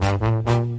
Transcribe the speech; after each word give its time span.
Mm-hmm. 0.00 0.73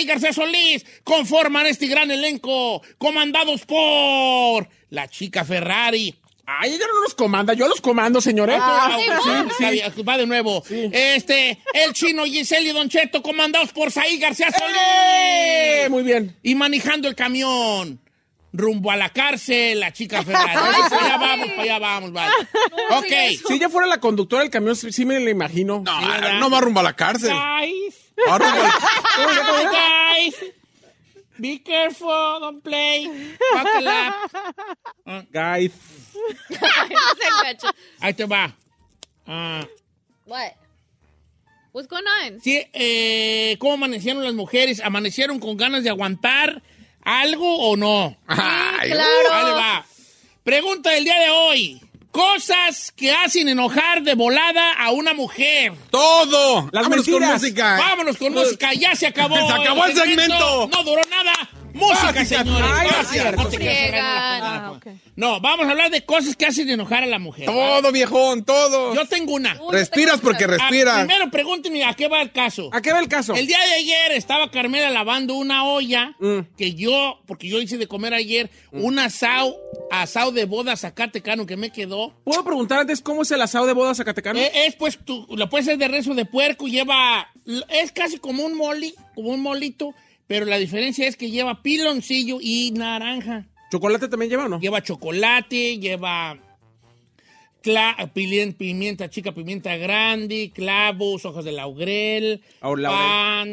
Isaí 0.00 0.06
García 0.06 0.32
Solís, 0.32 0.84
conforman 1.04 1.66
este 1.66 1.86
gran 1.86 2.10
elenco, 2.10 2.82
comandados 2.96 3.66
por 3.66 4.68
la 4.88 5.08
chica 5.08 5.44
Ferrari. 5.44 6.14
Ay, 6.46 6.74
ella 6.74 6.86
no 6.92 7.02
los 7.02 7.14
comanda, 7.14 7.52
yo 7.54 7.68
los 7.68 7.80
comando, 7.80 8.20
señores. 8.20 8.56
Ah, 8.58 8.96
sí, 8.98 9.54
sí, 9.58 9.80
sí, 9.94 10.02
va 10.02 10.16
de 10.16 10.26
nuevo. 10.26 10.64
Este, 10.68 11.58
el 11.74 11.92
chino 11.92 12.24
Giselle 12.24 12.70
y 12.70 12.72
Don 12.72 12.88
Cheto, 12.88 13.22
comandados 13.22 13.72
por 13.72 13.92
Saí 13.92 14.18
García 14.18 14.50
Solís. 14.50 14.76
¡Eh! 14.76 15.86
Muy 15.90 16.02
bien. 16.02 16.34
Y 16.42 16.54
manejando 16.54 17.06
el 17.06 17.14
camión. 17.14 18.00
Rumbo 18.52 18.90
a 18.90 18.96
la 18.96 19.10
cárcel, 19.10 19.78
la 19.78 19.92
chica 19.92 20.24
Ferrari. 20.24 20.52
para 20.54 21.04
allá 21.04 21.16
vamos, 21.18 21.48
para 21.50 21.62
allá 21.62 21.78
vamos, 21.78 22.12
vale. 22.12 22.32
ok. 22.98 23.46
Si 23.46 23.54
ella 23.54 23.68
fuera 23.68 23.86
la 23.86 24.00
conductora 24.00 24.42
del 24.42 24.50
camión, 24.50 24.74
sí 24.74 25.04
me 25.04 25.20
la 25.20 25.30
imagino. 25.30 25.82
No, 25.84 26.00
¿verdad? 26.08 26.38
no 26.40 26.50
va 26.50 26.60
rumbo 26.60 26.80
a 26.80 26.82
la 26.82 26.94
cárcel. 26.96 27.30
Guys, 27.30 27.94
Va 28.28 28.38
rumbo 28.38 28.60
a- 28.60 30.16
guys, 30.18 30.34
be 31.38 31.62
careful, 31.62 32.08
don't 32.40 32.62
play. 32.62 33.06
Buckle 33.52 33.88
up. 33.88 35.26
Guys. 35.32 35.72
Ahí 38.00 38.14
te 38.14 38.24
va. 38.24 38.54
Ah, 39.26 39.64
What? 40.26 40.52
What's 41.72 41.88
going 41.88 42.02
on? 42.26 42.40
sí, 42.40 42.66
eh, 42.72 43.56
¿cómo 43.60 43.74
amanecieron 43.74 44.24
las 44.24 44.34
mujeres? 44.34 44.80
¿Amanecieron 44.80 45.38
con 45.38 45.56
ganas 45.56 45.84
de 45.84 45.90
aguantar 45.90 46.62
algo 47.04 47.70
o 47.70 47.76
no? 47.76 48.16
Ay, 48.26 48.90
claro. 48.90 49.32
Ahí 49.32 49.44
le 49.46 49.52
va. 49.52 49.86
Pregunta 50.44 50.90
del 50.90 51.04
día 51.04 51.18
de 51.18 51.30
hoy. 51.30 51.80
Cosas 52.10 52.90
que 52.96 53.12
hacen 53.12 53.48
enojar 53.48 54.02
de 54.02 54.14
volada 54.14 54.72
a 54.72 54.90
una 54.90 55.14
mujer. 55.14 55.74
Todo. 55.90 56.68
Las 56.72 56.82
Vámonos 56.82 57.06
con 57.08 57.22
música. 57.22 57.76
Vámonos 57.78 58.16
con 58.16 58.32
música, 58.32 58.74
ya 58.74 58.96
se 58.96 59.06
acabó. 59.06 59.36
Se 59.46 59.52
acabó 59.52 59.84
el 59.84 59.94
segmento. 59.94 60.68
No 60.72 60.82
duró 60.82 61.02
nada. 61.08 61.32
Música, 61.74 62.24
señores. 62.24 62.70
Ay, 62.72 62.88
Gracias. 62.88 63.10
cierto. 63.10 63.42
No 63.42 63.50
Ah. 64.02 64.72
No, 65.16 65.40
vamos 65.40 65.66
a 65.66 65.70
hablar 65.70 65.90
de 65.90 66.04
cosas 66.04 66.34
que 66.36 66.46
hacen 66.46 66.68
enojar 66.70 67.02
a 67.02 67.06
la 67.06 67.18
mujer. 67.18 67.46
Todo, 67.46 67.92
viejón, 67.92 68.44
todo. 68.44 68.94
Yo 68.94 69.06
tengo 69.06 69.34
una. 69.34 69.54
Uy, 69.60 69.72
Respiras 69.72 70.14
tengo 70.20 70.22
porque. 70.28 70.44
Ah, 70.44 70.48
respiras. 70.48 70.98
primero 71.06 71.30
pregúnteme 71.30 71.84
a 71.84 71.92
qué 71.94 72.08
va 72.08 72.22
el 72.22 72.32
caso. 72.32 72.70
¿A 72.72 72.80
qué 72.80 72.92
va 72.92 73.00
el 73.00 73.08
caso? 73.08 73.34
El 73.34 73.46
día 73.46 73.58
de 73.58 73.74
ayer 73.74 74.12
estaba 74.12 74.50
Carmela 74.50 74.90
lavando 74.90 75.34
una 75.34 75.64
olla 75.64 76.14
Mm. 76.18 76.40
que 76.56 76.74
yo, 76.74 77.20
porque 77.26 77.48
yo 77.48 77.60
hice 77.60 77.76
de 77.78 77.86
comer 77.86 78.14
ayer, 78.14 78.50
un 78.72 78.98
asado, 78.98 79.54
asado 79.90 80.32
de 80.32 80.44
boda 80.46 80.76
zacatecano 80.76 81.44
que 81.46 81.56
me 81.56 81.70
quedó. 81.70 82.14
¿Puedo 82.24 82.42
preguntar 82.44 82.80
antes 82.80 83.00
cómo 83.02 83.22
es 83.22 83.30
el 83.30 83.42
asado 83.42 83.66
de 83.66 83.72
boda 83.74 83.94
zacatecano? 83.94 84.38
Eh, 84.38 84.50
Es, 84.66 84.74
pues, 84.76 84.98
tú, 85.04 85.26
lo 85.30 85.48
puedes 85.50 85.66
hacer 85.66 85.78
de 85.78 85.88
rezo 85.88 86.14
de 86.14 86.24
puerco, 86.24 86.66
lleva, 86.66 87.28
es 87.68 87.92
casi 87.92 88.18
como 88.18 88.44
un 88.44 88.54
moli, 88.56 88.94
como 89.14 89.30
un 89.30 89.40
molito, 89.42 89.94
pero 90.30 90.46
la 90.46 90.58
diferencia 90.58 91.08
es 91.08 91.16
que 91.16 91.28
lleva 91.28 91.60
piloncillo 91.60 92.38
y 92.40 92.70
naranja. 92.70 93.48
¿Chocolate 93.72 94.06
también 94.06 94.30
lleva 94.30 94.44
o 94.44 94.48
no? 94.48 94.60
Lleva 94.60 94.80
chocolate, 94.80 95.76
lleva 95.80 96.38
pimienta 98.56 99.10
chica, 99.10 99.32
pimienta 99.32 99.76
grande, 99.76 100.52
clavos, 100.54 101.24
hojas 101.24 101.44
de 101.44 101.50
laurel, 101.50 102.40
Ah, 102.60 102.68
laurel. 102.76 102.86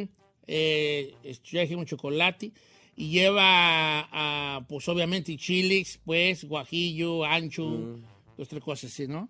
pan, 0.06 0.10
eh, 0.46 1.16
ya 1.52 1.62
dijimos 1.62 1.88
chocolate, 1.88 2.52
y 2.96 3.10
lleva, 3.10 3.42
ah, 4.12 4.62
pues 4.70 4.88
obviamente 4.88 5.36
chiles, 5.36 6.00
pues, 6.06 6.44
guajillo, 6.44 7.26
ancho, 7.26 7.66
Mm. 7.66 8.04
dos, 8.38 8.48
tres 8.50 8.64
cosas 8.64 8.92
así, 8.94 9.08
¿no? 9.08 9.30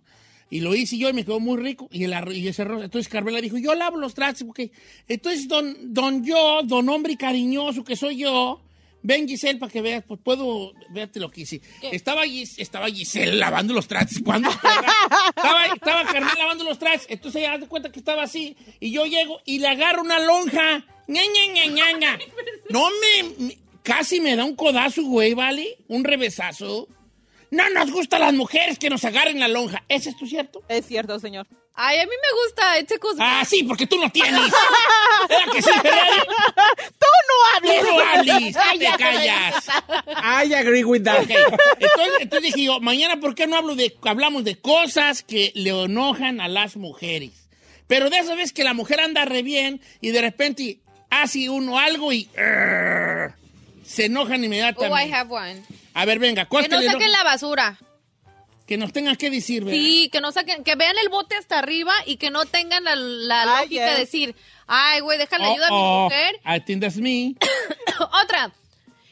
Y 0.50 0.62
lo 0.62 0.74
hice 0.76 0.98
yo 0.98 1.10
y 1.10 1.14
me 1.14 1.26
quedó 1.26 1.40
muy 1.40 1.58
rico. 1.58 1.90
Y, 1.92 2.04
el 2.06 2.14
arroz, 2.14 2.34
y 2.36 2.48
ese 2.48 2.62
arroz, 2.62 2.84
entonces 2.84 3.10
Carmela 3.12 3.42
dijo, 3.42 3.58
yo 3.58 3.76
lavo 3.76 3.98
los 3.98 4.14
trastes, 4.14 4.46
porque 4.46 4.72
entonces 5.08 5.48
don, 5.48 5.94
don 5.94 6.24
yo, 6.24 6.62
don 6.64 6.88
hombre 6.90 7.18
cariñoso 7.18 7.84
que 7.84 7.96
soy 7.98 8.18
yo, 8.18 8.62
ven 9.04 9.28
Giselle 9.28 9.60
para 9.60 9.72
que 9.72 9.82
veas, 9.82 10.04
pues 10.08 10.20
puedo, 10.24 10.72
verte 10.92 11.20
lo 11.20 11.30
que 11.32 11.42
hice. 11.42 11.62
Estaba, 11.92 12.26
Gis- 12.26 12.56
estaba 12.58 12.88
Giselle 12.88 13.34
lavando 13.36 13.74
los 13.74 13.88
trastes, 13.88 14.22
¿cuándo? 14.24 14.50
estaba, 14.50 15.66
estaba 15.74 16.04
Carmela 16.06 16.36
lavando 16.38 16.64
los 16.64 16.80
trastes, 16.80 17.08
entonces 17.10 17.42
ella 17.42 17.58
de 17.58 17.68
cuenta 17.68 17.92
que 17.92 18.00
estaba 18.00 18.24
así, 18.24 18.56
y 18.80 18.92
yo 18.92 19.06
llego 19.06 19.40
y 19.46 19.60
le 19.60 19.68
agarro 19.68 20.02
una 20.02 20.20
lonja, 20.20 20.86
ña, 21.08 21.22
ña, 21.34 21.92
ña. 21.98 22.20
No 22.70 22.88
me, 22.90 23.46
me- 23.48 23.58
casi 23.84 24.20
me 24.20 24.36
da 24.36 24.44
un 24.46 24.56
codazo, 24.56 25.04
güey, 25.04 25.34
¿vale? 25.34 25.78
Un 25.88 26.04
revesazo. 26.04 26.88
No 27.52 27.70
nos 27.70 27.92
gusta 27.92 28.18
a 28.18 28.20
las 28.20 28.34
mujeres 28.34 28.78
que 28.78 28.90
nos 28.90 29.06
agarren 29.06 29.40
la 29.40 29.48
lonja. 29.48 29.84
¿Ese 29.88 30.10
es 30.10 30.18
tu 30.18 30.28
cierto? 30.28 30.62
Es 30.68 30.86
cierto, 30.86 31.20
señor. 31.20 31.48
Ay, 31.80 32.00
a 32.00 32.04
mí 32.06 32.12
me 32.12 32.42
gusta. 32.46 32.80
It 32.80 32.88
tickles 32.88 33.16
me. 33.18 33.24
Ah, 33.24 33.46
sí, 33.48 33.64
porque 33.64 33.86
tú 33.88 33.98
no 33.98 34.10
tienes. 34.12 34.42
¿Era 35.30 35.52
que 35.52 35.62
sí, 35.62 35.70
Ferrari? 35.82 36.22
¡Tú 36.26 37.06
no 37.06 37.60
Tú 37.62 37.68
hables! 37.68 37.84
no 37.84 38.00
hables, 38.00 38.56
no 38.56 38.80
te 38.80 38.98
callas. 39.04 39.68
I 40.48 40.54
agree 40.56 40.84
with 40.84 41.04
that. 41.04 41.22
Entonces, 41.22 42.12
entonces 42.20 42.54
dije 42.54 42.66
yo, 42.66 42.80
mañana, 42.80 43.20
¿por 43.20 43.36
qué 43.36 43.48
no 43.48 43.56
hablo 43.56 43.76
de, 43.76 43.96
hablamos 44.04 44.44
de 44.44 44.58
cosas 44.60 45.22
que 45.24 45.52
le 45.56 45.70
enojan 45.70 46.42
a 46.42 46.48
las 46.48 46.76
mujeres? 46.78 47.48
Pero 47.88 48.10
de 48.10 48.18
esa 48.20 48.36
vez 48.36 48.52
que 48.54 48.64
la 48.64 48.74
mujer 48.74 49.00
anda 49.00 49.24
re 49.26 49.44
bien 49.44 49.80
y 50.02 50.10
de 50.10 50.22
repente 50.22 50.80
hace 51.10 51.50
uno 51.50 51.80
algo 51.80 52.12
y 52.12 52.28
"Arr", 52.38 53.36
se 53.86 54.06
enojan 54.06 54.42
Oh, 54.42 54.44
I 54.44 54.46
inmediatamente. 54.46 55.14
have 55.14 55.32
one. 55.32 55.64
A 55.98 56.06
ver, 56.06 56.20
venga, 56.20 56.44
Que 56.44 56.50
cosas 56.50 56.70
no 56.70 56.82
saquen 56.82 57.12
la 57.12 57.24
basura. 57.24 57.80
que 58.68 58.78
nos 58.78 58.94
tengan 58.94 59.16
que 59.16 59.30
decir, 59.32 59.64
¿verdad? 59.64 59.80
Sí, 59.80 60.10
que 60.12 60.22
no 60.22 60.32
saquen, 60.32 60.64
que 60.64 60.76
vean 60.76 60.96
el 61.02 61.10
bote 61.10 61.36
hasta 61.36 61.58
arriba 61.58 61.94
y 62.06 62.18
que 62.18 62.30
no 62.30 62.46
tengan 62.46 62.84
la, 62.84 62.96
la 62.96 63.42
Ay, 63.58 63.64
lógica 63.66 63.92
de 63.94 64.00
decir, 64.02 64.36
ay, 64.68 65.00
güey, 65.00 65.18
déjale 65.18 65.46
Oh, 65.48 65.52
ayuda 65.54 65.68
a 65.68 65.72
mi 65.72 65.78
oh, 65.80 66.04
mujer. 66.04 66.36
I 66.46 66.60
think 66.64 66.82
that's 66.82 66.98
me. 66.98 67.36
Otra, 68.24 68.52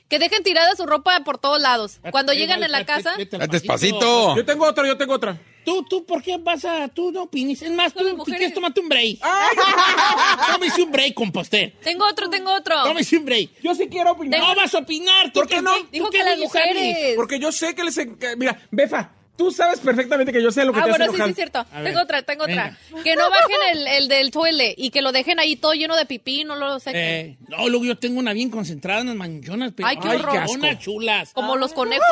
que 0.07 0.19
dejen 0.19 0.43
tirada 0.43 0.75
su 0.75 0.85
ropa 0.85 1.19
por 1.23 1.37
todos 1.37 1.59
lados. 1.59 1.99
Cuando 2.11 2.33
llegan 2.33 2.63
en 2.63 2.71
la 2.71 2.85
casa, 2.85 3.13
despacito. 3.49 4.35
Yo 4.35 4.45
tengo 4.45 4.65
otra, 4.65 4.85
yo 4.87 4.97
tengo 4.97 5.13
otra. 5.13 5.39
Tú, 5.65 5.83
tú, 5.83 6.05
¿por 6.05 6.21
qué 6.21 6.37
vas 6.37 6.63
a...? 6.63 6.87
Tú 6.89 7.11
no 7.11 7.23
opines. 7.23 7.59
Es 7.63 7.71
más, 7.71 7.91
tú, 7.91 8.03
mujeres. 8.15 8.37
quieres, 8.37 8.53
tómate 8.53 8.79
un 8.79 8.87
break. 8.87 9.17
Tómese 10.51 10.83
un 10.83 10.91
break, 10.91 11.15
composter. 11.15 11.73
tengo 11.83 12.05
otro, 12.05 12.29
tengo 12.29 12.53
otro. 12.53 12.83
Tómese 12.83 13.17
un 13.17 13.25
break. 13.25 13.49
Yo 13.63 13.73
sí 13.73 13.87
quiero 13.89 14.11
opinar. 14.11 14.39
No 14.39 14.55
vas 14.55 14.75
a 14.75 14.77
opinar. 14.77 15.33
¿tú 15.33 15.39
¿Por 15.39 15.47
qué 15.47 15.63
no? 15.63 15.75
tú 15.75 15.87
Dijo 15.91 16.09
qué 16.11 16.19
que 16.19 16.23
las 16.23 16.37
mujeres. 16.37 17.15
Porque 17.15 17.39
yo 17.39 17.51
sé 17.51 17.73
que 17.73 17.83
les... 17.83 17.99
Mira, 18.37 18.61
Befa, 18.69 19.14
Tú 19.37 19.51
sabes 19.51 19.79
perfectamente 19.81 20.31
que 20.31 20.41
yo 20.41 20.49
sé 20.51 20.63
lo 20.63 20.71
que 20.71 20.79
Ah, 20.79 20.83
te 20.85 20.91
hace 20.91 20.99
bueno, 20.99 21.05
sí, 21.05 21.09
sí, 21.11 21.15
enojar. 21.15 21.29
es 21.29 21.35
cierto. 21.35 21.65
Tengo 21.83 22.01
otra, 22.01 22.21
tengo 22.23 22.45
venga. 22.47 22.77
otra. 22.89 23.03
Que 23.03 23.15
no 23.17 23.29
bajen 23.29 23.57
el, 23.73 23.87
el 23.87 24.07
del 24.07 24.31
toilet 24.31 24.75
y 24.77 24.91
que 24.91 25.01
lo 25.01 25.11
dejen 25.11 25.39
ahí 25.39 25.55
todo 25.57 25.73
lleno 25.73 25.95
de 25.97 26.05
pipí, 26.05 26.43
no 26.45 26.55
lo 26.55 26.79
sequen. 26.79 27.01
Eh, 27.01 27.37
no, 27.49 27.67
luego 27.67 27.83
yo 27.85 27.97
tengo 27.97 28.17
una 28.19 28.31
bien 28.33 28.49
concentrada, 28.49 29.01
unas 29.01 29.15
manchonas, 29.15 29.73
pero 29.75 29.87
Ay, 29.89 29.97
qué 29.97 30.07
horror. 30.07 30.45
unas 30.49 30.79
chulas. 30.79 31.33
Como 31.33 31.57
los 31.57 31.73
conejos. 31.73 32.05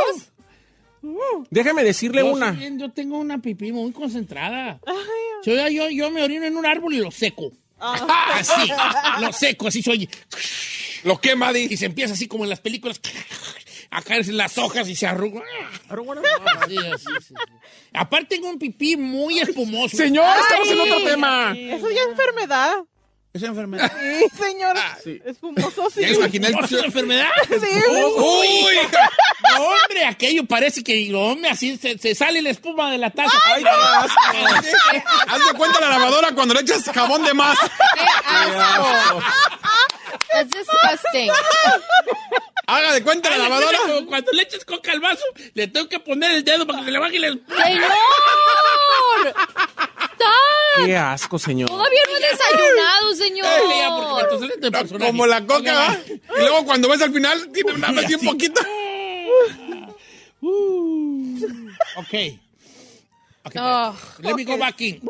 Déjame 1.49 1.83
decirle 1.83 2.21
Yo, 2.21 2.31
una. 2.31 2.51
bien- 2.51 2.79
yo 2.79 2.89
tengo 2.91 3.17
una 3.17 3.37
pipí 3.41 3.71
muy 3.71 3.91
concentrada. 3.91 4.79
Yo, 5.45 5.67
yo, 5.69 5.89
yo 5.89 6.09
me 6.11 6.23
orino 6.23 6.45
en 6.45 6.55
un 6.57 6.65
árbol 6.65 6.93
y 6.93 6.97
lo 6.97 7.11
seco. 7.11 7.51
Así, 7.79 8.71
lo 9.19 9.33
seco, 9.33 9.67
así 9.67 9.81
soy. 9.83 10.09
Lo 11.03 11.19
quema, 11.19 11.51
Y 11.57 11.75
se 11.75 11.85
empieza 11.87 12.13
así 12.13 12.27
como 12.27 12.45
en 12.45 12.49
las 12.49 12.61
películas 12.61 12.99
a 13.93 14.01
caerse 14.01 14.31
las 14.33 14.57
hojas 14.57 14.89
y 14.89 14.95
se 14.95 15.05
arruga. 15.05 15.41
Así, 16.61 16.77
sí, 16.97 17.13
sí. 17.27 17.33
Aparte 17.93 18.35
tengo 18.35 18.49
un 18.49 18.57
pipí 18.57 18.97
muy 18.97 19.39
espumoso. 19.39 19.95
Señor, 19.95 20.25
estamos 20.39 20.67
en 20.69 20.79
otro 20.81 21.03
tema. 21.03 21.53
Eso 21.55 21.89
ya 21.91 22.01
es 22.01 22.07
enfermedad. 22.09 22.77
¿Esa 23.33 23.47
enfermedad? 23.47 23.91
Sí, 23.99 24.25
señor. 24.37 24.77
sí. 25.03 25.19
Es 25.25 25.39
fumoso, 25.39 25.89
sí. 25.89 26.01
¿No 26.01 26.07
es 26.47 26.71
una 26.71 26.85
enfermedad? 26.85 27.29
Sí. 27.47 27.81
¡Uy! 27.89 28.77
No, 29.49 29.63
hombre, 29.63 30.05
aquello 30.05 30.45
parece 30.45 30.83
que, 30.83 31.13
hombre, 31.15 31.49
así 31.49 31.77
se, 31.77 31.97
se 31.97 32.13
sale 32.13 32.41
la 32.43 32.51
espuma 32.51 32.91
de 32.91 32.99
la 32.99 33.09
taza. 33.09 33.35
Ay, 33.45 33.63
qué 33.63 33.69
asco. 33.69 34.21
Haz 35.27 35.47
de 35.47 35.53
cuenta 35.57 35.81
la 35.81 35.89
lavadora 35.89 36.33
cuando 36.35 36.53
le 36.53 36.61
echas 36.61 36.83
jabón 36.83 37.23
de 37.23 37.33
más. 37.33 37.57
¡Qué 37.59 38.01
asco! 38.25 39.19
That's 40.31 40.49
disgusting. 40.51 41.31
Haga 42.67 42.93
de 42.93 43.03
cuenta 43.03 43.29
la 43.31 43.37
lavadora. 43.37 43.77
Como 43.79 44.05
Cuando 44.05 44.31
le 44.31 44.43
echas 44.43 44.63
coca 44.63 44.91
al 44.91 44.99
vaso, 44.99 45.23
le 45.53 45.67
tengo 45.67 45.89
que 45.89 45.99
poner 45.99 46.31
el 46.31 46.43
dedo 46.43 46.65
para 46.65 46.79
que 46.79 46.85
se 46.85 46.91
le 46.91 46.99
baje 46.99 47.19
la 47.19 47.27
espuma. 47.29 47.63
¡Señor! 47.65 47.89
¡Stop! 50.13 50.85
Qué 50.85 50.97
asco, 50.97 51.37
señor. 51.37 51.69
Todavía 51.69 52.01
no 52.09 52.17
he 52.17 52.31
desayunado, 52.31 53.13
señor. 53.23 53.45
Ya, 53.69 53.89
porque 53.95 54.21
entonces 54.23 54.49
sale 54.61 54.87
de 54.89 54.99
No. 54.99 55.05
Como 55.05 55.25
la 55.27 55.45
coca, 55.45 55.73
¿va? 55.73 55.97
Y 56.07 56.39
luego 56.39 56.65
cuando 56.65 56.89
ves 56.89 57.01
al 57.01 57.13
final, 57.13 57.49
tiene 57.51 57.73
una 57.73 57.91
vez 57.91 58.05
Así. 58.05 58.25
poquito. 58.25 58.61
Uh, 60.41 61.37
ok. 61.97 62.13
Ok, 63.45 63.55
Oh, 63.59 63.93
let 64.21 64.35
me 64.35 64.45
go 64.45 64.57
back 64.57 64.79
in. 64.81 65.01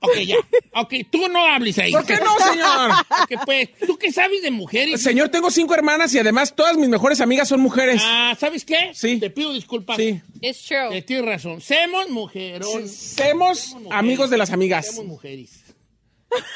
Ok, 0.00 0.16
ya. 0.24 0.36
Ok, 0.74 0.94
tú 1.10 1.26
no 1.28 1.44
hables 1.44 1.76
ahí. 1.80 1.90
¿Por 1.90 2.06
qué 2.06 2.16
no, 2.16 2.38
señor? 2.38 2.92
Ok, 3.22 3.44
pues, 3.44 3.68
¿tú 3.84 3.98
qué 3.98 4.12
sabes 4.12 4.42
de 4.42 4.52
mujeres? 4.52 5.02
Señor, 5.02 5.28
tengo 5.28 5.50
cinco 5.50 5.74
hermanas 5.74 6.14
y 6.14 6.20
además 6.20 6.54
todas 6.54 6.76
mis 6.76 6.88
mejores 6.88 7.20
amigas 7.20 7.48
son 7.48 7.58
mujeres. 7.60 8.00
Ah, 8.04 8.36
¿sabes 8.38 8.64
qué? 8.64 8.92
Sí. 8.94 9.18
Te 9.18 9.30
pido 9.30 9.52
disculpas. 9.52 9.96
Sí. 9.96 10.20
it's 10.40 10.64
true. 10.64 10.96
Eh, 10.96 11.02
tienes 11.02 11.24
razón. 11.26 11.60
Semos 11.60 12.08
mujerón. 12.10 12.88
Semos 12.88 13.74
amigos 13.90 14.30
de 14.30 14.38
las 14.38 14.52
amigas. 14.52 14.86
Semos 14.86 15.06
mujeres. 15.06 15.50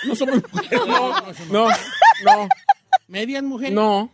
No 0.04 0.14
somos 0.16 0.42
mujeres. 0.52 0.80
No, 0.86 1.20
no, 1.50 1.69
no, 2.24 2.48
¿Medias 3.08 3.42
mujeres? 3.42 3.74
no. 3.74 4.12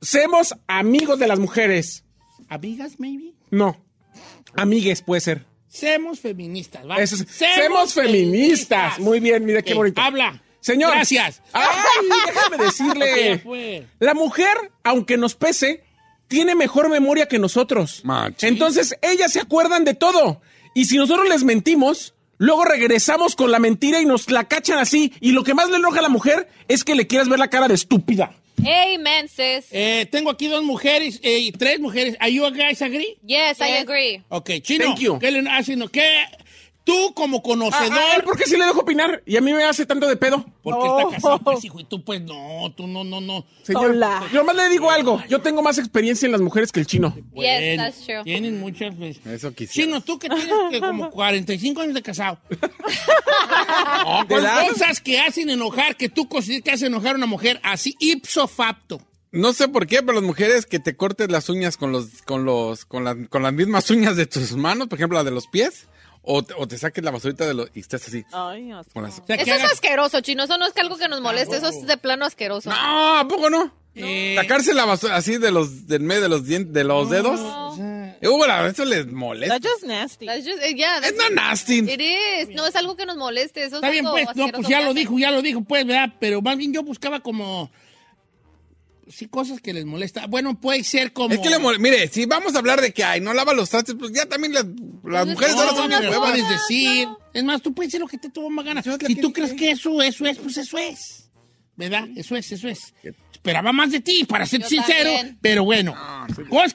Semos 0.00 0.54
amigos 0.68 1.18
de 1.18 1.26
las 1.26 1.38
mujeres. 1.40 2.04
¿Amigas, 2.48 3.00
maybe? 3.00 3.34
No. 3.50 3.76
Amigues 4.54 5.02
puede 5.02 5.20
ser. 5.20 5.44
Semos 5.66 6.20
feministas, 6.20 6.88
¿va? 6.88 6.96
Eso 6.96 7.16
es- 7.16 7.26
Semos 7.28 7.92
feministas. 7.94 8.98
Muy 9.00 9.18
bien, 9.20 9.44
mira 9.44 9.60
qué 9.62 9.72
Ok, 9.72 9.76
bonito. 9.78 10.00
Habla. 10.00 10.40
Señor. 10.60 10.92
Gracias. 10.92 11.42
Ay, 11.52 11.66
déjame 12.26 12.56
decirle. 12.64 13.86
La 13.98 14.14
mujer, 14.14 14.56
aunque 14.84 15.16
nos 15.16 15.34
pese, 15.34 15.82
tiene 16.28 16.54
mejor 16.54 16.88
memoria 16.88 17.26
que 17.26 17.38
nosotros. 17.40 18.02
Machín. 18.04 18.50
Entonces, 18.50 18.96
ellas 19.02 19.32
se 19.32 19.40
acuerdan 19.40 19.84
de 19.84 19.94
todo. 19.94 20.40
Y 20.74 20.84
si 20.84 20.96
nosotros 20.96 21.28
les 21.28 21.42
mentimos, 21.44 22.14
luego 22.38 22.64
regresamos 22.64 23.36
con 23.36 23.50
la 23.50 23.58
mentira 23.58 24.00
y 24.00 24.06
nos 24.06 24.30
la 24.30 24.44
cachan 24.44 24.78
así. 24.78 25.12
Y 25.20 25.32
lo 25.32 25.44
que 25.44 25.54
más 25.54 25.68
le 25.70 25.76
enoja 25.76 25.98
a 25.98 26.02
la 26.02 26.08
mujer 26.08 26.48
es 26.68 26.84
que 26.84 26.94
le 26.94 27.06
quieras 27.06 27.28
ver 27.28 27.38
la 27.38 27.50
cara 27.50 27.68
de 27.68 27.74
estúpida. 27.74 28.32
Amen, 28.60 29.28
sis. 29.28 29.66
Eh, 29.70 30.06
tengo 30.10 30.30
aquí 30.30 30.48
dos 30.48 30.64
mujeres 30.64 31.20
eh, 31.22 31.38
y 31.38 31.52
tres 31.52 31.78
mujeres. 31.78 32.16
¿Are 32.18 32.32
you 32.32 32.42
guys 32.50 32.82
agree? 32.82 33.16
Yes, 33.24 33.60
I 33.60 33.76
agree. 33.78 34.22
Ok, 34.28 34.50
chino. 34.62 34.86
Thank 34.86 34.98
you. 34.98 35.18
¿Qué 35.18 35.30
le 35.30 35.48
hacen? 35.48 35.86
¿Qué? 35.88 36.24
Tú 36.88 37.12
como 37.14 37.42
conocedor. 37.42 37.92
Ah, 37.92 38.14
ah, 38.18 38.22
¿Por 38.24 38.36
qué 38.38 38.44
sí 38.46 38.56
le 38.56 38.64
dejo 38.64 38.80
opinar? 38.80 39.22
Y 39.26 39.36
a 39.36 39.40
mí 39.42 39.52
me 39.52 39.62
hace 39.64 39.84
tanto 39.84 40.08
de 40.08 40.16
pedo. 40.16 40.44
Porque 40.62 40.80
Oh. 40.82 40.98
está 41.00 41.14
casado, 41.16 41.38
pues, 41.40 41.62
hijo, 41.64 41.78
y 41.80 41.84
tú, 41.84 42.02
pues, 42.02 42.22
no, 42.22 42.72
tú 42.76 42.86
no, 42.86 43.04
no, 43.04 43.20
no. 43.20 43.44
Señor, 43.62 43.90
Hola. 43.90 44.22
yo 44.32 44.42
más 44.44 44.56
le 44.56 44.68
digo 44.70 44.90
algo. 44.90 45.22
Yo 45.28 45.40
tengo 45.42 45.62
más 45.62 45.76
experiencia 45.78 46.24
en 46.26 46.32
las 46.32 46.40
mujeres 46.40 46.72
que 46.72 46.80
el 46.80 46.86
chino. 46.86 47.14
Yes, 47.34 47.76
that's 47.76 48.04
true. 48.06 48.24
Tienen 48.24 48.58
muchas 48.58 48.98
veces. 48.98 49.24
Eso 49.26 49.52
quisiera. 49.52 49.86
Chino, 49.86 50.00
tú 50.00 50.18
que 50.18 50.28
tienes 50.30 50.48
que 50.70 50.80
como 50.80 51.10
45 51.12 51.80
años 51.82 51.94
de 51.94 52.02
casado. 52.02 52.38
No, 54.04 54.26
Con 54.26 54.40
¿cuál- 54.40 54.68
cosas 54.68 55.00
que 55.00 55.20
hacen 55.20 55.50
enojar, 55.50 55.96
que 55.96 56.08
tú 56.08 56.28
consideras 56.28 56.62
que 56.64 56.70
hacen 56.70 56.86
enojar 56.88 57.12
a 57.14 57.16
una 57.16 57.26
mujer, 57.26 57.60
así 57.62 57.94
ipso 58.00 58.46
facto. 58.48 59.00
No 59.30 59.52
sé 59.52 59.68
por 59.68 59.86
qué, 59.86 60.00
pero 60.02 60.14
las 60.14 60.22
mujeres 60.22 60.64
que 60.66 60.78
te 60.78 60.96
cortes 60.96 61.30
las 61.30 61.48
uñas 61.50 61.76
con 61.76 61.92
los, 61.92 62.22
con 62.22 62.44
los, 62.44 62.84
con, 62.86 63.04
la- 63.04 63.26
con 63.28 63.42
las 63.42 63.52
mismas 63.52 63.90
uñas 63.90 64.16
de 64.16 64.26
tus 64.26 64.52
manos, 64.52 64.88
por 64.88 64.98
ejemplo, 64.98 65.18
la 65.18 65.24
de 65.24 65.30
los 65.30 65.46
pies, 65.48 65.86
o, 66.22 66.42
te- 66.42 66.54
o 66.56 66.66
te 66.68 66.76
saques 66.78 67.02
la 67.04 67.10
basurita 67.10 67.46
de 67.46 67.54
los, 67.54 67.70
y 67.74 67.80
estés 67.80 68.06
así. 68.06 68.24
Ay, 68.32 68.70
asco. 68.72 68.92
Con 68.94 69.02
las... 69.04 69.18
O 69.18 69.26
sea, 69.26 69.36
que 69.36 69.42
Eso 69.44 69.54
es 69.54 69.60
hagas- 69.60 69.72
asqueroso, 69.72 70.20
chino. 70.20 70.44
Eso 70.44 70.58
no 70.58 70.66
es 70.66 70.72
que 70.72 70.80
algo 70.80 70.96
que 70.96 71.08
nos 71.08 71.20
moleste. 71.20 71.56
Eso 71.56 71.68
es 71.68 71.86
de 71.86 71.96
plano 71.96 72.24
asqueroso. 72.24 72.70
No, 72.70 73.18
¿a 73.18 73.26
poco 73.28 73.48
no? 73.50 73.72
Eh, 73.94 74.36
Sacarse 74.38 74.74
la 74.74 74.84
basura 74.84 75.16
así 75.16 75.38
de 75.38 75.50
los, 75.50 75.88
del 75.88 76.02
medio 76.02 76.22
de 76.22 76.28
los 76.28 76.44
dientes, 76.46 76.72
de 76.72 76.84
los 76.84 77.10
dedos. 77.10 77.40
Eh, 77.80 78.28
bueno, 78.28 78.66
eso 78.66 78.84
les 78.84 79.06
molesta. 79.10 79.58
That's 79.58 79.72
just 79.72 79.84
nasty. 79.84 80.26
That's 80.26 80.44
just, 80.46 80.62
eh, 80.62 80.74
yeah, 80.76 81.00
not 81.00 81.32
nasty. 81.32 81.78
It 81.78 82.00
is. 82.00 82.48
No 82.54 82.66
es 82.66 82.76
algo 82.76 82.96
que 82.96 83.06
nos 83.06 83.16
moleste. 83.16 83.64
Eso 83.64 83.76
Está 83.76 83.88
es 83.88 83.92
bien, 83.92 84.06
algo 84.06 84.16
pues, 84.16 84.36
no, 84.36 84.48
pues 84.48 84.68
ya 84.68 84.82
lo 84.82 84.94
dijo, 84.94 85.18
ya 85.18 85.30
lo 85.30 85.42
dijo, 85.42 85.62
pues, 85.62 85.84
¿verdad? 85.86 86.12
Pero 86.20 86.40
más 86.42 86.56
bien 86.56 86.72
yo 86.72 86.82
buscaba 86.82 87.20
como... 87.20 87.70
Sí, 89.10 89.26
cosas 89.26 89.60
que 89.60 89.72
les 89.72 89.84
molesta. 89.86 90.26
Bueno, 90.26 90.60
puede 90.60 90.84
ser 90.84 91.12
como... 91.12 91.34
Es 91.34 91.40
que 91.40 91.48
le 91.50 91.58
mole- 91.58 91.78
Mire, 91.78 92.08
si 92.08 92.26
vamos 92.26 92.54
a 92.54 92.58
hablar 92.58 92.80
de 92.80 92.92
que 92.92 93.02
ay, 93.04 93.20
no 93.20 93.32
lava 93.32 93.52
los 93.54 93.70
trastes, 93.70 93.94
pues 93.98 94.12
ya 94.12 94.26
también 94.26 94.52
las, 94.52 94.64
las 95.04 95.24
Pues 95.24 95.26
mujeres 95.34 95.54
no, 95.54 95.60
ahora 95.62 95.72
No, 95.72 95.78
son 95.78 95.90
no, 95.90 95.98
bien 95.98 96.02
no, 96.04 96.10
huevas. 96.10 96.30
puedes 96.30 96.44
no, 96.44 96.50
decir. 96.52 97.06
no. 97.08 97.18
Es 97.32 97.44
más, 97.44 97.62
tú 97.62 97.72
puedes 97.74 97.90
decir 97.92 98.00
lo 98.00 98.06
que 98.08 98.18
te 98.18 98.28
toma 98.30 98.62
ganas. 98.62 98.84
Yo 98.84 98.92
es 98.94 99.02
la 99.02 99.08
Si 99.08 99.14
que 99.14 99.22
tú 99.22 99.32
crees 99.32 99.54
que 99.54 99.70
eso, 99.70 100.02
eso 100.02 100.26
es, 100.26 100.38
pues 100.38 100.56
eso 100.58 100.76
es. 100.78 101.30
¿Verdad? 101.76 102.08
Eso 102.16 102.34
es, 102.36 102.50
eso 102.52 102.68
es. 102.68 102.92
Esperaba 103.32 103.72
más 103.72 103.92
de 103.92 104.00
ti, 104.00 104.24
para 104.28 104.44
ser 104.46 104.60
Yo 104.62 104.68
sincero. 104.68 105.10
también. 105.12 105.38
Pero 105.40 105.64
bueno. 105.64 105.94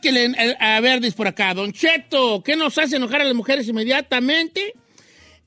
Le... 0.02 0.26
eh, 0.26 0.56
A 0.60 0.80
ver, 0.80 1.02
dice 1.02 1.16
por 1.16 1.28
acá. 1.28 1.54
Don 1.54 1.72
Cheto, 1.74 2.42
¿qué 2.42 2.56
nos 2.56 2.78
hace 2.78 2.96
enojar 2.96 3.20
a 3.22 3.26
las 3.26 3.36
mujeres 3.36 3.68
inmediatamente? 3.68 4.74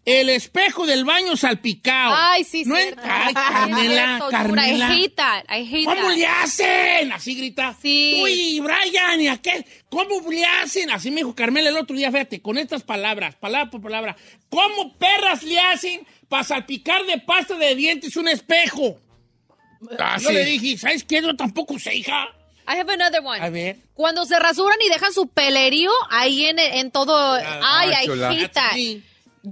El 0.07 0.29
espejo 0.31 0.87
del 0.87 1.05
baño 1.05 1.37
salpicado. 1.37 2.15
Ay, 2.17 2.45
sí, 2.45 2.63
no 2.65 2.77
Ay, 2.77 2.85
Sí, 2.85 2.91
es 2.91 3.35
Carmela, 3.35 4.07
cierto, 4.07 4.29
Carmela. 4.31 4.95
I 4.95 5.03
hate 5.03 5.15
that. 5.17 5.45
I 5.51 5.65
hate 5.67 5.85
¿Cómo 5.85 6.01
that. 6.09 6.17
le 6.17 6.27
hacen? 6.27 7.13
Así 7.13 7.35
grita. 7.35 7.77
Sí. 7.83 8.21
Uy, 8.23 8.61
Brian, 8.61 9.21
¿y 9.21 9.27
aquel? 9.27 9.67
¿Cómo 9.89 10.21
le 10.31 10.45
hacen? 10.45 10.91
Así 10.93 11.11
me 11.11 11.17
dijo 11.17 11.35
Carmela 11.35 11.71
el 11.71 11.77
otro 11.77 11.97
día, 11.97 12.13
fíjate, 12.13 12.41
con 12.41 12.57
estas 12.57 12.85
palabras, 12.85 13.35
palabra 13.35 13.69
por 13.69 13.83
palabra. 13.83 14.17
¿Cómo 14.49 14.97
perras 14.97 15.43
le 15.43 15.59
hacen 15.59 16.07
para 16.29 16.45
salpicar 16.45 17.05
de 17.05 17.19
pasta 17.19 17.57
de 17.59 17.75
dientes 17.75 18.17
un 18.17 18.29
espejo? 18.29 19.01
Ah, 19.99 20.19
Yo 20.21 20.29
sí. 20.29 20.35
le 20.35 20.45
dije, 20.45 20.79
¿sabes 20.79 21.03
qué? 21.03 21.21
Yo 21.21 21.35
tampoco 21.35 21.81
sé, 21.81 21.97
hija. 21.97 22.29
I 22.69 22.79
have 22.79 22.93
another 22.93 23.23
one. 23.25 23.41
A 23.41 23.51
ver. 23.51 23.77
Cuando 23.95 24.25
se 24.25 24.39
rasuran 24.39 24.79
y 24.87 24.89
dejan 24.89 25.13
su 25.13 25.27
pelerío 25.27 25.91
ahí 26.11 26.47
en, 26.47 26.61
en 26.61 26.93
todo. 26.93 27.33
Ay, 27.63 27.91
hate 28.09 28.53
that. 28.53 28.75
Sí. 28.75 29.03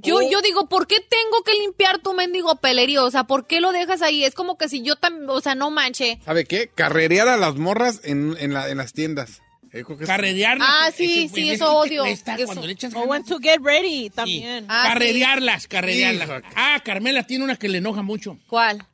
Yo, 0.03 0.17
Oh. 0.17 0.31
yo 0.31 0.43
digo, 0.43 0.69
¿por 0.69 0.87
qué 0.89 0.97
tengo 1.01 1.43
que 1.45 1.53
limpiar 1.61 1.99
tu 2.01 2.15
mendigo 2.15 2.57
pelerío? 2.57 3.05
O 3.05 3.11
sea, 3.11 3.25
¿por 3.25 3.47
qué 3.47 3.61
lo 3.61 3.71
dejas 3.73 4.03
ahí? 4.03 4.25
Es 4.25 4.35
como 4.35 4.59
que 4.59 4.69
si 4.69 4.83
yo 4.83 4.97
también, 4.97 5.29
o 5.31 5.41
sea, 5.41 5.55
no 5.55 5.71
manche. 5.71 6.19
¿Sabe 6.25 6.45
qué? 6.47 6.69
Carrerear 6.75 7.29
a 7.29 7.37
las 7.37 7.55
morras 7.57 8.01
en, 8.03 8.37
en, 8.41 8.53
la- 8.55 8.69
en 8.71 8.79
las 8.79 8.93
tiendas. 8.93 9.41
Eh, 9.73 9.85
Carrerearlas. 10.07 10.69
Ah, 10.71 10.91
sí, 10.95 11.25
ese- 11.25 11.35
sí, 11.35 11.43
ese 11.47 11.55
eso 11.55 11.77
odio. 11.77 12.03
cuesta 12.03 12.35
Eso. 12.37 12.47
Cuando 12.47 12.67
le 12.67 12.73
echas 12.73 12.95
O 12.95 13.03
when 13.05 13.25
to 13.25 13.39
get 13.39 13.59
ready 13.63 14.05
Sí. 14.05 14.11
también. 14.11 14.67
Ah, 14.69 14.83
sí. 14.87 14.89
carrerearlas, 14.93 15.69
carrerearlas. 15.69 16.43
Ah, 16.57 16.81
Carmela 16.85 17.25
tiene 17.27 17.45
una 17.45 17.57
que 17.57 17.69
le 17.69 17.79
enoja 17.79 18.03
mucho. 18.03 18.39
¿Cuál? 18.49 18.87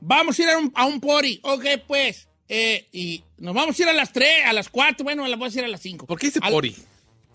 Vamos 0.00 0.38
a 0.38 0.42
ir 0.42 0.48
a 0.48 0.58
un, 0.58 0.72
a 0.74 0.86
un 0.86 1.00
pori. 1.00 1.40
Ok, 1.42 1.64
pues. 1.86 2.28
Eh, 2.48 2.88
y 2.92 3.22
nos 3.38 3.54
vamos 3.54 3.78
a 3.78 3.82
ir 3.82 3.88
a 3.88 3.92
las 3.92 4.12
3, 4.12 4.44
a 4.46 4.52
las 4.52 4.68
4. 4.68 5.04
Bueno, 5.04 5.26
las 5.28 5.38
voy 5.38 5.48
a 5.48 5.52
ir 5.58 5.64
a 5.64 5.68
las 5.68 5.80
5. 5.80 6.06
¿Por 6.06 6.18
qué 6.18 6.26
dice 6.28 6.40
Al- 6.42 6.52
pori? 6.52 6.74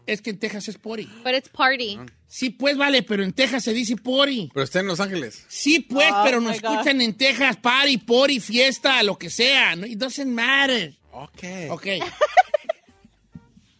Es 0.08 0.22
que 0.22 0.30
en 0.30 0.40
Texas 0.40 0.68
es 0.68 0.78
pori. 0.78 1.06
But 1.24 1.34
it's 1.36 1.50
party. 1.50 1.98
Sí, 2.28 2.50
pues 2.52 2.78
vale, 2.78 3.02
pero 3.04 3.24
en 3.24 3.34
Texas 3.34 3.64
se 3.64 3.74
dice 3.74 3.96
pori. 3.96 4.50
Pero 4.54 4.64
está 4.64 4.80
en 4.82 4.88
Los 4.88 5.00
Ángeles. 5.00 5.46
Sí, 5.48 5.80
pues, 5.80 6.08
Oh, 6.14 6.22
pero 6.24 6.40
nos 6.42 6.62
God. 6.62 6.72
escuchan 6.72 7.02
en 7.02 7.16
Texas, 7.16 7.58
party, 7.58 7.98
pori, 8.00 8.40
fiesta, 8.40 9.02
lo 9.04 9.18
que 9.18 9.30
sea. 9.30 9.76
No, 9.76 9.86
It 9.86 9.98
doesn't 9.98 10.28
matter. 10.32 10.94
Ok. 11.12 11.44
Ok. 11.72 11.88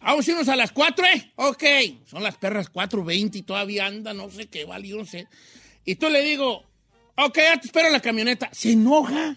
Vamos 0.00 0.26
a 0.26 0.30
irnos 0.30 0.48
a 0.48 0.56
las 0.56 0.70
4, 0.72 1.04
¿eh? 1.06 1.32
Ok. 1.36 1.64
Son 2.08 2.22
las 2.22 2.36
perras 2.36 2.70
4.20 2.72 3.36
y 3.36 3.42
todavía 3.42 3.86
anda, 3.86 4.14
no 4.14 4.30
sé 4.30 4.46
qué, 4.46 4.64
vale, 4.64 4.86
yo 4.88 4.96
no 4.98 5.04
sé. 5.04 5.26
Y 5.84 5.96
tú 5.96 6.08
le 6.08 6.22
digo, 6.22 6.64
ok, 7.16 7.36
ya 7.36 7.60
te 7.60 7.66
espero 7.66 7.88
en 7.88 7.92
la 7.92 8.00
camioneta. 8.00 8.48
¿Se 8.52 8.72
enoja? 8.72 9.36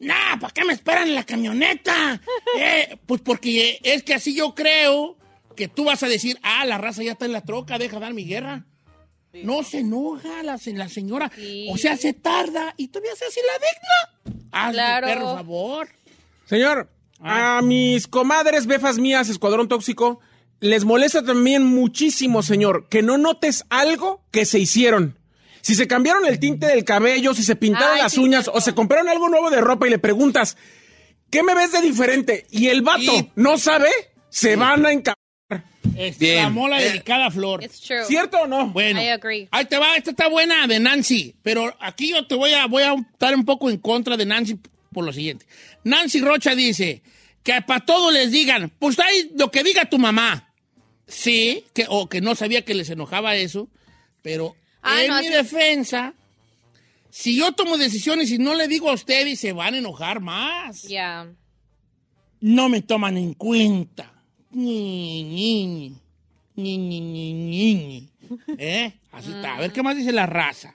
Nah, 0.00 0.36
¿para 0.40 0.52
qué 0.52 0.64
me 0.64 0.72
esperan 0.72 1.08
en 1.08 1.14
la 1.14 1.24
camioneta? 1.24 2.20
Eh, 2.58 2.98
pues 3.06 3.20
porque 3.22 3.78
es 3.82 4.02
que 4.02 4.14
así 4.14 4.34
yo 4.34 4.54
creo 4.54 5.16
que 5.54 5.68
tú 5.68 5.84
vas 5.84 6.02
a 6.02 6.08
decir, 6.08 6.38
ah, 6.42 6.64
la 6.66 6.78
raza 6.78 7.02
ya 7.02 7.12
está 7.12 7.24
en 7.26 7.32
la 7.32 7.40
troca, 7.42 7.78
deja 7.78 7.98
dar 8.00 8.14
mi 8.14 8.24
guerra. 8.24 8.66
No 9.44 9.62
se 9.62 9.78
enoja 9.78 10.42
la, 10.42 10.58
se- 10.58 10.74
la 10.74 10.88
señora. 10.88 11.30
Sí. 11.34 11.66
O 11.70 11.78
sea, 11.78 11.96
se 11.96 12.12
tarda 12.12 12.74
y 12.76 12.88
todavía 12.88 13.16
se 13.16 13.24
hace 13.24 13.40
la 13.46 13.54
digna. 13.54 14.72
Claro. 14.72 15.06
perro, 15.06 15.34
favor. 15.36 15.88
Señor, 16.46 16.90
Ah. 17.24 17.58
a 17.58 17.62
mis 17.62 18.06
comadres 18.08 18.66
befas 18.66 18.98
mías, 18.98 19.28
Escuadrón 19.28 19.68
Tóxico, 19.68 20.20
les 20.60 20.84
molesta 20.84 21.24
también 21.24 21.64
muchísimo, 21.64 22.42
señor, 22.42 22.88
que 22.88 23.00
no 23.02 23.16
notes 23.16 23.64
algo 23.70 24.22
que 24.30 24.44
se 24.44 24.58
hicieron. 24.58 25.16
Si 25.60 25.74
se 25.76 25.86
cambiaron 25.86 26.26
el 26.26 26.38
tinte 26.40 26.66
del 26.66 26.84
cabello, 26.84 27.32
si 27.34 27.42
se 27.44 27.54
pintaron 27.56 27.94
Ay, 27.96 28.02
las 28.02 28.12
sí, 28.12 28.20
uñas 28.20 28.44
cierto. 28.44 28.58
o 28.58 28.60
se 28.60 28.74
compraron 28.74 29.08
algo 29.08 29.28
nuevo 29.28 29.48
de 29.50 29.60
ropa 29.60 29.86
y 29.86 29.90
le 29.90 29.98
preguntas, 30.00 30.56
¿qué 31.30 31.42
me 31.44 31.54
ves 31.54 31.72
de 31.72 31.80
diferente? 31.80 32.46
Y 32.50 32.66
el 32.68 32.82
vato 32.82 33.00
Y- 33.00 33.30
no 33.36 33.56
sabe, 33.56 33.88
se 34.28 34.56
van 34.56 34.84
a 34.84 34.92
enca... 34.92 35.14
Es 35.96 36.18
Bien. 36.18 36.36
la 36.44 36.48
mola 36.50 36.80
Eh. 36.80 36.84
delicada 36.84 37.30
flor. 37.30 37.62
It's 37.62 37.80
true. 37.80 38.04
¿Cierto 38.06 38.42
o 38.42 38.46
no? 38.46 38.68
Bueno, 38.68 39.00
I 39.02 39.08
agree. 39.08 39.48
ahí 39.50 39.64
te 39.66 39.76
va, 39.78 39.96
esta 39.96 40.10
está 40.10 40.28
buena 40.28 40.66
de 40.66 40.78
Nancy, 40.80 41.34
pero 41.42 41.76
aquí 41.80 42.10
yo 42.10 42.26
te 42.26 42.34
voy 42.34 42.52
a, 42.52 42.66
voy 42.66 42.82
a 42.84 42.94
estar 42.94 43.34
un 43.34 43.44
poco 43.44 43.68
en 43.70 43.78
contra 43.78 44.16
de 44.16 44.24
Nancy 44.26 44.58
por 44.92 45.04
lo 45.04 45.12
siguiente. 45.12 45.46
Nancy 45.84 46.20
Rocha 46.20 46.54
dice 46.54 47.02
que 47.42 47.60
para 47.62 47.84
todo 47.84 48.10
les 48.10 48.30
digan, 48.30 48.70
pues 48.78 48.98
ahí 49.00 49.30
lo 49.36 49.50
que 49.50 49.62
diga 49.64 49.84
tu 49.86 49.98
mamá. 49.98 50.48
Sí, 51.06 51.64
que, 51.74 51.86
o 51.88 52.08
que 52.08 52.20
no 52.20 52.34
sabía 52.36 52.64
que 52.64 52.74
les 52.74 52.88
enojaba 52.88 53.34
eso, 53.36 53.68
pero 54.22 54.54
Ah, 54.82 55.02
en 55.02 55.08
no, 55.08 55.20
mi 55.20 55.26
así- 55.26 55.34
defensa, 55.36 56.14
si 57.10 57.36
yo 57.36 57.52
tomo 57.52 57.76
decisiones 57.76 58.30
y 58.30 58.38
no 58.38 58.54
le 58.54 58.68
digo 58.68 58.88
a 58.88 58.94
ustedes, 58.94 59.40
se 59.40 59.52
van 59.52 59.74
a 59.74 59.78
enojar 59.78 60.20
más. 60.20 60.82
Yeah. 60.84 61.26
No 62.40 62.68
me 62.68 62.80
toman 62.82 63.16
en 63.18 63.34
cuenta. 63.34 64.11
¿Eh? 68.58 68.92
Así 69.12 69.30
está. 69.32 69.56
A 69.56 69.60
ver, 69.60 69.72
¿qué 69.72 69.82
más 69.82 69.96
dice 69.96 70.12
la 70.12 70.26
raza? 70.26 70.74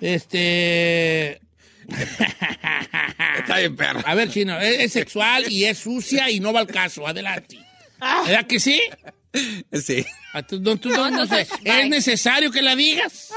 Este... 0.00 1.40
Está 3.38 3.58
bien, 3.58 3.76
perro. 3.76 4.00
A 4.04 4.14
ver, 4.14 4.30
Chino, 4.30 4.58
es, 4.60 4.80
es 4.80 4.92
sexual 4.92 5.50
y 5.50 5.64
es 5.64 5.78
sucia 5.78 6.30
y 6.30 6.40
no 6.40 6.52
va 6.52 6.60
al 6.60 6.66
caso. 6.66 7.06
Adelante. 7.06 7.58
¿Verdad 8.26 8.46
que 8.46 8.60
sí? 8.60 8.80
Sí. 9.72 10.04
Tu- 10.48 10.60
no, 10.60 10.76
tú 10.76 10.88
no- 10.90 11.10
no 11.10 11.22
¿Es 11.24 11.88
necesario 11.88 12.50
que 12.50 12.62
la 12.62 12.74
digas? 12.76 13.30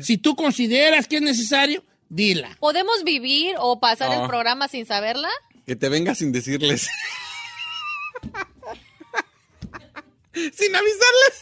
Si 0.00 0.18
tú 0.18 0.34
consideras 0.36 1.06
que 1.08 1.16
es 1.16 1.22
necesario, 1.22 1.84
dila. 2.08 2.56
¿Podemos 2.60 3.04
vivir 3.04 3.54
o 3.58 3.78
pasar 3.80 4.12
el 4.20 4.28
programa 4.28 4.68
sin 4.68 4.84
saberla? 4.86 5.28
Que 5.66 5.76
te 5.76 5.88
venga 5.88 6.14
sin 6.14 6.32
decirles. 6.32 6.88
Sin 10.34 10.74
avisarles. 10.76 11.40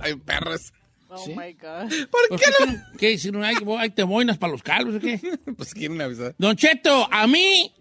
Ay, 0.00 0.14
perros. 0.16 0.72
Oh 1.08 1.18
Sí. 1.24 1.34
my 1.36 1.52
God. 1.52 1.90
¿Por 2.10 2.28
¿Por 2.28 2.40
qué 2.40 2.46
no? 2.66 2.82
¿Qué? 2.98 3.18
Si 3.18 3.30
no 3.30 3.44
hay, 3.44 3.54
hay 3.78 3.90
te 3.90 4.02
boinas 4.02 4.38
para 4.38 4.52
los 4.52 4.62
calvos 4.62 4.94
o 4.96 5.00
qué? 5.00 5.20
Pues 5.56 5.74
quieren 5.74 6.00
avisar. 6.00 6.34
Don 6.38 6.56
Cheto, 6.56 7.06
a 7.12 7.26
mí 7.26 7.74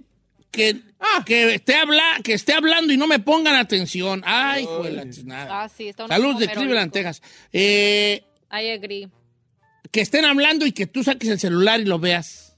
que, 0.51 0.82
que, 1.25 1.54
esté 1.56 1.75
habla, 1.75 2.04
que 2.24 2.34
esté 2.34 2.54
hablando 2.54 2.92
y 2.92 2.98
no 2.98 3.08
me 3.08 3.20
pongan 3.20 3.56
atención. 3.56 4.22
Ay, 4.25 4.63
hijo 4.63 4.84
de 4.84 4.92
la 4.92 5.04
chisnada. 5.10 5.63
Ah, 5.63 5.70
sí, 5.70 5.88
está 5.88 6.06
una 6.06 6.16
Saludos 6.16 6.40
de 6.40 6.50
Cleveland. 6.50 6.92
Texas. 6.92 7.22
Eh, 7.54 8.22
I 8.51 8.70
agree. 8.72 9.08
que 9.92 10.01
estén 10.01 10.25
hablando 10.25 10.66
y 10.66 10.74
que 10.74 10.86
tú 10.88 11.01
saques 11.04 11.30
el 11.30 11.40
celular 11.40 11.80
y 11.80 11.86
lo 11.86 12.00
veas. 12.00 12.58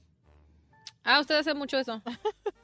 Ah, 1.04 1.20
usted 1.20 1.36
hace 1.36 1.54
mucho 1.54 1.78
eso. 1.78 2.02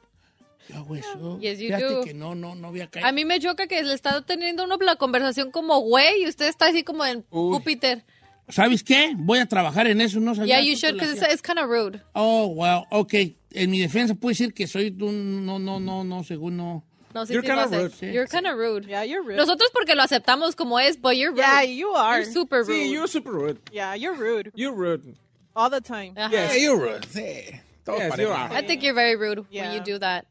Yo 0.71 0.77
hago 0.77 0.95
eso. 0.95 1.39
Yes, 1.39 1.59
you 1.59 1.67
Fíjate 1.67 1.83
do. 1.93 2.03
que 2.03 2.13
no, 2.13 2.33
no, 2.35 2.55
no 2.55 2.69
voy 2.71 2.81
a 2.81 2.87
caer. 2.87 3.05
A 3.05 3.11
mí 3.11 3.25
me 3.25 3.39
choca 3.39 3.67
que 3.67 3.83
le 3.83 3.93
está 3.93 4.21
teniendo 4.21 4.63
uno 4.63 4.77
la 4.79 4.95
conversación 4.95 5.51
como 5.51 5.79
güey 5.79 6.23
y 6.23 6.27
usted 6.27 6.47
está 6.47 6.67
así 6.67 6.83
como 6.83 7.05
en 7.05 7.25
Uy. 7.29 7.53
Júpiter. 7.57 8.03
¿Sabes 8.49 8.83
qué? 8.83 9.13
Voy 9.17 9.39
a 9.39 9.45
trabajar 9.45 9.87
en 9.87 10.01
eso. 10.01 10.19
No 10.19 10.35
sabía 10.35 10.59
Yeah, 10.59 10.65
you 10.69 10.75
should, 10.75 10.93
because 10.95 11.21
it's, 11.31 11.41
kind 11.41 11.59
of 11.59 11.69
rude. 11.69 12.01
Oh, 12.13 12.47
wow, 12.47 12.85
ok. 12.89 13.13
En 13.51 13.71
mi 13.71 13.79
defensa 13.79 14.13
puedo 14.15 14.29
decir 14.31 14.53
que 14.53 14.67
soy 14.67 14.95
un... 15.01 15.45
No, 15.45 15.59
no, 15.59 15.79
no, 15.79 16.03
no, 16.03 16.23
según 16.23 16.57
no... 16.57 16.83
No, 17.13 17.25
sí, 17.25 17.33
You're 17.33 17.45
sí 17.45 17.47
kinda 17.51 17.63
hace. 17.63 17.77
rude. 17.77 17.91
Sí. 17.91 18.05
You're 18.13 18.27
kind 18.27 18.47
of 18.47 18.57
rude. 18.57 18.87
Yeah, 18.87 19.03
you're 19.03 19.21
rude. 19.21 19.35
Nosotros 19.35 19.69
porque 19.73 19.95
lo 19.95 20.01
aceptamos 20.01 20.55
como 20.55 20.79
es, 20.79 20.95
but 20.97 21.15
you're 21.17 21.31
rude. 21.31 21.41
yeah, 21.41 21.61
you 21.63 21.93
are. 21.93 22.21
You're 22.21 22.31
super 22.31 22.63
rude. 22.63 22.73
Sí, 22.85 22.89
you're 22.91 23.07
super 23.09 23.33
rude. 23.33 23.59
Yeah, 23.71 23.95
you're 23.95 24.15
rude. 24.15 24.51
You're 24.55 24.73
rude. 24.73 25.17
All 25.53 25.69
the 25.69 25.81
time. 25.81 26.13
Ajá. 26.15 26.31
Yes. 26.31 26.51
Hey, 26.53 26.63
you're 26.63 26.77
rude. 26.79 27.05
Sí. 27.09 27.59
Todo 27.83 27.97
Yes, 27.97 28.17
you 28.17 28.29
are. 28.29 28.49
I 28.53 28.61
think 28.65 28.81
you're 28.81 28.93
very 28.95 29.15
rude 29.17 29.45
Yeah. 29.49 29.63
when 29.63 29.73
you 29.75 29.81
do 29.83 29.99
that. 29.99 30.25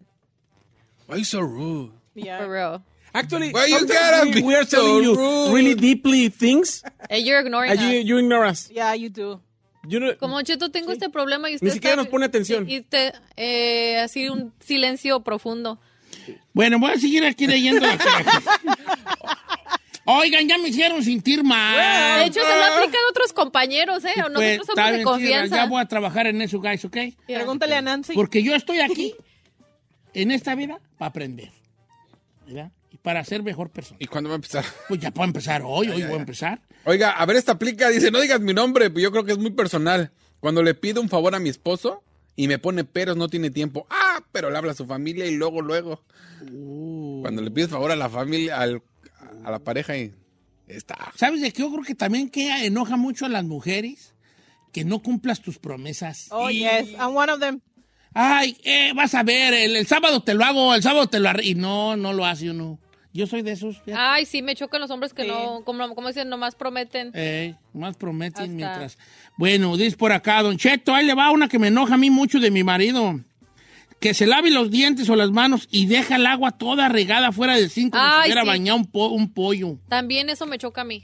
Why 1.10 1.16
you 1.18 1.24
so 1.24 1.40
rude? 1.40 1.90
Yeah. 2.14 2.38
For 2.38 2.48
real. 2.50 2.82
Actually, 3.12 3.50
Why 3.50 3.66
you 3.66 3.86
gotta 3.86 4.26
we, 4.26 4.34
be 4.34 4.42
we 4.42 4.54
are 4.54 4.64
so 4.64 4.76
telling 4.76 5.02
you 5.02 5.16
rude? 5.16 5.52
really 5.52 5.74
deeply 5.74 6.28
things 6.30 6.84
And 7.10 7.26
you're 7.26 7.40
ignoring 7.40 7.72
and 7.72 7.80
you, 7.80 7.98
us. 7.98 8.04
you 8.04 8.18
ignore 8.18 8.44
us. 8.46 8.70
Yeah, 8.70 8.94
you 8.94 9.08
do. 9.10 9.40
You 9.88 9.98
know- 9.98 10.16
Como 10.18 10.40
Cheto, 10.42 10.70
tengo 10.70 10.92
este 10.92 11.08
problema 11.08 11.50
y 11.50 11.54
usted 11.56 11.66
Ni 11.66 11.72
siquiera 11.72 11.94
está- 11.94 12.02
nos 12.04 12.06
pone 12.08 12.26
atención. 12.26 12.68
Y, 12.68 12.76
y 12.76 12.80
te, 12.82 13.12
eh, 13.36 13.98
así 13.98 14.28
un 14.28 14.52
silencio 14.60 15.20
profundo. 15.24 15.80
Bueno, 16.52 16.78
voy 16.78 16.92
a 16.92 16.98
seguir 16.98 17.24
aquí 17.24 17.46
leyendo 17.48 17.84
la 17.86 17.96
Oigan, 20.04 20.48
ya 20.48 20.58
me 20.58 20.68
hicieron 20.68 21.02
sentir 21.04 21.42
mal. 21.44 22.20
De 22.20 22.26
hecho, 22.26 22.40
se 22.40 22.56
lo 22.56 22.64
aplican 22.64 23.00
otros 23.10 23.32
compañeros, 23.32 24.04
¿eh? 24.04 24.12
Pues, 24.14 24.28
Nosotros 24.32 24.68
está 24.68 24.84
somos 24.86 24.98
de 24.98 25.02
confianza. 25.04 25.56
Ya 25.56 25.66
voy 25.66 25.80
a 25.80 25.84
trabajar 25.86 26.26
en 26.26 26.40
eso, 26.42 26.60
guys, 26.60 26.84
¿ok? 26.84 26.96
Yeah. 27.26 27.38
Pregúntale 27.38 27.74
a 27.76 27.82
Nancy. 27.82 28.14
Porque 28.14 28.42
yo 28.42 28.54
estoy 28.54 28.80
aquí, 28.80 29.14
en 30.14 30.30
esta 30.30 30.54
vida, 30.54 30.80
para 30.98 31.08
aprender. 31.10 31.50
¿Verdad? 32.46 32.72
Y 32.90 32.96
para 32.96 33.24
ser 33.24 33.42
mejor 33.42 33.70
persona. 33.70 33.98
¿Y 34.00 34.06
cuándo 34.06 34.28
va 34.30 34.34
a 34.34 34.36
empezar? 34.36 34.64
Pues 34.88 35.00
ya 35.00 35.10
puedo 35.12 35.26
empezar 35.26 35.62
hoy, 35.64 35.88
hoy 35.88 36.02
voy 36.02 36.12
a 36.14 36.16
empezar. 36.20 36.60
Oiga, 36.84 37.10
a 37.12 37.26
ver, 37.26 37.36
esta 37.36 37.52
aplica, 37.52 37.88
dice, 37.90 38.10
no 38.10 38.20
digas 38.20 38.40
mi 38.40 38.52
nombre, 38.54 38.90
pero 38.90 39.00
yo 39.00 39.10
creo 39.12 39.24
que 39.24 39.32
es 39.32 39.38
muy 39.38 39.50
personal. 39.50 40.10
Cuando 40.40 40.62
le 40.62 40.74
pido 40.74 41.00
un 41.00 41.08
favor 41.08 41.34
a 41.34 41.38
mi 41.38 41.48
esposo 41.50 42.02
y 42.34 42.48
me 42.48 42.58
pone 42.58 42.84
peros, 42.84 43.16
no 43.16 43.28
tiene 43.28 43.50
tiempo. 43.50 43.86
Ah, 43.90 44.24
pero 44.32 44.50
le 44.50 44.56
habla 44.58 44.72
a 44.72 44.74
su 44.74 44.86
familia 44.86 45.26
y 45.26 45.36
luego, 45.36 45.60
luego. 45.60 46.02
Cuando 47.22 47.42
le 47.42 47.50
pides 47.50 47.68
favor 47.70 47.90
a 47.92 47.96
la 47.96 48.08
familia, 48.08 48.58
al- 48.60 48.82
a 49.44 49.50
la 49.50 49.58
pareja 49.58 49.96
y 49.96 50.12
está. 50.66 51.12
¿Sabes 51.16 51.40
de 51.42 51.52
qué? 51.52 51.60
Yo 51.62 51.70
creo 51.70 51.84
que 51.84 51.94
también 51.94 52.30
que 52.30 52.64
enoja 52.66 52.96
mucho 52.96 53.26
a 53.26 53.28
las 53.28 53.44
mujeres 53.44 54.14
que 54.72 54.84
no 54.84 55.02
cumplas 55.02 55.40
tus 55.42 55.58
promesas. 55.58 56.28
Oh, 56.30 56.48
Y- 56.50 56.60
yes. 56.60 56.88
I'm 56.98 57.14
one 57.16 57.30
of 57.32 57.40
them. 57.40 57.60
Ay, 58.14 58.56
eh, 58.64 58.92
vas 58.94 59.14
a 59.14 59.22
ver, 59.22 59.54
el, 59.54 59.76
el 59.76 59.86
sábado 59.86 60.22
te 60.22 60.34
lo 60.34 60.44
hago, 60.44 60.74
el 60.74 60.82
sábado 60.82 61.06
te 61.06 61.20
lo 61.20 61.28
arreglo. 61.28 61.50
Y 61.50 61.54
no, 61.54 61.96
no 61.96 62.12
lo 62.12 62.24
hace 62.26 62.50
uno. 62.50 62.78
Yo 63.12 63.26
soy 63.26 63.42
de 63.42 63.52
esos. 63.52 63.76
fíjate. 63.82 63.94
Ay, 64.00 64.24
sí, 64.26 64.40
me 64.42 64.54
chocan 64.54 64.80
los 64.80 64.90
hombres 64.90 65.12
que 65.12 65.22
Sí. 65.22 65.28
no, 65.28 65.62
como, 65.64 65.94
como 65.94 66.08
dicen, 66.08 66.28
nomás 66.28 66.54
prometen. 66.54 67.10
Eh, 67.14 67.54
más 67.72 67.96
prometen 67.96 68.42
Hasta- 68.42 68.54
mientras. 68.54 68.98
Bueno, 69.36 69.76
dice 69.76 69.96
por 69.96 70.12
acá, 70.12 70.42
Don 70.42 70.56
Cheto, 70.58 70.94
ahí 70.94 71.04
le 71.06 71.14
va 71.14 71.30
una 71.30 71.48
que 71.48 71.58
me 71.58 71.68
enoja 71.68 71.94
a 71.94 71.98
mí 71.98 72.08
mucho 72.10 72.38
de 72.38 72.50
mi 72.50 72.62
marido. 72.62 73.18
Que 74.00 74.14
se 74.14 74.26
lave 74.26 74.50
los 74.50 74.70
dientes 74.70 75.08
o 75.10 75.16
las 75.16 75.30
manos 75.30 75.68
y 75.70 75.86
deja 75.86 76.16
el 76.16 76.26
agua 76.26 76.52
toda 76.52 76.88
regada 76.88 77.32
fuera 77.32 77.56
del 77.56 77.68
zinc 77.70 77.92
como 77.92 78.04
si 78.04 78.22
hubiera 78.26 78.42
sí. 78.42 78.46
bañado 78.48 78.78
un, 78.78 78.86
po- 78.86 79.08
un 79.08 79.32
pollo. 79.32 79.78
También 79.88 80.30
eso 80.30 80.46
me 80.46 80.56
choca 80.56 80.80
a 80.82 80.84
mí. 80.84 81.02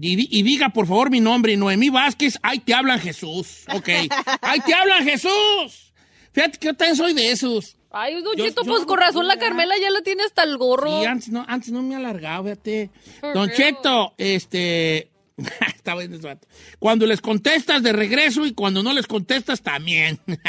Y, 0.00 0.14
di- 0.16 0.28
y 0.30 0.42
diga, 0.42 0.68
por 0.70 0.86
favor, 0.86 1.10
mi 1.10 1.20
nombre, 1.20 1.56
Noemí 1.56 1.90
Vázquez, 1.90 2.38
ahí 2.42 2.60
te 2.60 2.72
hablan 2.74 2.98
Jesús. 3.00 3.64
Ok. 3.74 3.88
ahí 4.42 4.60
te 4.64 4.72
hablan 4.72 5.04
Jesús. 5.04 5.89
Fíjate 6.32 6.58
que 6.58 6.66
yo 6.68 6.74
también 6.74 6.96
soy 6.96 7.12
de 7.14 7.30
esos. 7.30 7.76
Ay, 7.92 8.22
Don 8.22 8.36
Yo- 8.36 8.44
Cheto, 8.44 8.62
yo 8.64 8.70
pues 8.72 8.84
con 8.84 8.98
razón 8.98 9.26
la 9.26 9.36
Carmela 9.36 9.74
ya 9.80 9.90
la 9.90 10.00
tiene 10.02 10.22
hasta 10.22 10.44
el 10.44 10.56
gorro. 10.58 11.00
Sí, 11.00 11.06
antes 11.06 11.28
no, 11.30 11.44
antes 11.48 11.72
no 11.72 11.82
me 11.82 11.94
he 11.94 11.96
alargado, 11.96 12.44
fíjate. 12.44 12.90
For 13.20 13.34
Don 13.34 13.48
real. 13.48 13.56
Cheto, 13.56 14.14
este. 14.16 15.10
Está 15.74 15.94
bueno 15.94 16.14
ese 16.16 16.26
vato. 16.26 16.46
Cuando 16.78 17.04
les 17.06 17.20
contestas 17.20 17.82
de 17.82 17.92
regreso 17.92 18.46
y 18.46 18.52
cuando 18.54 18.82
no 18.82 18.92
les 18.92 19.06
contestas 19.08 19.62
también. 19.62 20.20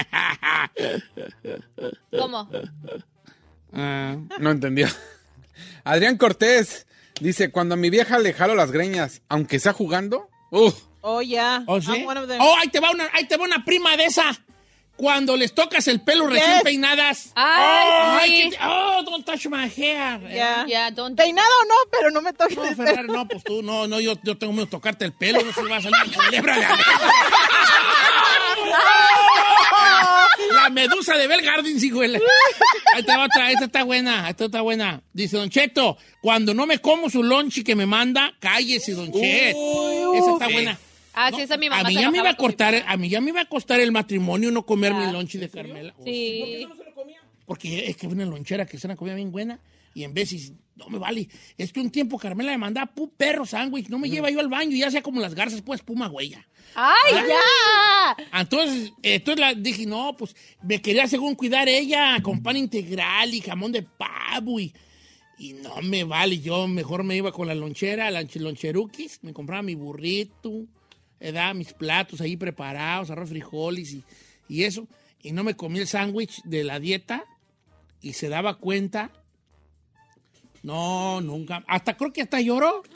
¿Cómo? 2.17 2.49
Ah, 3.73 4.17
No 4.39 4.51
entendió. 4.51 4.87
Adrián 5.83 6.17
Cortés 6.17 6.87
dice, 7.19 7.51
cuando 7.51 7.73
a 7.75 7.77
mi 7.77 7.89
vieja 7.89 8.19
le 8.19 8.33
jalo 8.33 8.55
las 8.55 8.71
greñas, 8.71 9.21
aunque 9.29 9.59
sea 9.59 9.73
jugando, 9.73 10.29
uf, 10.51 10.75
Oh, 11.03 11.19
yeah. 11.23 11.63
¿Oh, 11.65 11.81
sí? 11.81 12.05
Oh, 12.39 12.55
ahí 12.61 12.67
te 12.69 12.79
va 12.79 12.91
una, 12.91 13.09
ahí 13.13 13.25
te 13.27 13.35
va 13.35 13.45
una 13.45 13.65
prima 13.65 13.97
de 13.97 14.05
esa. 14.05 14.39
Cuando 15.01 15.35
les 15.35 15.55
tocas 15.55 15.87
el 15.87 16.01
pelo 16.01 16.27
recién 16.27 16.57
Yes. 16.57 16.63
peinadas. 16.63 17.31
Ay, 17.33 18.51
oh, 18.61 18.97
oh, 18.99 19.03
don't 19.03 19.25
touch 19.25 19.47
my 19.47 19.67
hair. 19.67 20.21
Yeah. 20.29 20.67
Yeah, 20.67 20.91
don't 20.91 21.17
Peinado 21.17 21.49
no, 21.67 21.73
pero 21.89 22.11
no 22.11 22.21
me 22.21 22.33
toques 22.33 22.55
No, 22.55 22.65
el 22.65 22.75
Ferrari, 22.75 23.07
no, 23.07 23.27
pues 23.27 23.43
tú, 23.43 23.63
no, 23.63 23.87
no, 23.87 23.99
yo, 23.99 24.13
yo 24.23 24.37
tengo 24.37 24.53
miedo 24.53 24.65
de 24.65 24.69
tocarte 24.69 25.03
el 25.03 25.13
pelo, 25.13 25.41
no 25.41 25.51
se 25.51 25.63
va 25.63 25.77
a 25.77 25.81
salir 25.81 26.15
culebra 26.15 26.55
de 26.55 26.61
La 30.53 30.69
medusa 30.69 31.17
de 31.17 31.25
Bell 31.25 31.41
Gardens, 31.41 31.83
hijo 31.83 32.01
Ahí 32.01 32.11
va 33.07 33.25
otra, 33.25 33.51
esta 33.51 33.65
está 33.65 33.83
buena, 33.83 34.29
esta 34.29 34.45
está 34.45 34.61
buena. 34.61 35.01
Dice 35.13 35.35
Don 35.35 35.49
Cheto, 35.49 35.97
cuando 36.21 36.53
no 36.53 36.67
me 36.67 36.77
como 36.77 37.09
su 37.09 37.23
lunch 37.23 37.63
que 37.63 37.75
me 37.75 37.87
manda, 37.87 38.33
cállese, 38.39 38.93
Don 38.93 39.11
Cheto. 39.11 40.13
Esa 40.13 40.31
está 40.33 40.47
buena. 40.47 40.77
Ah, 41.13 41.29
No, 41.31 41.37
sí, 41.37 41.43
esa 41.43 41.57
mi 41.57 41.67
a 41.67 41.83
mí 41.83 41.93
se 41.95 42.01
ya 42.01 42.11
me 42.11 42.19
iba 42.19 42.29
a 42.29 42.35
cortar, 42.37 42.83
a 42.87 42.97
mí 42.97 43.09
ya 43.09 43.19
me 43.21 43.29
iba 43.29 43.41
a 43.41 43.45
costar 43.45 43.79
el 43.79 43.91
matrimonio 43.91 44.51
no 44.51 44.65
comer 44.65 44.93
Ah. 44.93 45.05
mi 45.05 45.11
lunch 45.11 45.33
de 45.37 45.49
Carmela. 45.49 45.93
Sí. 46.03 46.67
Porque 47.45 47.87
es 47.89 47.97
que 47.97 48.07
una 48.07 48.23
lonchera 48.25 48.65
que 48.65 48.77
es 48.77 48.83
una 48.85 48.95
comida 48.95 49.15
bien 49.15 49.31
buena. 49.31 49.59
Y 49.93 50.05
en 50.05 50.13
veces, 50.13 50.53
no 50.77 50.87
me 50.87 50.97
vale. 50.97 51.27
Es 51.57 51.73
que 51.73 51.81
un 51.81 51.89
tiempo 51.91 52.17
Carmela 52.17 52.51
me 52.51 52.57
mandaba 52.57 52.93
pu 52.93 53.09
perro 53.11 53.45
sándwich. 53.45 53.89
No 53.89 53.99
me 53.99 54.09
lleva 54.09 54.29
yo 54.29 54.39
al 54.39 54.47
baño, 54.47 54.71
ya 54.77 54.89
sea 54.89 55.01
como 55.01 55.19
las 55.19 55.35
garzas, 55.35 55.61
pues 55.61 55.81
puma 55.81 56.07
huella. 56.07 56.47
¡Ay, 56.75 57.13
ya! 57.27 58.39
Entonces, 58.39 58.93
entonces 59.03 59.39
la, 59.41 59.53
dije, 59.53 59.85
no, 59.85 60.15
pues 60.17 60.33
me 60.63 60.81
quería 60.81 61.07
según 61.07 61.35
cuidar 61.35 61.67
ella 61.67 62.17
con 62.23 62.41
pan 62.41 62.55
integral 62.55 63.33
y 63.33 63.41
jamón 63.41 63.73
de 63.73 63.83
pavo 63.83 64.61
y, 64.61 64.73
y 65.37 65.53
no 65.53 65.81
me 65.81 66.05
vale. 66.05 66.39
Yo 66.39 66.69
mejor 66.69 67.03
me 67.03 67.17
iba 67.17 67.33
con 67.33 67.49
la 67.49 67.55
lonchera, 67.55 68.09
la 68.11 68.23
loncheruquis, 68.33 69.19
me 69.23 69.33
compraba 69.33 69.61
mi 69.61 69.75
burrito, 69.75 70.65
eh, 71.21 71.31
daba 71.31 71.53
mis 71.53 71.71
platos 71.73 72.19
ahí 72.19 72.35
preparados, 72.35 73.09
arroz, 73.11 73.29
frijoles 73.29 73.93
y, 73.93 74.03
y 74.49 74.63
eso. 74.63 74.87
Y 75.23 75.31
no 75.31 75.43
me 75.43 75.55
comí 75.55 75.79
el 75.79 75.87
sándwich 75.87 76.41
de 76.43 76.63
la 76.65 76.79
dieta 76.79 77.23
y 78.01 78.13
se 78.13 78.27
daba 78.27 78.55
cuenta. 78.57 79.11
No, 80.63 81.21
nunca. 81.21 81.63
Hasta 81.67 81.95
creo 81.95 82.11
que 82.11 82.21
hasta 82.23 82.41
lloró. 82.41 82.83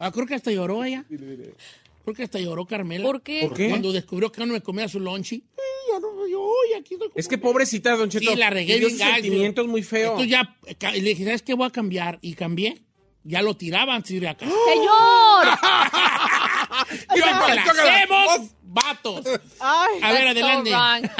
Ah, 0.00 0.12
creo 0.12 0.26
que 0.26 0.36
hasta 0.36 0.52
lloró 0.52 0.84
ella. 0.84 1.04
Creo 1.08 2.14
que 2.14 2.22
hasta 2.22 2.38
lloró 2.38 2.64
Carmela. 2.66 3.04
¿Por 3.04 3.20
qué? 3.20 3.46
¿Por 3.48 3.56
qué? 3.56 3.68
Cuando 3.68 3.90
descubrió 3.90 4.30
que 4.30 4.46
no 4.46 4.52
me 4.52 4.60
comía 4.60 4.86
su 4.86 5.00
lonchi. 5.00 5.42
"Ay, 5.56 5.92
ya 5.92 5.98
no, 5.98 6.24
yo, 6.28 6.52
ay, 6.68 6.78
aquí 6.80 6.94
estoy 6.94 7.10
Es 7.16 7.26
que 7.26 7.40
como-". 7.40 7.50
pobrecita, 7.54 7.96
Don 7.96 8.08
Cheto. 8.08 8.30
Sí, 8.30 8.36
la 8.36 8.48
regué 8.48 8.78
bien 8.78 8.96
sentimientos 8.96 9.66
muy 9.66 9.82
feo. 9.82 10.12
Entonces 10.20 10.30
ya 10.30 10.90
le 10.92 11.00
dije, 11.00 11.24
¿sabes 11.24 11.42
qué? 11.42 11.54
Voy 11.54 11.66
a 11.66 11.70
cambiar. 11.70 12.20
Y 12.22 12.34
cambié. 12.34 12.80
Ya 13.24 13.42
lo 13.42 13.56
tiraba 13.56 13.96
antes 13.96 14.10
de 14.12 14.16
ir 14.18 14.28
a 14.28 14.36
casa. 14.36 14.52
¡Señor! 14.72 15.58
¿Qué 16.88 17.20
Chócala, 17.20 17.64
chócala. 17.64 17.94
hacemos, 17.96 18.50
vatos? 18.62 19.24
Ay, 19.60 20.00
A 20.02 20.12
ver, 20.12 20.22
so 20.24 20.28
adelante. 20.46 21.10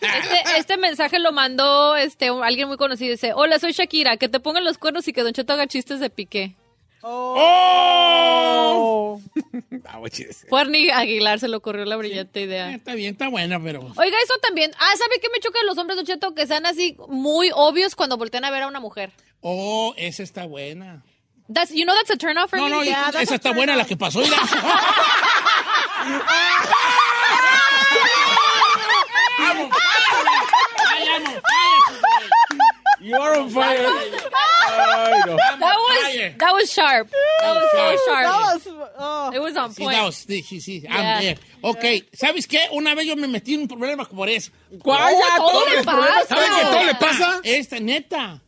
Este, 0.00 0.58
este 0.58 0.76
mensaje 0.76 1.18
lo 1.18 1.32
mandó 1.32 1.96
este, 1.96 2.28
alguien 2.28 2.68
muy 2.68 2.76
conocido. 2.76 3.12
Dice, 3.12 3.32
hola, 3.34 3.58
soy 3.58 3.72
Shakira. 3.72 4.16
Que 4.16 4.28
te 4.28 4.40
pongan 4.40 4.64
los 4.64 4.78
cuernos 4.78 5.06
y 5.08 5.12
que 5.12 5.22
Don 5.22 5.32
Cheto 5.32 5.52
haga 5.52 5.66
chistes 5.66 6.00
de 6.00 6.10
piqué. 6.10 6.54
¡Oh! 7.02 9.20
Ah, 9.84 10.00
chis. 10.10 10.46
Fue 10.48 10.60
Arnie 10.60 10.90
Aguilar, 10.92 11.38
se 11.38 11.48
le 11.48 11.56
ocurrió 11.56 11.84
la 11.84 11.96
brillante 11.96 12.40
Eh, 12.40 12.44
idea. 12.44 12.74
Está 12.74 12.94
bien, 12.94 13.12
está 13.12 13.28
buena, 13.28 13.60
pero... 13.62 13.80
Oiga, 13.96 14.16
eso 14.22 14.34
también. 14.42 14.72
Ah, 14.78 14.92
¿sabe 14.98 15.20
qué 15.20 15.28
me 15.32 15.40
choca 15.40 15.60
de 15.60 15.66
los 15.66 15.78
hombres, 15.78 15.96
Don 15.96 16.06
Cheto? 16.06 16.34
Que 16.34 16.46
sean 16.46 16.66
así 16.66 16.96
muy 17.08 17.50
obvios 17.54 17.94
cuando 17.94 18.16
voltean 18.16 18.44
a 18.44 18.50
ver 18.50 18.62
a 18.64 18.68
una 18.68 18.80
mujer. 18.80 19.12
Oh, 19.40 19.94
esa 19.96 20.22
está 20.22 20.46
buena. 20.46 21.02
That's, 21.50 21.70
you 21.72 21.84
know 21.86 21.94
that's 21.94 22.10
a 22.10 22.16
turn 22.16 22.36
off 22.36 22.50
for 22.50 22.56
No, 22.56 22.64
me? 22.66 22.70
no, 22.70 22.82
Yeah, 22.82 23.10
esa 23.20 23.34
está 23.36 23.52
buena 23.54 23.74
la 23.76 23.84
que 23.84 23.96
pasó. 23.96 24.20
Mira. 24.20 24.36
¡Vamos! 29.38 29.70
¡Ay, 30.90 31.08
amo! 31.08 31.30
¡Cállate, 31.30 31.40
You 33.00 33.14
are 33.16 33.38
on 33.38 33.48
fire. 33.50 33.86
Ay, 33.86 35.20
no. 35.26 35.36
güey! 35.36 35.38
That 35.38 35.58
¡Vamos, 35.60 35.88
was, 35.88 36.36
that 36.38 36.52
was 36.52 36.70
sharp. 36.72 37.08
That 37.40 37.54
was 37.54 37.70
so 37.70 37.76
that 37.78 37.98
sharp. 38.04 38.26
was, 38.26 38.90
oh. 38.98 39.30
It 39.34 39.38
was 39.40 39.56
on 39.56 39.70
Sí, 39.72 39.82
point. 39.84 39.96
that 39.96 40.04
was- 40.04 40.26
sí, 40.26 40.42
sí, 40.42 40.60
sí. 40.60 40.84
I'm 40.88 41.00
Yeah. 41.00 41.20
there. 41.20 41.38
Ok, 41.62 41.84
¿sabes 42.12 42.46
qué? 42.48 42.58
Una 42.72 42.94
vez 42.94 43.06
yo 43.06 43.14
me 43.16 43.28
metí 43.28 43.54
en 43.54 43.60
un 43.62 43.68
problema 43.68 44.04
por 44.04 44.28
eso. 44.28 44.50
¿Cuál? 44.82 45.14
Ya, 45.14 45.36
todo 45.36 45.50
todos 45.50 45.70
le 45.72 45.84
pasa. 45.84 46.26
¿Saben 46.28 46.50
que 46.54 46.62
todo 46.64 46.84
le 46.84 46.94
pasa? 46.96 47.40
Esta, 47.44 47.78
neta. 47.80 48.40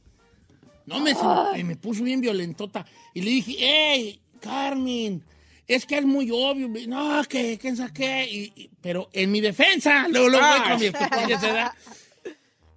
No, 0.91 1.01
me, 1.01 1.15
me, 1.55 1.65
me 1.65 1.77
puso 1.77 2.03
bien 2.05 2.21
violentota. 2.21 2.85
Y 3.15 3.23
le 3.23 3.31
dije, 3.31 3.55
hey, 3.59 4.21
Carmen, 4.41 5.23
es 5.67 5.87
que 5.87 5.99
es 5.99 6.05
muy 6.05 6.31
obvio. 6.33 6.69
No, 6.89 7.23
que, 7.29 7.59
que 7.59 7.77
saqué. 7.77 8.29
Y, 8.31 8.53
y- 8.63 8.71
pero 8.81 9.09
en 9.13 9.31
mi 9.31 9.41
defensa, 9.41 10.07
luego, 10.09 10.29
luego 10.29 10.47
voy 10.47 10.69
con 10.69 10.81
mi 10.81 10.87
estupidez, 10.87 11.41
¿verdad? 11.41 11.73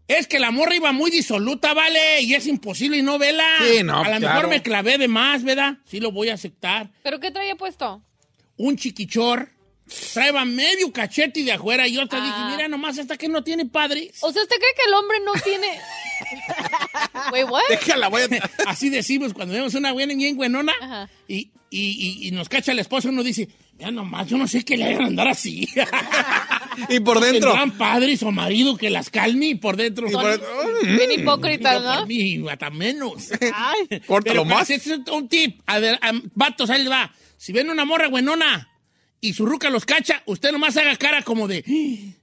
Es 0.08 0.27
que 0.27 0.38
la 0.38 0.51
morra 0.51 0.75
iba 0.75 0.91
muy 0.91 1.10
disoluta, 1.10 1.74
¿vale? 1.74 2.22
Y 2.22 2.34
es 2.34 2.46
imposible 2.46 2.98
y 2.98 3.01
no 3.01 3.17
vela. 3.17 3.46
Sí, 3.60 3.84
no, 3.84 4.00
A 4.03 4.10
lo 4.10 4.17
claro. 4.17 4.36
mejor 4.36 4.48
me 4.50 4.62
clavé 4.62 4.98
de 4.98 5.08
más, 5.08 5.43
¿verdad? 5.43 5.77
Sí 5.86 6.00
lo 6.01 6.12
voy 6.12 6.27
a 6.29 6.34
aceptar. 6.34 6.91
¿Pero 7.03 7.20
qué 7.22 7.32
traía 7.32 7.55
puesto? 7.55 8.01
Un 8.58 8.75
chiquichor. 8.75 9.50
Traeba 10.13 10.45
medio 10.45 10.91
cachete 10.91 11.43
de 11.43 11.51
afuera. 11.53 11.88
Y 11.88 11.93
yo 11.93 12.07
te 12.07 12.15
dije, 12.17 12.31
Ah. 12.35 12.50
mira 12.55 12.67
nomás, 12.67 12.97
esta 12.97 13.17
que 13.17 13.27
no 13.29 13.43
tiene 13.43 13.65
padres. 13.65 14.12
O 14.21 14.31
sea, 14.31 14.41
¿usted 14.43 14.55
cree 14.57 14.73
que 14.75 14.88
el 14.88 14.93
hombre 14.93 15.17
no 15.25 15.33
tiene... 15.43 15.67
Wait, 17.31 17.50
what? 17.50 17.61
Déjala, 17.70 18.07
voy 18.09 18.22
a... 18.24 18.27
Así 18.70 18.89
decimos 18.89 19.33
cuando 19.33 19.53
vemos 19.53 19.74
una 19.75 19.91
buena 19.91 20.13
bien 20.13 20.35
buenona 20.37 20.74
y, 21.27 21.50
y, 21.70 22.20
y, 22.22 22.27
y 22.27 22.31
nos 22.31 22.50
cacha 22.50 22.72
el 22.72 22.79
esposo, 22.79 23.09
uno 23.09 23.24
dice, 23.24 23.48
ya 23.77 23.91
nomás, 23.91 24.27
yo 24.29 24.37
no 24.37 24.48
sé 24.48 24.63
qué 24.63 24.77
le 24.77 24.85
hagan 24.85 25.05
andar 25.07 25.27
así. 25.27 25.68
Y 26.89 27.01
por 27.01 27.20
dentro. 27.20 27.51
Tendrán 27.51 27.77
padres 27.77 28.24
o 28.24 28.31
marido 28.31 28.75
que 28.77 28.89
las 28.89 29.11
calme 29.11 29.46
y 29.50 29.53
por 29.55 29.77
dentro. 29.77 30.07
Y 30.09 30.11
por- 30.11 30.41
Bien 30.83 31.11
hipócritas, 31.11 31.83
¿no? 31.83 32.07
mí, 32.07 32.44
hasta 32.50 32.72
menos. 32.72 33.29
Ay, 33.53 34.00
Córtalo 34.07 34.41
Pero 34.41 34.46
más. 34.46 34.72
es 34.72 34.87
un 34.87 35.27
tip. 35.29 35.61
A 35.68 35.77
ver, 35.77 36.00
am- 36.01 36.31
vatos, 36.33 36.72
ahí 36.72 36.79
les 36.81 36.91
va. 36.91 37.13
Si 37.37 37.51
ven 37.53 37.70
una 37.70 37.85
morra 37.85 38.07
buenona 38.07 38.70
y 39.24 39.33
su 39.33 39.46
ruca 39.46 39.70
los 39.70 39.86
cacha, 39.86 40.22
usted 40.25 40.51
nomás 40.51 40.75
haga 40.77 40.96
cara 40.98 41.22
como 41.24 41.48
de, 41.48 41.64
"Ah, 41.66 42.20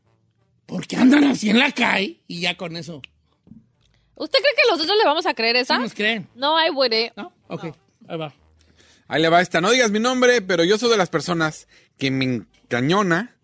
¿por 0.66 0.86
qué 0.86 0.96
andan 0.96 1.24
así 1.24 1.48
en 1.50 1.58
la 1.58 1.72
calle? 1.72 2.20
Y 2.28 2.40
ya 2.40 2.56
con 2.56 2.76
eso. 2.76 3.00
¿Usted 4.14 4.38
cree 4.38 4.54
que 4.54 4.70
los 4.70 4.80
otros 4.82 4.98
le 4.98 5.04
vamos 5.04 5.24
a 5.26 5.32
creer 5.34 5.56
esa? 5.56 5.76
¿Sí 5.76 5.82
nos 5.82 5.94
creen? 5.94 6.28
No, 6.34 6.62
I 6.62 6.68
wouldn't. 6.70 7.16
¿No? 7.16 7.32
Ok, 7.48 7.64
ahí 8.06 8.18
va. 8.18 8.34
Ahí 9.08 9.22
le 9.22 9.28
va 9.30 9.40
esta. 9.40 9.60
No 9.60 9.70
digas 9.70 9.90
mi 9.90 9.98
nombre, 9.98 10.42
pero 10.42 10.62
yo 10.62 10.76
soy 10.78 10.90
de 10.90 10.96
las 10.98 11.08
personas 11.08 11.66
que 11.98 12.10
me 12.10 12.24
encañona 12.26 13.34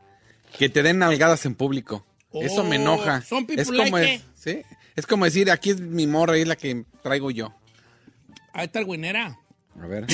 que 0.59 0.69
te 0.69 0.83
den 0.83 0.99
nalgadas 0.99 1.47
en 1.47 1.55
público. 1.55 2.05
Eso 2.33 2.63
me 2.63 2.77
Oh, 2.79 2.81
enoja. 2.83 3.23
people 3.29 3.61
es 3.63 3.69
como 3.69 3.99
like 3.99 4.15
es, 4.17 4.23
¿sí? 4.35 4.63
Es 4.95 5.07
como 5.07 5.25
decir, 5.25 5.51
aquí 5.51 5.71
es 5.71 5.81
mi 5.81 6.07
morra 6.07 6.37
y 6.37 6.43
es 6.43 6.49
la 6.49 6.57
que 6.57 6.85
traigo 7.03 7.31
yo. 7.31 7.55
Ahí 8.53 8.67
está 8.67 8.79
el 8.81 8.85
buenera. 8.85 9.39
A 9.81 9.87
ver. 9.87 10.07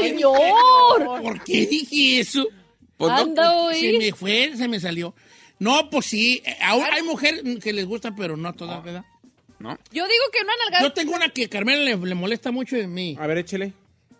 ¡Señor! 0.00 1.22
¿Por 1.22 1.44
qué 1.44 1.66
dije 1.66 2.20
eso? 2.20 2.46
Pues 2.96 3.12
no, 3.12 3.18
Anda, 3.18 3.74
Se 3.74 3.98
me 3.98 4.12
fue, 4.12 4.56
se 4.56 4.68
me 4.68 4.80
salió. 4.80 5.14
No, 5.58 5.90
pues 5.90 6.06
sí, 6.06 6.42
eh, 6.44 6.56
aún 6.62 6.84
hay 6.84 7.02
mujeres 7.02 7.42
que 7.62 7.72
les 7.72 7.86
gusta, 7.86 8.14
pero 8.14 8.36
no 8.36 8.52
todas, 8.54 8.82
¿verdad? 8.82 9.04
no. 9.58 9.76
Yo 9.92 10.04
digo 10.04 10.24
que 10.32 10.40
una 10.42 10.52
nalgada... 10.64 10.84
Yo 10.84 10.92
tengo 10.92 11.14
una 11.14 11.28
que 11.30 11.44
a 11.44 11.48
Carmela 11.48 11.82
le, 11.82 11.96
le 11.96 12.14
molesta 12.14 12.50
mucho 12.52 12.76
de 12.76 12.86
mí. 12.86 13.16
A 13.18 13.26
ver, 13.26 13.38
échele. 13.38 13.72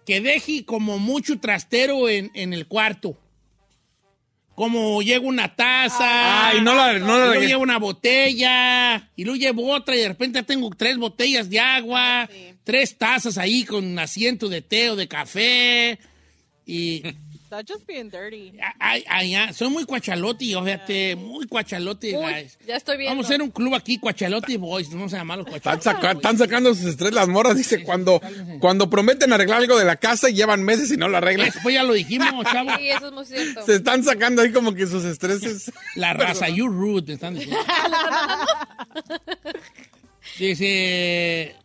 Que 0.05 0.21
deje 0.21 0.65
como 0.65 0.99
mucho 0.99 1.39
trastero 1.39 2.09
en, 2.09 2.31
en 2.35 2.53
el 2.53 2.67
cuarto. 2.67 3.17
Como 4.59 5.01
llega 5.03 5.21
una 5.21 5.55
taza. 5.55 6.49
Ay, 6.49 6.61
no 6.63 6.75
la- 6.75 6.99
no 6.99 7.17
la- 7.17 7.27
y 7.27 7.29
luego 7.29 7.43
lleva 7.47 7.63
una 7.63 7.79
botella. 7.79 9.09
Y 9.15 9.23
luego 9.23 9.39
llevo 9.39 9.71
otra 9.73 9.95
y 9.95 10.01
de 10.01 10.09
repente 10.09 10.43
tengo 10.43 10.69
tres 10.77 10.97
botellas 10.99 11.49
de 11.49 11.61
agua. 11.61 12.29
Tres 12.65 12.99
tazas 12.99 13.39
ahí 13.39 13.63
con 13.65 13.97
asiento 14.01 14.49
de 14.49 14.61
té 14.61 14.91
o 14.91 14.97
de 14.97 15.07
café. 15.07 16.01
Y... 16.67 17.03
that's 17.49 17.71
just 17.71 17.87
being 17.87 18.11
dirty. 18.11 18.53
Ay, 18.79 19.05
ay, 19.09 19.35
ay, 19.35 19.55
soy 19.55 19.69
muy 19.71 19.85
cuachalote, 19.85 20.47
yo 20.47 20.63
fíjate, 20.65 21.17
muy 21.17 21.47
cuachalote, 21.47 22.17
Uy, 22.17 22.25
guys. 22.25 22.59
ya 22.67 22.77
estoy 22.77 22.97
viendo. 22.97 23.13
Vamos 23.13 23.27
a 23.27 23.29
hacer 23.29 23.43
un 23.43 23.51
club 23.51 23.75
aquí, 23.75 23.99
cuachalote 23.99 24.57
boys, 24.59 24.89
no 24.91 24.97
vamos 24.97 25.15
a 25.15 25.19
llamar 25.19 25.39
los 25.39 25.47
Están, 25.49 25.81
saca- 25.83 26.13
están 26.13 26.39
sacando 26.39 26.75
sus 26.75 26.85
estrés 26.87 27.13
las 27.13 27.29
morras. 27.29 27.57
Dice, 27.57 27.83
cuando, 27.83 28.21
cuando 28.61 28.89
prometen 28.91 29.33
arreglar 29.33 29.61
algo 29.61 29.79
de 29.79 29.85
la 29.85 29.97
casa 29.97 30.31
y 30.31 30.35
llevan 30.35 30.63
meses 30.63 30.91
y 30.91 30.97
no 30.97 31.09
lo 31.09 31.17
arreglan. 31.17 31.51
Después 31.51 31.75
ya 31.75 31.83
lo 31.83 31.95
dijimos, 31.95 32.45
chavo. 32.53 32.71
Sí, 32.79 32.91
eso 32.91 33.07
es 33.09 33.13
muy 33.13 33.25
cierto. 33.25 33.65
Se 33.67 33.75
están 33.77 34.05
sacando 34.05 34.43
ahí 34.43 34.53
como 34.53 34.75
que 34.75 34.87
sus 34.87 35.05
estreses. 35.05 35.73
La 35.97 36.13
raza, 36.13 36.49
you 36.49 36.69
rude, 36.69 37.15
están 37.15 37.35
diciendo. 37.35 37.59
Dice, 40.39 41.57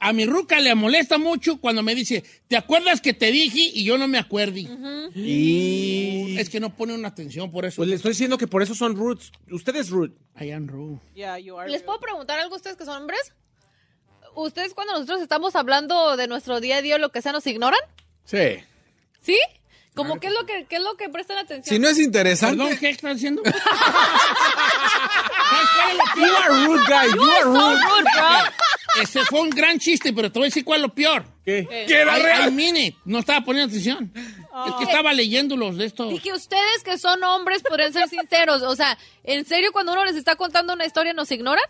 a 0.00 0.12
mi 0.12 0.24
ruca 0.26 0.60
le 0.60 0.74
molesta 0.74 1.18
mucho 1.18 1.58
cuando 1.60 1.82
me 1.82 1.94
dice, 1.94 2.22
¿te 2.48 2.56
acuerdas 2.56 3.00
que 3.00 3.12
te 3.12 3.30
dije? 3.32 3.58
Y 3.74 3.84
yo 3.84 3.98
no 3.98 4.06
me 4.08 4.18
acuerdo. 4.18 4.56
Y... 5.14 6.36
Es 6.38 6.48
que 6.48 6.60
no 6.60 6.74
pone 6.76 6.94
una 6.94 7.08
atención, 7.08 7.50
por 7.50 7.64
eso. 7.64 7.76
Pues 7.76 7.88
le 7.88 7.96
estoy 7.96 8.12
diciendo 8.12 8.38
que 8.38 8.46
por 8.46 8.62
eso 8.62 8.74
son 8.74 8.94
roots. 8.96 9.32
Usted 9.50 9.74
es 9.76 9.90
root. 9.90 10.14
I 10.40 10.50
am 10.52 10.68
rude. 10.68 11.00
Yeah, 11.14 11.38
you 11.38 11.58
are. 11.58 11.68
¿Les 11.70 11.80
rude. 11.80 11.86
puedo 11.86 12.00
preguntar 12.00 12.38
algo 12.38 12.54
a 12.54 12.56
ustedes 12.56 12.76
que 12.76 12.84
son 12.84 13.02
hombres? 13.02 13.32
¿Ustedes 14.36 14.74
cuando 14.74 14.94
nosotros 14.94 15.22
estamos 15.22 15.54
hablando 15.54 16.16
de 16.16 16.26
nuestro 16.26 16.60
día 16.60 16.78
a 16.78 16.82
día 16.82 16.96
o 16.96 16.98
lo 16.98 17.10
que 17.12 17.22
sea 17.22 17.30
nos 17.32 17.46
ignoran? 17.46 17.78
Sí. 18.24 18.56
¿Sí? 19.20 19.38
¿Cómo 19.94 20.18
qué 20.18 20.26
es 20.26 20.32
lo 20.32 20.44
que 20.44 20.66
qué 20.68 20.74
es 20.76 20.82
lo 20.82 20.96
que 20.96 21.08
prestan 21.08 21.38
atención? 21.38 21.72
Si 21.72 21.78
no 21.80 21.86
es 21.88 22.00
interesante. 22.00 22.56
Perdón, 22.56 22.76
¿qué 22.80 22.88
estás 22.88 23.14
diciendo? 23.14 23.42
¿Sabes 23.44 23.62
cuál 25.76 25.90
es 25.90 25.96
lo 25.96 26.04
You 26.26 26.34
are 26.36 26.66
rude, 26.66 26.82
guy. 26.88 27.08
You 27.14 27.30
are 27.30 27.42
So 27.42 27.48
rude. 27.52 27.78
rude, 27.78 28.02
bro. 28.02 28.28
Ese 29.02 29.20
fue 29.24 29.40
un 29.40 29.50
gran 29.50 29.78
chiste, 29.78 30.12
pero 30.12 30.30
te 30.30 30.38
voy 30.38 30.46
a 30.46 30.48
decir 30.48 30.64
cuál 30.64 30.80
es 30.80 30.82
lo 30.88 30.94
peor. 30.94 31.24
¿Qué? 31.44 31.66
Que 31.86 31.94
era 31.94 32.16
I, 32.16 32.20
I 32.20 32.24
real. 32.24 32.52
mean 32.52 32.76
it. 32.76 32.94
No 33.04 33.18
estaba 33.18 33.44
poniendo 33.44 33.68
atención. 33.70 34.12
Es 34.14 34.74
que 34.78 34.84
estaba 34.84 35.12
leyendo 35.12 35.56
los 35.56 35.76
de 35.76 35.86
estos. 35.86 36.10
Dije, 36.10 36.32
ustedes 36.32 36.82
que 36.84 36.96
son 36.98 37.22
hombres 37.24 37.62
podrían 37.62 37.92
ser 37.92 38.08
sinceros. 38.08 38.62
O 38.62 38.76
sea, 38.76 38.96
¿en 39.24 39.44
serio 39.44 39.70
cuando 39.72 39.92
uno 39.92 40.04
les 40.04 40.16
está 40.16 40.36
contando 40.36 40.72
una 40.74 40.86
historia 40.86 41.12
nos 41.12 41.30
ignoran? 41.30 41.64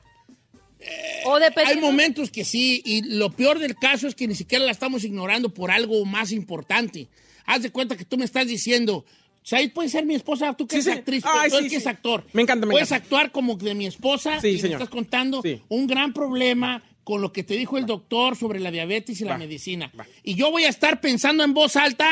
¿O 1.25 1.37
Hay 1.37 1.43
dependiendo? 1.45 1.87
momentos 1.87 2.31
que 2.31 2.45
sí, 2.45 2.83
y 2.85 3.03
lo 3.17 3.31
peor 3.31 3.59
del 3.59 3.75
caso 3.77 4.07
es 4.07 4.15
que 4.15 4.29
ni 4.29 4.35
siquiera 4.35 4.65
la 4.67 4.71
estamos 4.71 5.03
ignorando 5.05 5.49
por 5.49 5.71
algo 5.71 6.05
más 6.05 6.31
importante. 6.31 7.09
Haz 7.47 7.63
de 7.63 7.71
cuenta 7.71 7.97
que 7.97 8.05
tú 8.05 8.19
me 8.19 8.27
estás 8.27 8.47
diciendo, 8.47 9.05
Said 9.43 9.73
puede 9.73 9.89
ser 9.89 10.05
mi 10.05 10.15
esposa, 10.15 10.53
tú 10.55 10.67
que 10.67 10.77
Sí, 10.83 10.89
eres 10.89 10.93
sí. 10.95 10.99
actriz, 10.99 11.25
Ay, 11.27 11.51
tú 11.51 11.57
sí, 11.59 11.69
que 11.69 11.77
es 11.77 11.87
actor. 11.87 12.27
Me 12.35 12.43
encanta, 12.43 12.67
me 12.67 12.73
Puedes 12.73 12.91
encanta. 12.91 13.05
actuar 13.05 13.33
como 13.33 13.57
de 13.57 13.75
mi 13.75 13.87
esposa 13.87 14.41
Sí, 14.43 14.49
y 14.49 14.59
señor. 14.59 14.79
me 14.79 14.85
estás 14.85 14.89
contando 14.95 15.41
Sí. 15.43 15.63
un 15.69 15.87
gran 15.87 16.13
problema 16.13 16.83
con 17.05 17.21
lo 17.21 17.33
que 17.33 17.45
te 17.45 17.55
dijo 17.55 17.79
el 17.79 17.87
doctor 17.87 18.37
sobre 18.37 18.59
la 18.61 18.71
diabetes 18.71 19.21
y 19.21 19.25
la 19.25 19.39
medicina. 19.39 19.93
Y 20.23 20.35
yo 20.35 20.51
voy 20.51 20.65
a 20.65 20.69
estar 20.69 21.01
pensando 21.01 21.45
en 21.45 21.55
voz 21.55 21.77
alta 21.77 22.09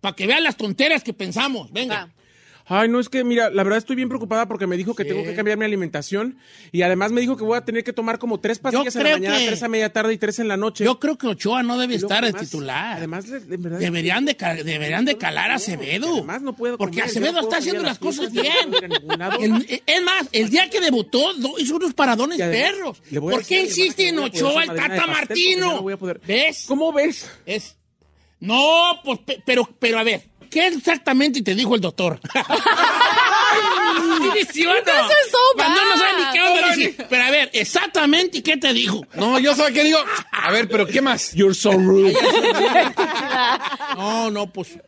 para 0.00 0.16
que 0.16 0.26
vean 0.26 0.42
las 0.42 0.56
tonteras 0.56 1.04
que 1.04 1.12
pensamos. 1.12 1.72
Venga. 1.72 2.06
Va. 2.06 2.23
Ay, 2.66 2.88
no, 2.88 2.98
es 2.98 3.10
que, 3.10 3.24
mira, 3.24 3.50
la 3.50 3.62
verdad 3.62 3.76
estoy 3.78 3.94
bien 3.94 4.08
preocupada 4.08 4.48
porque 4.48 4.66
me 4.66 4.76
dijo 4.78 4.94
que 4.94 5.04
tengo 5.04 5.22
que 5.22 5.34
cambiar 5.34 5.58
mi 5.58 5.66
alimentación 5.66 6.38
y 6.72 6.80
además 6.80 7.12
me 7.12 7.20
dijo 7.20 7.36
que 7.36 7.44
voy 7.44 7.58
a 7.58 7.64
tener 7.64 7.84
que 7.84 7.92
tomar 7.92 8.18
como 8.18 8.40
tres 8.40 8.58
pastillas 8.58 8.96
en 8.96 9.02
la 9.04 9.10
mañana, 9.10 9.38
que- 9.38 9.46
tres 9.48 9.62
a 9.62 9.68
media 9.68 9.92
tarde 9.92 10.14
y 10.14 10.16
tres 10.18 10.38
en 10.38 10.48
la 10.48 10.56
noche. 10.56 10.82
Yo 10.84 10.98
creo 10.98 11.18
que 11.18 11.26
Ochoa 11.26 11.62
no 11.62 11.76
debe 11.78 11.96
estar 11.96 12.22
de 12.22 12.28
además- 12.30 12.42
titular. 12.42 12.96
Además, 12.96 13.28
de, 13.28 13.40
de 13.40 13.56
verdad, 13.58 13.78
deberían 13.80 14.24
de, 14.24 14.34
deberían 14.64 15.04
de 15.04 15.18
calar 15.18 15.50
a 15.50 15.56
Acevedo. 15.56 16.12
además 16.14 16.40
no 16.40 16.56
puedo 16.56 16.78
porque 16.78 16.96
comer, 17.00 17.10
Acevedo 17.10 17.32
no 17.32 17.40
está 17.40 17.58
haciendo 17.58 17.82
las 17.82 17.98
cosas 17.98 18.32
bien. 18.32 18.54
El- 19.40 19.82
es 19.86 20.02
más, 20.02 20.28
el 20.32 20.48
día 20.48 20.70
que 20.70 20.80
debutó 20.80 21.20
hizo 21.58 21.76
unos 21.76 21.92
paradones 21.92 22.38
perros. 22.38 23.02
¿Por 23.20 23.44
qué 23.44 23.60
insiste 23.60 24.08
en 24.08 24.18
Ochoa 24.20 24.62
el 24.64 24.70
de 24.70 24.76
Tata 24.76 25.06
Martino? 25.06 25.74
no 25.74 25.82
voy 25.82 25.92
a 25.92 25.96
poder. 25.98 26.20
¿Ves? 26.26 26.64
¿Cómo 26.66 26.92
ves? 26.92 27.30
Es. 27.44 27.76
No, 28.40 29.00
pues, 29.04 29.20
pe- 29.20 29.42
pero, 29.46 29.66
pero 29.78 29.98
a 29.98 30.02
ver, 30.02 30.22
¿qué 30.54 30.68
exactamente 30.68 31.42
te 31.42 31.52
dijo 31.54 31.74
el 31.74 31.80
doctor? 31.80 32.20
Sí, 34.52 34.64
Cuando 34.64 35.80
no 35.84 35.96
sabe 35.96 36.12
ni 36.18 36.32
qué 36.32 36.40
onda 36.42 36.74
dice, 36.74 37.06
Pero 37.08 37.24
a 37.24 37.30
ver, 37.30 37.50
exactamente, 37.52 38.42
¿qué 38.42 38.56
te 38.56 38.72
dijo? 38.72 39.06
No, 39.14 39.38
yo 39.38 39.54
sé 39.54 39.72
qué 39.72 39.84
digo. 39.84 39.98
A 40.32 40.50
ver, 40.50 40.68
pero 40.68 40.86
¿qué 40.86 41.00
más? 41.00 41.32
You're 41.34 41.54
so 41.54 41.72
rude. 41.72 42.14
No, 43.96 44.30
no, 44.30 44.52
pues. 44.52 44.78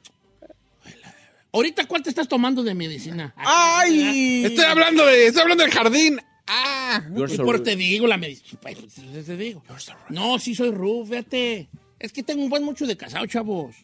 Ahorita, 1.52 1.86
¿cuál 1.86 2.02
te 2.02 2.10
estás 2.10 2.28
tomando 2.28 2.62
de 2.62 2.74
medicina? 2.74 3.34
¡Ay! 3.36 4.44
Estoy 4.44 4.64
hablando 4.64 5.06
de, 5.06 5.28
estoy 5.28 5.42
hablando 5.42 5.64
del 5.64 5.72
jardín. 5.72 6.20
Ah. 6.46 7.02
You're 7.14 7.34
so 7.34 7.44
por 7.44 7.58
rude. 7.58 7.70
te 7.70 7.76
digo 7.76 8.06
la 8.06 8.16
medicina. 8.16 8.58
Pues, 8.60 8.78
te 9.26 9.36
digo. 9.36 9.62
No, 10.08 10.38
sí 10.38 10.54
soy 10.54 10.70
rude, 10.70 11.06
fíjate. 11.10 11.68
Es 11.98 12.12
que 12.12 12.22
tengo 12.22 12.42
un 12.42 12.50
buen 12.50 12.64
mucho 12.64 12.86
de 12.86 12.96
casado, 12.96 13.26
chavos. 13.26 13.74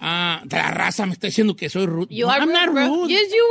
Ah, 0.00 0.42
la 0.50 0.70
raza 0.70 1.06
me 1.06 1.12
está 1.12 1.26
diciendo 1.26 1.56
que 1.56 1.68
soy 1.68 1.86
rude. 1.86 2.14
You 2.14 2.26
No, 2.26 2.32
are 2.32 2.42
I'm 2.42 2.52
not 2.52 2.68
rude. 2.68 3.08
Yes, 3.12 3.28
you 3.30 3.44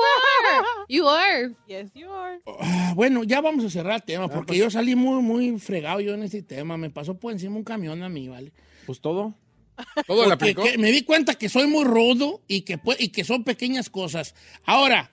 are. 0.55 0.65
You 0.87 1.07
are. 1.09 1.51
Yes, 1.67 1.91
you 1.93 2.11
are. 2.11 2.39
Ah, 2.61 2.93
bueno, 2.95 3.23
ya 3.23 3.41
vamos 3.41 3.65
a 3.65 3.69
cerrar 3.69 3.93
el 3.95 4.01
Ah, 4.01 4.05
tema, 4.05 4.27
pues. 4.27 4.37
porque 4.37 4.57
yo 4.57 4.69
salí 4.69 4.95
muy, 4.95 5.21
muy 5.21 5.59
fregado 5.59 5.99
yo 5.99 6.13
en 6.13 6.23
este 6.23 6.41
tema. 6.41 6.77
Me 6.77 6.89
pasó 6.89 7.15
por 7.15 7.31
encima 7.33 7.55
un 7.57 7.63
camión 7.63 8.01
a 8.03 8.09
mí, 8.09 8.27
¿vale? 8.29 8.51
Pues 8.85 9.01
todo. 9.01 9.33
Todo 10.07 10.23
le 10.23 10.29
Porque 10.31 10.51
aplicó. 10.51 10.63
que 10.63 10.77
me 10.77 10.91
di 10.91 11.03
cuenta 11.03 11.35
que 11.35 11.47
soy 11.47 11.65
muy 11.67 11.85
rudo 11.85 12.41
y 12.47 12.61
que, 12.61 12.79
y 12.99 13.09
que 13.09 13.23
son 13.23 13.43
pequeñas 13.45 13.89
cosas. 13.89 14.35
Ahora, 14.65 15.11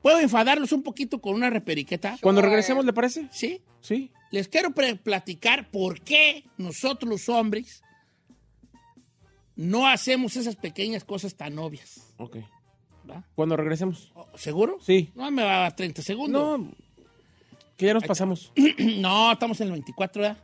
¿puedo 0.00 0.18
enfadarlos 0.20 0.72
un 0.72 0.82
poquito 0.82 1.20
con 1.20 1.34
una 1.34 1.50
reperiqueta? 1.50 2.16
Cuando 2.22 2.40
regresemos, 2.40 2.84
¿le 2.86 2.92
parece? 2.94 3.28
Sí. 3.30 3.60
Sí. 3.82 4.10
Les 4.30 4.48
quiero 4.48 4.70
platicar 4.72 5.70
por 5.70 6.00
qué 6.00 6.44
nosotros 6.56 7.08
los 7.10 7.28
hombres 7.28 7.82
no 9.56 9.86
hacemos 9.86 10.36
esas 10.36 10.56
pequeñas 10.56 11.04
cosas 11.04 11.34
tan 11.34 11.58
obvias. 11.58 12.14
Ok. 12.18 12.36
¿va? 13.10 13.24
Cuando 13.34 13.56
regresemos. 13.56 14.12
Oh, 14.14 14.26
¿Seguro? 14.36 14.78
Sí. 14.80 15.10
No 15.14 15.30
me 15.30 15.42
va 15.42 15.66
a 15.66 15.74
30 15.74 16.02
segundos. 16.02 16.60
No, 16.60 16.70
que 17.76 17.86
ya 17.86 17.94
nos 17.94 18.04
pasamos. 18.04 18.52
No, 18.78 19.32
estamos 19.32 19.60
en 19.60 19.68
el 19.68 19.72
24, 19.74 20.22
¿verdad? 20.22 20.38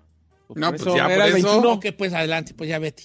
No, 0.55 0.71
pues 0.71 0.81
eso 0.83 0.97
ya, 0.97 1.07
era 1.07 1.27
por 1.27 1.39
eso. 1.39 1.49
21. 1.49 1.73
Ok, 1.73 1.87
pues 1.97 2.13
adelante, 2.13 2.55
pues 2.55 2.69
ya 2.69 2.79
vete. 2.79 3.05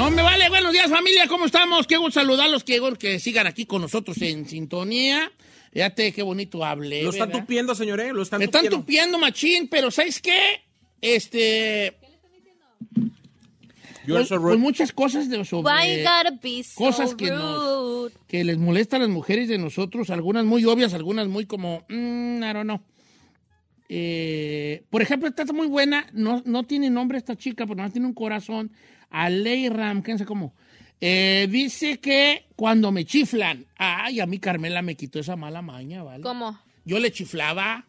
No 0.00 0.10
me 0.10 0.22
vale, 0.22 0.48
buenos 0.48 0.72
días 0.72 0.88
familia, 0.88 1.26
¿cómo 1.28 1.44
estamos? 1.44 1.86
Qué 1.86 1.98
gusto 1.98 2.20
saludarlos, 2.20 2.64
qué 2.64 2.80
que 2.98 3.18
sigan 3.18 3.46
aquí 3.46 3.66
con 3.66 3.82
nosotros 3.82 4.16
en 4.22 4.48
sintonía. 4.48 5.30
Fíjate 5.74 6.12
qué 6.12 6.22
bonito 6.22 6.64
hablé. 6.64 7.02
Lo 7.02 7.10
están 7.10 7.28
¿verdad? 7.28 7.42
tupiendo, 7.42 7.74
señor, 7.74 8.00
¿eh? 8.00 8.10
Lo 8.14 8.22
están 8.22 8.38
Me 8.38 8.46
están 8.46 8.62
tupiendo. 8.62 8.78
tupiendo, 8.78 9.18
machín, 9.18 9.68
pero 9.68 9.90
¿sabes 9.90 10.22
qué? 10.22 10.62
Este... 11.02 11.98
Pues, 14.06 14.26
so 14.26 14.36
pues 14.36 14.40
rude. 14.40 14.56
muchas 14.56 14.90
cosas 14.90 15.28
de 15.28 15.44
sobre... 15.44 16.02
So 16.62 16.74
cosas 16.76 17.14
que 17.14 17.30
nos- 17.30 18.10
que 18.26 18.42
les 18.42 18.56
molesta 18.56 18.96
a 18.96 19.00
las 19.00 19.10
mujeres 19.10 19.50
de 19.50 19.58
nosotros, 19.58 20.08
algunas 20.08 20.46
muy 20.46 20.64
obvias, 20.64 20.94
algunas 20.94 21.28
muy 21.28 21.44
como, 21.44 21.84
mm, 21.90 22.42
I 22.42 22.52
don't 22.54 22.62
know. 22.62 22.80
Eh, 23.90 24.82
por 24.88 25.02
ejemplo, 25.02 25.28
esta 25.28 25.42
está 25.42 25.52
muy 25.52 25.66
buena, 25.66 26.06
no, 26.14 26.40
no 26.46 26.64
tiene 26.64 26.88
nombre 26.88 27.18
esta 27.18 27.36
chica, 27.36 27.66
pero 27.66 27.82
no 27.82 27.90
tiene 27.90 28.06
un 28.06 28.14
corazón. 28.14 28.72
Aley 29.10 29.68
Ram, 29.68 30.02
quién 30.02 30.18
sabe 30.18 30.28
cómo. 30.28 30.54
Eh, 31.00 31.46
dice 31.50 31.98
que 31.98 32.44
cuando 32.56 32.92
me 32.92 33.04
chiflan, 33.04 33.66
ay, 33.76 34.20
a 34.20 34.26
mí 34.26 34.38
Carmela 34.38 34.82
me 34.82 34.96
quitó 34.96 35.18
esa 35.18 35.34
mala 35.36 35.62
maña, 35.62 36.02
¿vale? 36.02 36.22
¿Cómo? 36.22 36.58
Yo 36.84 36.98
le 36.98 37.10
chiflaba. 37.10 37.84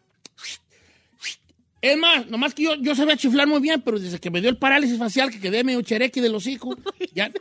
Es 1.81 1.97
más, 1.97 2.27
nomás 2.27 2.53
que 2.53 2.62
yo, 2.63 2.75
yo 2.75 2.93
sabía 2.93 3.17
chiflar 3.17 3.47
muy 3.47 3.60
bien, 3.60 3.81
pero 3.81 3.97
desde 3.99 4.19
que 4.19 4.29
me 4.29 4.39
dio 4.39 4.51
el 4.51 4.57
parálisis 4.57 4.99
facial, 4.99 5.31
que 5.31 5.39
quedé 5.39 5.63
medio 5.63 5.81
cherequi 5.81 6.21
de 6.21 6.29
los 6.29 6.45
hijos, 6.47 6.77
ya, 7.15 7.31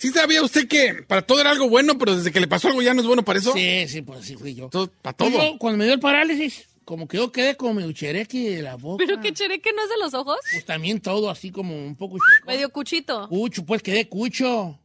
¿Sí 0.00 0.08
sabía 0.08 0.42
usted 0.42 0.66
que 0.66 1.04
para 1.06 1.22
todo 1.22 1.40
era 1.40 1.50
algo 1.52 1.68
bueno, 1.68 1.96
pero 1.96 2.16
desde 2.16 2.32
que 2.32 2.40
le 2.40 2.48
pasó 2.48 2.66
algo 2.68 2.82
ya 2.82 2.94
no 2.94 3.00
es 3.00 3.06
bueno 3.06 3.24
para 3.24 3.38
eso? 3.38 3.52
Sí, 3.52 3.84
sí, 3.86 4.02
pues 4.02 4.20
así 4.20 4.34
fui 4.34 4.54
yo. 4.56 4.68
Todo- 4.70 4.90
para 4.90 5.16
Pues 5.16 5.32
todo. 5.32 5.52
yo, 5.52 5.58
cuando 5.58 5.78
me 5.78 5.84
dio 5.84 5.94
el 5.94 6.00
parálisis, 6.00 6.66
como 6.84 7.08
que 7.08 7.16
yo 7.16 7.32
quedé 7.32 7.56
como 7.56 7.74
medio 7.74 7.92
cherequi 7.92 8.44
de 8.44 8.62
la 8.62 8.76
boca. 8.76 9.04
¿Pero 9.06 9.20
qué 9.20 9.32
chereque 9.32 9.70
no 9.74 9.82
es 9.82 9.88
de 9.88 9.96
los 9.98 10.14
ojos? 10.14 10.36
Pues 10.52 10.64
también 10.64 11.00
todo 11.00 11.30
así 11.30 11.50
como 11.50 11.74
un 11.74 11.96
poco... 11.96 12.18
Medio 12.46 12.68
cuchito. 12.70 13.28
Cucho, 13.28 13.64
pues 13.64 13.82
quedé 13.82 14.08
cucho. 14.08 14.78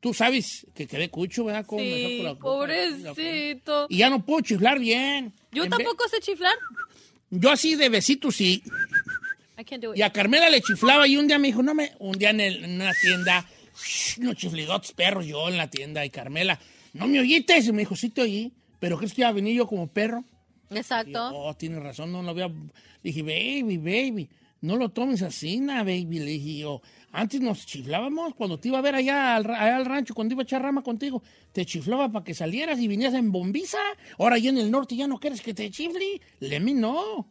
Tú 0.00 0.12
sabes 0.12 0.66
que 0.74 0.86
quedé 0.86 1.08
cucho, 1.08 1.44
¿verdad? 1.44 1.64
Como 1.64 1.80
Sí, 1.82 2.20
la 2.22 2.32
boca, 2.32 2.42
pobrecito. 2.42 3.86
Y 3.88 3.98
ya 3.98 4.10
no 4.10 4.24
puedo 4.24 4.40
chiflar 4.42 4.78
bien. 4.78 5.32
Yo 5.52 5.64
En 5.64 5.70
vez- 5.70 5.78
tampoco 5.78 6.08
sé 6.08 6.20
chiflar. 6.20 6.54
Yo 7.30 7.50
así 7.50 7.74
de 7.74 7.88
besitos 7.88 8.36
sí. 8.36 8.62
I 9.58 9.64
can't 9.64 9.82
do 9.82 9.92
it. 9.94 9.98
Y 9.98 10.02
a 10.02 10.12
Carmela 10.12 10.50
le 10.50 10.60
chiflaba 10.60 11.06
y 11.08 11.16
un 11.16 11.26
día 11.26 11.38
me 11.38 11.48
dijo, 11.48 11.62
no 11.62 11.74
me... 11.74 11.92
Un 11.98 12.18
día 12.18 12.30
en, 12.30 12.40
el- 12.40 12.64
en 12.64 12.74
una 12.80 12.92
tienda, 13.00 13.46
unos 14.18 14.36
chiflidotes 14.36 14.92
perros 14.92 15.24
yo 15.26 15.48
en 15.48 15.56
la 15.56 15.70
tienda 15.70 16.04
y 16.04 16.10
Carmela, 16.10 16.60
no 16.92 17.06
me 17.06 17.20
oíste. 17.20 17.58
Y 17.58 17.72
me 17.72 17.78
dijo, 17.82 17.96
sí 17.96 18.10
te 18.10 18.22
oí, 18.22 18.52
pero 18.80 18.98
¿crees 18.98 19.14
que 19.14 19.22
iba 19.22 19.28
a 19.28 19.32
venir 19.32 19.54
yo 19.56 19.66
como 19.66 19.86
perro? 19.86 20.24
Exacto. 20.70 21.30
Oh, 21.34 21.54
tiene 21.54 21.78
razón, 21.80 22.12
no 22.12 22.22
lo 22.22 22.30
había. 22.30 22.50
Dije, 23.02 23.22
baby, 23.22 23.76
baby, 23.78 24.28
no 24.60 24.76
lo 24.76 24.88
tomes 24.90 25.22
así, 25.22 25.58
na, 25.60 25.78
baby. 25.84 26.18
Le 26.20 26.24
dije 26.32 26.58
yo, 26.58 26.80
antes 27.12 27.40
nos 27.40 27.66
chiflábamos 27.66 28.34
cuando 28.34 28.58
te 28.58 28.68
iba 28.68 28.78
a 28.78 28.82
ver 28.82 28.94
allá 28.94 29.36
al, 29.36 29.44
ra- 29.44 29.62
allá 29.62 29.76
al 29.76 29.84
rancho, 29.84 30.14
cuando 30.14 30.32
iba 30.34 30.42
a 30.42 30.44
echar 30.44 30.62
rama 30.62 30.82
contigo. 30.82 31.22
Te 31.52 31.64
chiflaba 31.66 32.10
para 32.10 32.24
que 32.24 32.34
salieras 32.34 32.78
y 32.80 32.88
vinieras 32.88 33.14
en 33.14 33.30
bombiza. 33.30 33.78
Ahora 34.18 34.36
allá 34.36 34.50
en 34.50 34.58
el 34.58 34.70
norte 34.70 34.96
ya 34.96 35.06
no 35.06 35.18
quieres 35.20 35.40
que 35.42 35.54
te 35.54 35.70
chifle. 35.70 36.20
Me 36.40 36.72
know. 36.72 37.26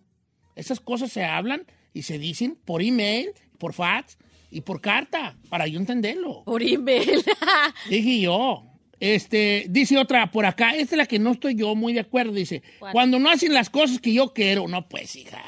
Esas 0.55 0.79
cosas 0.79 1.11
se 1.11 1.23
hablan 1.25 1.65
y 1.93 2.03
se 2.03 2.19
dicen 2.19 2.57
por 2.63 2.81
email, 2.83 3.31
por 3.57 3.73
fax 3.73 4.17
y 4.51 4.61
por 4.61 4.81
carta, 4.81 5.35
para 5.49 5.65
yo 5.67 5.79
entenderlo. 5.79 6.43
Por 6.45 6.61
email. 6.61 7.23
Dije 7.89 8.19
yo. 8.21 8.65
Este, 9.05 9.65
dice 9.67 9.97
otra 9.97 10.31
por 10.31 10.45
acá, 10.45 10.71
esta 10.75 10.95
es 10.95 10.97
la 10.97 11.05
que 11.05 11.19
no 11.19 11.31
estoy 11.33 11.55
yo 11.55 11.75
muy 11.75 11.91
de 11.91 11.99
acuerdo, 11.99 12.31
dice, 12.31 12.63
¿Cuál? 12.79 12.93
cuando 12.93 13.19
no 13.19 13.29
hacen 13.29 13.53
las 13.53 13.69
cosas 13.69 13.99
que 13.99 14.13
yo 14.13 14.31
quiero, 14.31 14.65
no 14.69 14.87
pues, 14.87 15.13
hija. 15.17 15.43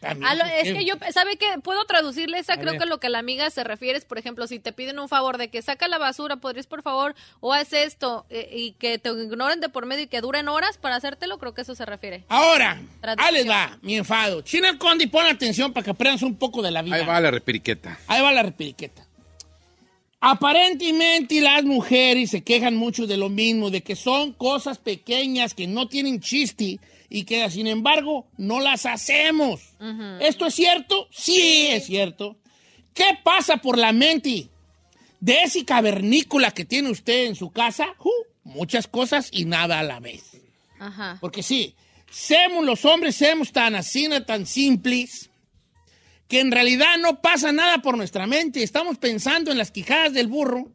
También, 0.00 0.36
lo- 0.36 0.44
es 0.44 0.72
que 0.74 0.84
yo, 0.84 0.94
¿sabe 1.12 1.36
qué? 1.36 1.46
Puedo 1.62 1.84
traducirle 1.84 2.38
esa, 2.40 2.56
creo 2.58 2.72
ver. 2.72 2.80
que 2.82 2.86
lo 2.86 2.98
que 2.98 3.08
la 3.08 3.18
amiga 3.20 3.48
se 3.50 3.62
refiere 3.62 3.96
es, 3.96 4.04
por 4.04 4.18
ejemplo, 4.18 4.48
si 4.48 4.58
te 4.58 4.72
piden 4.72 4.98
un 4.98 5.08
favor 5.08 5.38
de 5.38 5.48
que 5.48 5.62
saca 5.62 5.86
la 5.86 5.98
basura, 5.98 6.36
podrías 6.36 6.66
por 6.66 6.82
favor, 6.82 7.14
o 7.38 7.52
haz 7.54 7.72
esto, 7.72 8.26
eh, 8.30 8.50
y 8.52 8.72
que 8.72 8.98
te 8.98 9.10
ignoren 9.10 9.60
de 9.60 9.68
por 9.68 9.86
medio 9.86 10.02
y 10.02 10.06
que 10.08 10.20
duren 10.20 10.48
horas 10.48 10.76
para 10.76 10.96
hacértelo, 10.96 11.38
creo 11.38 11.54
que 11.54 11.62
eso 11.62 11.76
se 11.76 11.86
refiere. 11.86 12.24
Ahora, 12.28 12.82
ahí 13.16 13.32
les 13.32 13.48
va, 13.48 13.78
mi 13.80 13.96
enfado. 13.96 14.42
China 14.42 14.76
Condi, 14.76 15.06
pon 15.06 15.24
atención 15.24 15.72
para 15.72 15.84
que 15.84 15.90
aprendas 15.92 16.22
un 16.22 16.34
poco 16.36 16.62
de 16.62 16.72
la 16.72 16.82
vida. 16.82 16.96
Ahí 16.96 17.06
va 17.06 17.20
la 17.20 17.30
repiriqueta. 17.30 17.98
Ahí 18.08 18.20
va 18.22 18.32
la 18.32 18.42
repiriqueta. 18.42 19.05
Aparentemente 20.20 21.40
las 21.40 21.64
mujeres 21.64 22.30
se 22.30 22.42
quejan 22.42 22.76
mucho 22.76 23.06
de 23.06 23.16
lo 23.16 23.28
mismo, 23.28 23.70
de 23.70 23.82
que 23.82 23.96
son 23.96 24.32
cosas 24.32 24.78
pequeñas 24.78 25.54
que 25.54 25.66
no 25.66 25.88
tienen 25.88 26.20
chiste 26.20 26.80
y 27.08 27.24
que 27.24 27.48
sin 27.50 27.66
embargo 27.66 28.26
no 28.36 28.60
las 28.60 28.86
hacemos. 28.86 29.60
¿Esto 30.20 30.46
es 30.46 30.54
cierto? 30.54 31.08
Sí, 31.10 31.68
es 31.70 31.86
cierto. 31.86 32.36
¿Qué 32.94 33.18
pasa 33.22 33.58
por 33.58 33.76
la 33.76 33.92
mente 33.92 34.48
de 35.20 35.42
ese 35.42 35.64
cavernícola 35.64 36.50
que 36.50 36.64
tiene 36.64 36.90
usted 36.90 37.26
en 37.26 37.36
su 37.36 37.50
casa? 37.50 37.94
Uh, 38.02 38.48
muchas 38.48 38.86
cosas 38.86 39.28
y 39.32 39.44
nada 39.44 39.78
a 39.78 39.82
la 39.82 40.00
vez. 40.00 40.22
Ajá. 40.78 41.18
Porque 41.20 41.42
sí, 41.42 41.74
somos 42.10 42.64
los 42.64 42.84
hombres, 42.86 43.16
somos 43.16 43.52
tan 43.52 43.74
así, 43.74 44.08
tan 44.26 44.46
simples, 44.46 45.28
que 46.28 46.40
en 46.40 46.50
realidad 46.50 46.98
no 47.00 47.20
pasa 47.20 47.52
nada 47.52 47.78
por 47.78 47.96
nuestra 47.96 48.26
mente. 48.26 48.62
Estamos 48.62 48.98
pensando 48.98 49.50
en 49.50 49.58
las 49.58 49.70
quijadas 49.70 50.12
del 50.12 50.26
burro. 50.26 50.72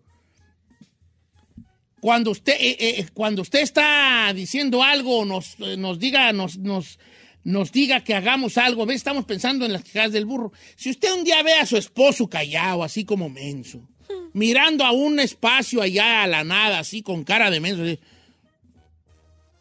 Cuando 2.00 2.32
usted, 2.32 2.54
eh, 2.60 2.78
eh, 2.80 3.08
cuando 3.14 3.42
usted 3.42 3.60
está 3.60 4.32
diciendo 4.34 4.82
algo, 4.82 5.24
nos, 5.26 5.56
eh, 5.60 5.78
nos 5.78 6.00
diga, 6.00 6.34
nos, 6.34 6.58
nos, 6.58 6.98
nos 7.44 7.72
diga 7.72 8.04
que 8.04 8.16
hagamos 8.16 8.58
algo, 8.58 8.86
¿ves? 8.86 8.98
estamos 8.98 9.26
pensando 9.26 9.66
en 9.66 9.74
las 9.74 9.84
quijadas 9.84 10.12
del 10.12 10.26
burro. 10.26 10.52
Si 10.76 10.90
usted 10.90 11.14
un 11.14 11.24
día 11.24 11.44
ve 11.44 11.54
a 11.54 11.66
su 11.66 11.78
esposo 11.78 12.28
callado, 12.28 12.84
así 12.84 13.06
como 13.06 13.30
menso, 13.30 13.88
mirando 14.34 14.84
a 14.84 14.92
un 14.92 15.20
espacio 15.20 15.82
allá 15.82 16.24
a 16.24 16.28
la 16.28 16.44
nada, 16.44 16.80
así 16.80 17.04
con 17.04 17.24
cara 17.24 17.52
de 17.52 17.60
menso, 17.60 17.84
así, 17.84 18.00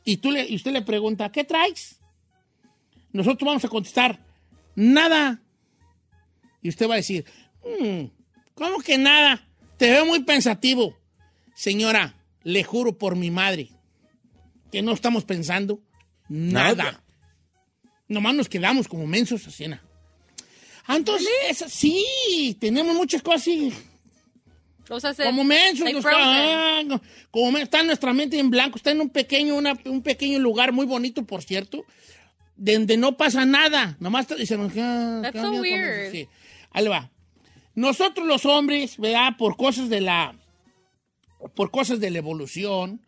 y, 0.04 0.16
tú 0.16 0.30
le, 0.30 0.48
y 0.48 0.56
usted 0.56 0.72
le 0.72 0.82
pregunta, 0.82 1.30
¿qué 1.30 1.44
traes? 1.44 2.00
Nosotros 3.12 3.46
vamos 3.46 3.64
a 3.64 3.68
contestar, 3.68 4.18
nada. 4.74 5.42
Y 6.62 6.68
usted 6.68 6.88
va 6.88 6.94
a 6.94 6.98
decir, 6.98 7.24
"Mm, 7.80 8.04
¿cómo 8.54 8.78
que 8.80 8.98
nada? 8.98 9.46
Te 9.76 9.90
veo 9.90 10.04
muy 10.06 10.20
pensativo. 10.24 10.96
Señora, 11.54 12.14
le 12.42 12.64
juro 12.64 12.96
por 12.98 13.16
mi 13.16 13.30
madre 13.30 13.70
que 14.70 14.82
no 14.82 14.92
estamos 14.92 15.24
pensando 15.24 15.80
nada. 16.28 16.84
Nada. 16.84 17.04
Nomás 18.08 18.34
nos 18.34 18.48
quedamos 18.48 18.88
como 18.88 19.06
mensos 19.06 19.46
a 19.46 19.50
cena. 19.50 19.82
Ah, 20.86 20.96
entonces, 20.96 21.28
esa- 21.48 21.68
sí, 21.68 22.56
tenemos 22.60 22.94
muchas 22.96 23.22
cosas 23.22 23.42
así. 23.42 23.72
O 24.88 24.98
sea, 24.98 25.14
se- 25.14 25.22
Como 25.22 25.44
mensos, 25.44 25.92
nos- 25.92 26.04
ah, 26.04 26.82
como 27.30 27.56
está 27.58 27.82
nuestra 27.84 28.12
mente 28.12 28.38
en 28.40 28.50
blanco, 28.50 28.76
está 28.76 28.90
en 28.90 29.00
un 29.00 29.08
pequeño, 29.10 29.54
una- 29.54 29.78
un 29.84 30.02
pequeño 30.02 30.40
lugar 30.40 30.72
muy 30.72 30.84
bonito, 30.86 31.22
por 31.24 31.44
cierto, 31.44 31.84
donde 32.56 32.96
no 32.96 33.16
pasa 33.16 33.46
nada. 33.46 33.96
Nomás 34.00 34.22
está- 34.22 34.34
dicen, 34.34 34.60
ah, 34.76 35.20
That's 35.22 35.32
¿qué 35.34 35.40
so 35.40 35.52
weird. 35.52 36.10
Sí. 36.10 36.28
Ahí 36.72 36.86
va. 36.88 37.10
Nosotros 37.74 38.26
los 38.26 38.44
hombres, 38.46 38.96
¿verdad? 38.98 39.36
Por 39.38 39.56
cosas 39.56 39.88
de 39.88 40.00
la, 40.00 40.34
por 41.54 41.70
cosas 41.70 42.00
de 42.00 42.10
la 42.10 42.18
evolución, 42.18 43.00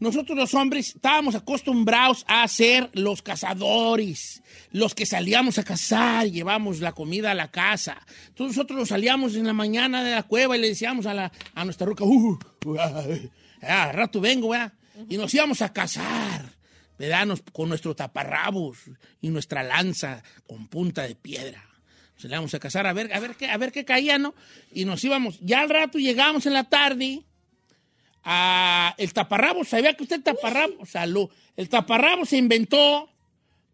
nosotros 0.00 0.36
los 0.36 0.54
hombres 0.54 0.88
estábamos 0.96 1.34
acostumbrados 1.34 2.24
a 2.28 2.46
ser 2.48 2.90
los 2.94 3.22
cazadores, 3.22 4.42
los 4.70 4.94
que 4.94 5.06
salíamos 5.06 5.58
a 5.58 5.64
cazar 5.64 6.26
y 6.26 6.32
llevamos 6.32 6.80
la 6.80 6.92
comida 6.92 7.30
a 7.30 7.34
la 7.34 7.50
casa. 7.50 8.04
Entonces 8.28 8.56
nosotros 8.56 8.78
nos 8.78 8.88
salíamos 8.88 9.34
en 9.34 9.46
la 9.46 9.52
mañana 9.52 10.02
de 10.02 10.14
la 10.14 10.22
cueva 10.24 10.56
y 10.56 10.60
le 10.60 10.68
decíamos 10.68 11.06
a, 11.06 11.14
la, 11.14 11.32
a 11.54 11.64
nuestra 11.64 11.86
ruca, 11.86 12.04
uh, 12.04 12.38
uh, 12.66 12.76
ah, 12.78 13.04
al 13.86 13.92
rato 13.94 14.20
vengo, 14.20 14.48
¿verdad? 14.50 14.72
Y 15.08 15.16
nos 15.16 15.32
íbamos 15.34 15.62
a 15.62 15.72
cazar, 15.72 16.52
¿verdad? 16.98 17.26
Nos- 17.26 17.42
con 17.52 17.68
nuestro 17.68 17.94
taparrabos 17.96 18.78
y 19.20 19.28
nuestra 19.28 19.62
lanza 19.62 20.22
con 20.46 20.68
punta 20.68 21.02
de 21.02 21.14
piedra. 21.14 21.64
Nos 22.16 22.24
íbamos 22.24 22.54
a 22.54 22.58
cazar 22.58 22.86
a 22.86 22.92
ver, 22.92 23.12
a 23.12 23.20
ver 23.20 23.34
qué, 23.36 23.50
a 23.50 23.56
ver 23.56 23.72
qué 23.72 23.84
caía, 23.84 24.18
¿no? 24.18 24.34
Y 24.72 24.84
nos 24.84 25.02
íbamos, 25.04 25.38
ya 25.40 25.60
al 25.60 25.68
rato 25.70 25.98
llegamos 25.98 26.46
en 26.46 26.54
la 26.54 26.64
tarde 26.64 27.22
a 28.24 28.94
el 28.98 29.12
taparrabo, 29.12 29.64
¿sabía 29.64 29.92
que 29.94 30.04
usted 30.04 30.22
taparrabo? 30.22 30.86
Salud. 30.86 31.28
El 31.56 31.68
taparrabo 31.68 32.24
se 32.24 32.36
inventó 32.38 33.10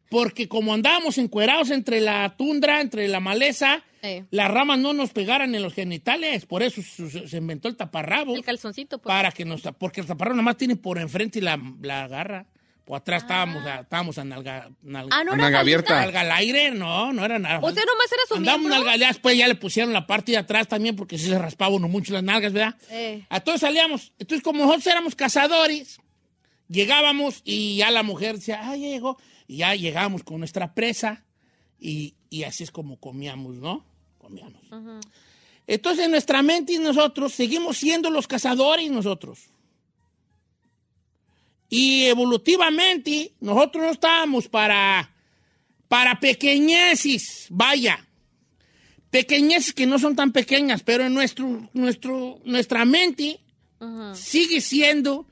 porque 0.09 0.49
como 0.49 0.75
andábamos 0.75 1.19
encuerados 1.19 1.71
entre 1.71 2.01
la 2.01 2.35
tundra, 2.37 2.81
entre 2.81 3.07
la 3.09 3.21
maleza, 3.21 3.83
Sí. 4.03 4.25
las 4.31 4.51
ramas 4.51 4.79
no 4.79 4.95
nos 4.95 5.11
pegaran 5.11 5.55
en 5.55 5.63
los 5.63 5.75
genitales, 5.75 6.47
por 6.47 6.63
eso 6.63 6.81
se, 6.83 7.29
se 7.29 7.37
inventó 7.37 7.69
el 7.69 7.77
taparrabo. 7.77 8.35
El 8.35 8.43
calzoncito, 8.43 8.97
pues. 8.99 9.13
Para 9.15 9.31
que 9.31 9.45
nos, 9.45 9.61
porque 9.79 10.01
el 10.01 10.07
taparrabo 10.07 10.37
nomás 10.39 10.57
tiene 10.57 10.75
por 10.77 10.99
enfrente 10.99 11.43
la, 11.43 11.61
la 11.83 12.09
garra. 12.09 12.47
Por 12.91 12.97
atrás 12.99 13.23
estábamos, 13.23 13.65
a- 13.67 13.81
estábamos 13.83 14.19
a 14.19 14.25
nalga, 14.25 14.69
nalga- 14.83 15.11
Ah, 15.17 15.23
no 15.23 15.31
Nalga 15.37 15.49
era 15.49 15.61
abierta. 15.61 15.95
nalga 16.01 16.23
al 16.23 16.33
aire, 16.33 16.73
no, 16.73 17.13
no 17.13 17.25
era 17.25 17.39
nada. 17.39 17.61
O 17.63 17.71
sea, 17.71 17.85
nomás 17.85 18.11
era 18.11 18.23
su 18.27 18.35
Andamos 18.35 18.63
miembro. 18.69 18.79
nalga, 18.85 18.97
ya 18.97 19.07
después 19.07 19.39
ya 19.39 19.47
le 19.47 19.55
pusieron 19.55 19.93
la 19.93 20.09
parte 20.09 20.33
de 20.33 20.39
atrás 20.39 20.67
también 20.67 20.97
porque 20.97 21.17
sí 21.17 21.27
se 21.27 21.39
raspaba 21.39 21.73
uno 21.77 21.87
mucho 21.87 22.13
las 22.13 22.25
nalgas, 22.25 22.53
¿verdad? 22.53 22.75
Eh. 22.91 23.25
Entonces 23.31 23.61
salíamos, 23.61 24.13
entonces 24.19 24.43
como 24.43 24.65
nosotros 24.65 24.89
éramos 24.89 25.15
cazadores, 25.15 26.01
llegábamos 26.69 27.43
y 27.45 27.77
ya 27.77 27.93
la 27.93 28.03
mujer 28.03 28.37
decía, 28.37 28.61
ah, 28.65 28.77
ya 28.77 28.89
llegó, 28.89 29.19
y 29.47 29.59
ya 29.59 29.75
llegábamos 29.77 30.25
con 30.25 30.39
nuestra 30.41 30.75
presa 30.75 31.25
y, 31.79 32.17
y 32.29 32.43
así 32.43 32.65
es 32.65 32.73
como 32.73 32.99
comíamos, 32.99 33.55
¿no? 33.55 33.85
Comíamos. 34.19 34.63
Entonces 35.67 36.07
en 36.07 36.11
nuestra 36.11 36.43
mente 36.43 36.73
y 36.73 36.79
nosotros 36.79 37.33
seguimos 37.35 37.79
siendo 37.79 38.11
los 38.11 38.27
cazadores 38.27 38.91
nosotros. 38.91 39.39
Y 41.71 42.07
evolutivamente 42.07 43.33
nosotros 43.41 43.85
no 43.85 43.91
estábamos 43.93 44.49
para, 44.49 45.15
para 45.89 46.19
pequeñeces, 46.19 47.47
vaya. 47.49 48.05
Pequeñeces 49.11 49.73
que 49.73 49.87
no 49.87 49.99
son 49.99 50.17
tan 50.17 50.33
pequeñas, 50.33 50.83
pero 50.83 51.07
en 51.07 51.15
nuestro, 51.15 51.71
nuestro, 51.73 52.41
nuestra 52.45 52.85
mente 52.85 53.41
sigue 54.15 54.61
siendo 54.61 55.27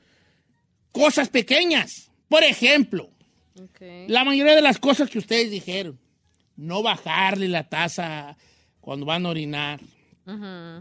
cosas 0.91 1.29
pequeñas. 1.29 2.09
Por 2.29 2.43
ejemplo, 2.43 3.09
la 4.07 4.23
mayoría 4.23 4.55
de 4.55 4.61
las 4.61 4.79
cosas 4.79 5.09
que 5.09 5.19
ustedes 5.19 5.51
dijeron, 5.51 5.99
no 6.55 6.83
bajarle 6.83 7.47
la 7.47 7.67
taza 7.67 8.37
cuando 8.79 9.05
van 9.05 9.25
a 9.25 9.29
orinar 9.29 9.81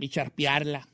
y 0.00 0.08
charpearla. 0.08 0.86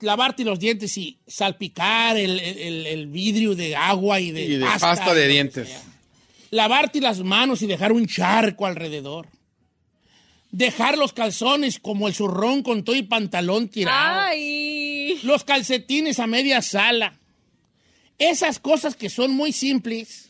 Lavarte 0.00 0.44
los 0.44 0.58
dientes 0.58 0.96
y 0.96 1.18
salpicar 1.26 2.16
el, 2.16 2.40
el- 2.40 2.86
el 2.86 3.06
vidrio 3.08 3.54
de 3.54 3.76
agua 3.76 4.18
y 4.20 4.30
de, 4.30 4.44
Y 4.44 4.56
de 4.56 4.66
pasta 4.80 5.12
de 5.14 5.28
dientes. 5.28 5.68
sea. 5.68 5.82
Lavarte 6.50 7.00
las 7.00 7.20
manos 7.20 7.60
y 7.62 7.66
dejar 7.66 7.92
un 7.92 8.06
charco 8.06 8.66
alrededor. 8.66 9.28
Dejar 10.52 10.98
los 10.98 11.12
calzones 11.12 11.78
como 11.78 12.08
el 12.08 12.14
zurrón 12.14 12.62
con 12.62 12.82
todo 12.82 12.96
y 12.96 13.02
pantalón 13.02 13.68
tirado 13.68 14.20
Ay. 14.30 15.20
los 15.22 15.44
calcetines 15.44 16.18
a 16.18 16.26
media 16.26 16.60
sala. 16.62 17.18
Esas 18.18 18.58
cosas 18.58 18.96
que 18.96 19.10
son 19.10 19.30
muy 19.30 19.52
simples 19.52 20.29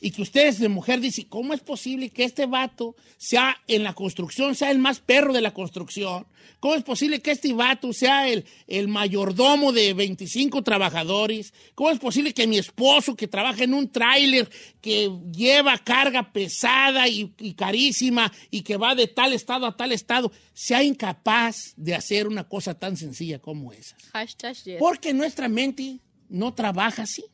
y 0.00 0.10
que 0.10 0.22
ustedes 0.22 0.58
de 0.58 0.68
mujer 0.68 1.00
dicen, 1.00 1.26
¿cómo 1.28 1.54
es 1.54 1.60
posible 1.60 2.10
que 2.10 2.24
este 2.24 2.46
vato 2.46 2.96
sea 3.16 3.56
en 3.66 3.82
la 3.82 3.94
construcción, 3.94 4.54
sea 4.54 4.70
el 4.70 4.78
más 4.78 5.00
perro 5.00 5.32
de 5.32 5.40
la 5.40 5.54
construcción? 5.54 6.26
¿Cómo 6.60 6.74
es 6.74 6.84
posible 6.84 7.20
que 7.20 7.32
este 7.32 7.52
vato 7.52 7.92
sea 7.92 8.28
el, 8.28 8.44
el 8.66 8.88
mayordomo 8.88 9.72
de 9.72 9.94
25 9.94 10.62
trabajadores? 10.62 11.52
¿Cómo 11.74 11.90
es 11.90 11.98
posible 11.98 12.34
que 12.34 12.46
mi 12.46 12.58
esposo 12.58 13.16
que 13.16 13.28
trabaja 13.28 13.64
en 13.64 13.74
un 13.74 13.90
tráiler 13.90 14.48
que 14.80 15.10
lleva 15.32 15.78
carga 15.78 16.32
pesada 16.32 17.08
y, 17.08 17.32
y 17.38 17.54
carísima 17.54 18.32
y 18.50 18.62
que 18.62 18.76
va 18.76 18.94
de 18.94 19.06
tal 19.06 19.32
estado 19.32 19.66
a 19.66 19.76
tal 19.76 19.92
estado, 19.92 20.32
sea 20.52 20.82
incapaz 20.82 21.74
de 21.76 21.94
hacer 21.94 22.26
una 22.26 22.44
cosa 22.44 22.78
tan 22.78 22.96
sencilla 22.96 23.38
como 23.38 23.72
esa? 23.72 23.96
Hashtag 24.12 24.56
yes. 24.64 24.76
Porque 24.78 25.14
nuestra 25.14 25.48
mente 25.48 26.00
no 26.28 26.54
trabaja 26.54 27.02
así. 27.02 27.24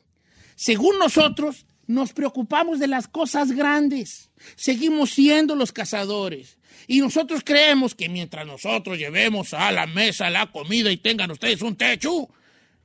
Según 0.54 0.98
nosotros, 0.98 1.66
nos 1.92 2.12
preocupamos 2.12 2.78
de 2.78 2.88
las 2.88 3.06
cosas 3.08 3.52
grandes. 3.52 4.30
Seguimos 4.56 5.10
siendo 5.10 5.54
los 5.54 5.72
cazadores. 5.72 6.58
Y 6.86 7.00
nosotros 7.00 7.42
creemos 7.44 7.94
que 7.94 8.08
mientras 8.08 8.46
nosotros 8.46 8.98
llevemos 8.98 9.54
a 9.54 9.70
la 9.70 9.86
mesa 9.86 10.30
la 10.30 10.50
comida 10.50 10.90
y 10.90 10.96
tengan 10.96 11.30
ustedes 11.30 11.62
un 11.62 11.76
techo, 11.76 12.28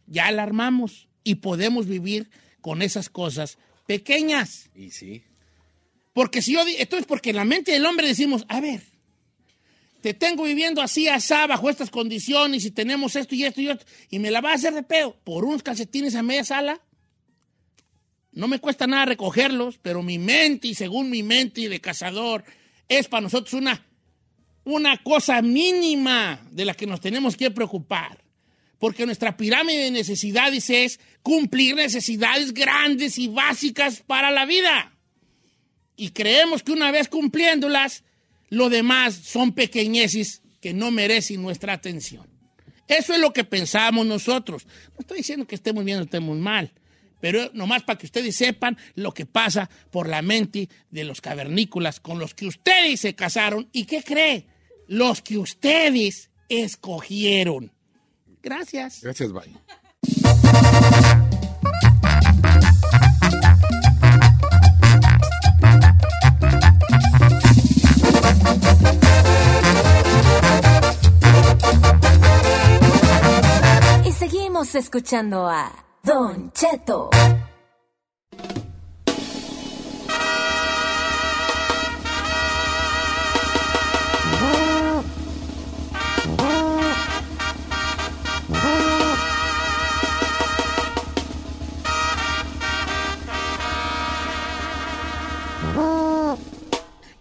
ya 0.06 0.32
la 0.32 0.44
armamos 0.44 1.08
y 1.24 1.36
podemos 1.36 1.88
vivir 1.88 2.30
con 2.62 2.82
esas 2.82 3.10
cosas 3.10 3.58
pequeñas. 3.88 4.70
Y 4.76 4.92
sí. 4.92 5.24
Porque 6.14 6.42
si 6.42 6.54
yo, 6.54 6.62
esto 6.78 6.98
es 6.98 7.06
porque 7.06 7.32
en 7.32 7.38
la 7.38 7.46
mente 7.46 7.72
del 7.72 7.86
hombre 7.86 8.08
decimos, 8.08 8.46
a 8.50 8.60
ver, 8.60 8.82
te 10.02 10.14
tengo 10.14 10.44
viviendo 10.44 10.82
así, 10.82 11.08
asá, 11.08 11.48
bajo 11.48 11.70
estas 11.70 11.90
condiciones, 11.90 12.66
y 12.66 12.72
tenemos 12.72 13.16
esto 13.16 13.36
y 13.36 13.44
esto 13.44 13.62
y 13.62 13.70
esto, 13.70 13.86
y 14.10 14.20
me 14.20 14.32
la 14.32 14.42
vas 14.42 14.52
a 14.52 14.56
hacer 14.56 14.74
de 14.74 14.84
pedo 14.84 15.18
por 15.24 15.46
unos 15.46 15.64
calcetines 15.64 16.16
a 16.16 16.24
media 16.24 16.44
sala. 16.44 16.82
No 18.38 18.48
me 18.48 18.60
cuesta 18.60 18.86
nada 18.86 19.06
recogerlos, 19.06 19.80
pero 19.82 20.04
mi 20.04 20.20
mente, 20.20 20.68
y 20.68 20.76
según 20.76 21.10
mi 21.10 21.24
mente 21.24 21.68
de 21.68 21.82
cazador, 21.82 22.44
es 22.88 23.08
para 23.08 23.22
nosotros 23.22 23.54
una, 23.54 23.84
una 24.64 25.02
cosa 25.02 25.42
mínima 25.42 26.40
de 26.52 26.64
la 26.64 26.76
que 26.76 26.86
nos 26.86 27.02
tenemos 27.02 27.36
que 27.36 27.50
preocupar. 27.50 28.24
Porque 28.78 29.08
nuestra 29.08 29.36
pirámide 29.38 29.86
de 29.86 29.90
necesidades 29.90 30.70
es 30.70 31.00
cumplir 31.24 31.74
necesidades 31.78 32.54
grandes 32.54 33.18
y 33.18 33.28
básicas 33.28 34.04
para 34.06 34.30
la 34.30 34.46
vida. 34.46 34.94
Y 35.96 36.12
creemos 36.12 36.62
que 36.62 36.74
una 36.74 36.92
vez 36.92 37.08
cumpliéndolas, 37.08 38.04
lo 38.50 38.70
demás 38.70 39.16
son 39.16 39.54
pequeñeces 39.54 40.44
que 40.62 40.76
no 40.76 40.92
merecen 40.92 41.42
nuestra 41.42 41.74
atención. 41.74 42.28
Eso 42.88 43.16
es 43.16 43.20
lo 43.20 43.34
que 43.34 43.44
pensamos 43.44 44.06
nosotros. 44.06 44.68
No 44.90 45.00
estoy 45.00 45.18
diciendo 45.18 45.48
que 45.48 45.56
estemos 45.56 45.84
bien 45.84 45.98
o 45.98 46.04
estemos 46.04 46.38
mal, 46.38 46.72
pero 47.20 47.50
nomás 47.54 47.84
para 47.84 47.98
que 47.98 48.06
ustedes 48.06 48.36
sepan 48.36 48.78
lo 48.96 49.14
que 49.14 49.26
pasa 49.26 49.70
por 49.92 50.08
la 50.08 50.22
mente 50.22 50.70
de 50.90 51.04
los 51.04 51.22
cavernícolas 51.22 52.00
con 52.00 52.20
los 52.20 52.34
que 52.34 52.48
ustedes 52.48 53.02
se 53.02 53.16
casaron 53.16 53.70
y 53.72 53.86
qué 53.86 54.04
cree, 54.04 54.48
los 54.88 55.22
que 55.22 55.38
ustedes 55.38 56.30
escogieron. 56.50 57.72
Gracias. 58.42 59.02
Gracias, 59.02 59.32
bye. 59.32 59.54
Y 74.06 74.12
seguimos 74.14 74.76
escuchando 74.76 75.48
a 75.50 75.87
Don 76.08 76.50
Cheto. 76.54 77.10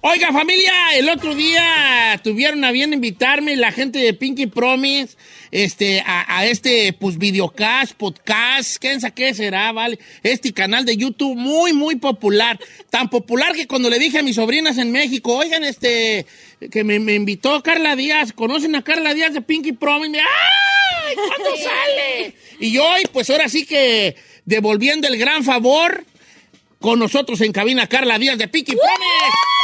Oiga, 0.08 0.32
familia, 0.32 0.72
el 0.94 1.08
otro 1.08 1.34
día 1.34 2.20
tuvieron 2.22 2.64
a 2.64 2.70
bien 2.70 2.92
invitarme 2.92 3.56
la 3.56 3.72
gente 3.72 3.98
de 3.98 4.14
Pinky 4.14 4.46
Promise 4.46 5.16
este, 5.50 6.00
a, 6.06 6.38
a 6.38 6.46
este 6.46 6.92
pues 6.92 7.18
videocast, 7.18 7.94
podcast, 7.94 8.76
¿quién 8.76 9.00
sabe 9.00 9.14
qué 9.14 9.34
será, 9.34 9.72
vale? 9.72 9.98
Este 10.22 10.52
canal 10.52 10.84
de 10.84 10.96
YouTube 10.96 11.34
muy, 11.34 11.72
muy 11.72 11.96
popular. 11.96 12.56
Tan 12.88 13.10
popular 13.10 13.52
que 13.52 13.66
cuando 13.66 13.90
le 13.90 13.98
dije 13.98 14.20
a 14.20 14.22
mis 14.22 14.36
sobrinas 14.36 14.78
en 14.78 14.92
México, 14.92 15.34
oigan, 15.34 15.64
este, 15.64 16.24
que 16.70 16.84
me, 16.84 17.00
me 17.00 17.14
invitó 17.14 17.60
Carla 17.64 17.96
Díaz, 17.96 18.32
¿conocen 18.32 18.76
a 18.76 18.82
Carla 18.82 19.12
Díaz 19.12 19.34
de 19.34 19.42
Pinky 19.42 19.72
Promise? 19.72 20.10
Me, 20.10 20.20
¡Ay! 20.20 21.16
¿Cuándo 21.16 21.50
sale? 21.56 22.34
Y 22.60 22.78
hoy, 22.78 23.02
pues 23.12 23.28
ahora 23.28 23.48
sí 23.48 23.66
que 23.66 24.14
devolviendo 24.44 25.08
el 25.08 25.18
gran 25.18 25.42
favor, 25.42 26.04
con 26.78 27.00
nosotros 27.00 27.40
en 27.40 27.50
cabina 27.50 27.88
Carla 27.88 28.20
Díaz 28.20 28.38
de 28.38 28.46
Pinky 28.46 28.76
Promise. 28.76 29.55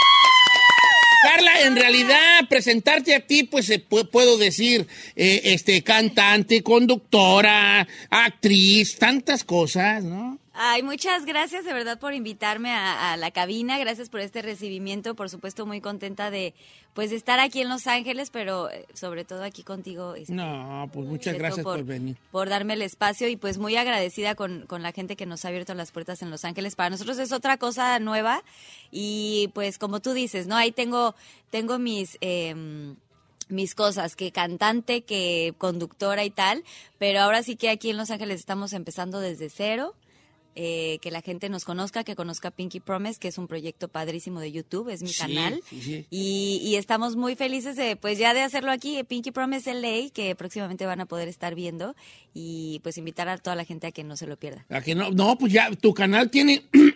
Carla, 1.23 1.61
en 1.67 1.77
realidad, 1.77 2.41
presentarte 2.49 3.15
a 3.15 3.21
ti, 3.21 3.45
pues 3.45 3.71
eh, 3.71 3.83
pu- 3.89 4.09
puedo 4.11 4.39
decir, 4.39 4.87
eh, 5.17 5.41
este, 5.45 5.83
cantante, 5.83 6.63
conductora, 6.63 7.87
actriz, 8.11 8.97
tantas 8.99 9.45
cosas, 9.45 10.03
¿no? 10.03 10.39
Ay, 10.55 10.83
muchas 10.83 11.25
gracias 11.25 11.65
de 11.65 11.73
verdad 11.73 11.99
por 11.99 12.13
invitarme 12.13 12.71
a, 12.73 13.13
a 13.13 13.17
la 13.17 13.31
cabina, 13.31 13.79
gracias 13.79 14.11
por 14.11 14.21
este 14.21 14.43
recibimiento, 14.43 15.15
por 15.15 15.31
supuesto 15.31 15.65
muy 15.65 15.81
contenta 15.81 16.31
de 16.31 16.53
pues 16.93 17.09
de 17.09 17.17
estar 17.17 17.41
aquí 17.41 17.63
en 17.63 17.71
Los 17.71 17.87
Ángeles, 17.87 18.29
pero 18.29 18.69
eh, 18.69 18.85
sobre 18.93 19.25
todo 19.25 19.45
aquí 19.45 19.63
contigo. 19.63 20.15
este, 20.15 20.35
No, 20.35 20.91
pues 20.93 21.09
muchas 21.09 21.39
gracias 21.39 21.65
por, 21.65 21.83
venir. 21.85 22.19
por 22.31 22.51
darme 22.51 22.75
el 22.75 22.83
espacio 22.83 23.29
y 23.29 23.37
pues 23.37 23.57
muy 23.57 23.77
agradecida 23.77 24.35
con, 24.35 24.67
con 24.67 24.83
la 24.83 24.93
gente 24.93 25.17
que 25.17 25.25
nos 25.25 25.47
ha 25.47 25.49
abierto 25.49 25.73
las 25.73 25.91
puertas 25.91 26.21
en 26.21 26.31
Los 26.31 26.45
Ángeles. 26.45 26.77
Para 26.77 26.91
nosotros 26.91 27.19
es 27.19 27.33
otra 27.33 27.57
cosa 27.57 27.99
nueva 27.99 28.45
y 28.91 29.49
pues 29.55 29.79
como 29.79 30.01
tú 30.01 30.13
dices, 30.13 30.47
¿no? 30.47 30.57
Ahí 30.57 30.71
tengo, 30.71 31.15
tengo 31.51 31.79
mis... 31.79 32.19
em, 32.21 32.97
mis 33.49 33.75
cosas, 33.75 34.17
que 34.17 34.33
cantante, 34.33 35.03
que 35.03 35.53
conductora 35.59 36.25
y 36.25 36.31
tal, 36.31 36.65
pero 36.99 37.21
ahora 37.21 37.43
sí 37.43 37.57
que 37.57 37.69
aquí 37.69 37.91
en 37.91 37.99
Los 37.99 38.11
Ángeles 38.11 38.41
estamos 38.41 38.73
empezando 38.73 39.21
desde 39.21 39.51
cero, 39.51 39.95
eh, 40.55 40.99
que 41.03 41.11
la 41.11 41.21
gente 41.23 41.49
nos 41.49 41.65
conozca, 41.65 42.05
que 42.05 42.15
conozca 42.15 42.51
Pinky 42.51 42.81
Promise, 42.81 43.19
que 43.19 43.29
es 43.29 43.39
un 43.39 43.47
proyecto 43.49 43.89
padrísimo 43.89 44.41
de 44.41 44.53
YouTube, 44.53 44.89
es 44.91 45.03
mi 45.03 45.09
Sí, 45.09 45.19
canal. 45.19 45.61
sí, 45.69 45.81
sí. 45.83 46.07
Y, 46.11 46.61
y 46.65 46.77
estamos 46.77 47.17
muy 47.17 47.37
felices 47.37 47.77
de, 47.77 47.97
pues 47.97 48.19
ya 48.19 48.35
de 48.35 48.43
hacerlo 48.43 48.71
aquí, 48.71 49.03
Pinky 49.05 49.31
Promise 49.31 49.75
LA, 49.75 50.11
que 50.13 50.35
próximamente 50.35 50.87
van 50.87 51.01
a 51.01 51.07
poder 51.07 51.29
estar 51.29 51.55
viendo 51.55 51.95
y 52.35 52.81
pues 52.83 52.97
invitar 52.99 53.29
a 53.29 53.39
toda 53.39 53.57
la 53.57 53.65
gente 53.65 53.87
a 53.87 53.93
que 53.93 54.05
no 54.05 54.17
se 54.17 54.27
lo 54.27 54.37
pierda. 54.39 54.65
¿A 54.71 54.81
que 54.81 54.95
no? 54.95 55.11
No, 55.11 55.37
pues 55.39 55.53
ya, 55.53 55.71
tu 55.73 55.93
canal 55.95 56.31
tiene 56.31 56.63
eh, 56.73 56.95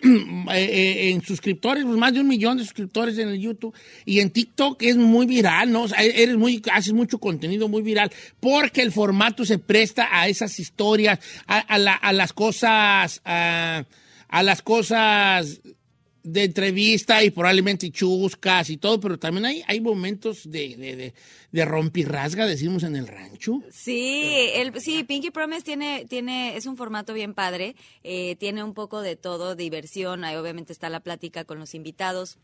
eh, 0.53 1.09
en 1.11 1.21
suscriptores, 1.23 1.83
pues 1.83 1.97
más 1.97 2.13
de 2.13 2.21
un 2.21 2.27
millón 2.27 2.57
de 2.57 2.63
suscriptores 2.63 3.17
en 3.17 3.29
el 3.29 3.39
YouTube. 3.39 3.73
Y 4.05 4.19
en 4.19 4.31
TikTok 4.31 4.81
es 4.83 4.97
muy 4.97 5.25
viral, 5.25 5.71
¿no? 5.71 5.83
O 5.83 5.87
sea, 5.87 5.99
eres 6.03 6.37
muy, 6.37 6.61
haces 6.71 6.93
mucho 6.93 7.19
contenido 7.19 7.67
muy 7.67 7.81
viral, 7.81 8.11
porque 8.39 8.81
el 8.81 8.91
formato 8.91 9.45
se 9.45 9.59
presta 9.59 10.07
a 10.11 10.27
esas 10.27 10.59
historias, 10.59 11.19
a, 11.45 11.59
a 11.59 11.77
la- 11.77 11.95
a 11.95 12.13
las 12.13 12.33
cosas, 12.33 13.21
a, 13.25 13.46
a 14.29 14.43
las 14.43 14.61
cosas 14.61 15.61
de 16.27 16.43
entrevista 16.43 17.23
y 17.23 17.29
probablemente 17.29 17.89
chuscas 17.89 18.69
y 18.69 18.77
todo, 18.77 18.99
pero 18.99 19.17
también 19.17 19.45
hay, 19.45 19.63
hay 19.65 19.79
momentos 19.79 20.49
de, 20.49 20.75
de, 20.75 21.13
de, 21.51 21.65
rompirrasga, 21.65 22.45
decimos 22.45 22.83
en 22.83 22.97
el 22.97 23.07
rancho. 23.07 23.61
Sí, 23.71 24.49
el, 24.53 24.79
sí, 24.81 25.05
Pinky 25.05 25.31
Promise 25.31 25.61
tiene, 25.61 26.05
tiene, 26.05 26.57
es 26.57 26.65
un 26.65 26.75
formato 26.75 27.13
bien 27.13 27.33
padre, 27.33 27.77
eh, 28.03 28.35
tiene 28.35 28.61
un 28.61 28.73
poco 28.73 29.01
de 29.01 29.15
todo, 29.15 29.55
diversión, 29.55 30.25
ahí 30.25 30.35
obviamente 30.35 30.73
está 30.73 30.89
la 30.89 30.99
plática 30.99 31.45
con 31.45 31.59
los 31.59 31.73
invitados. 31.73 32.37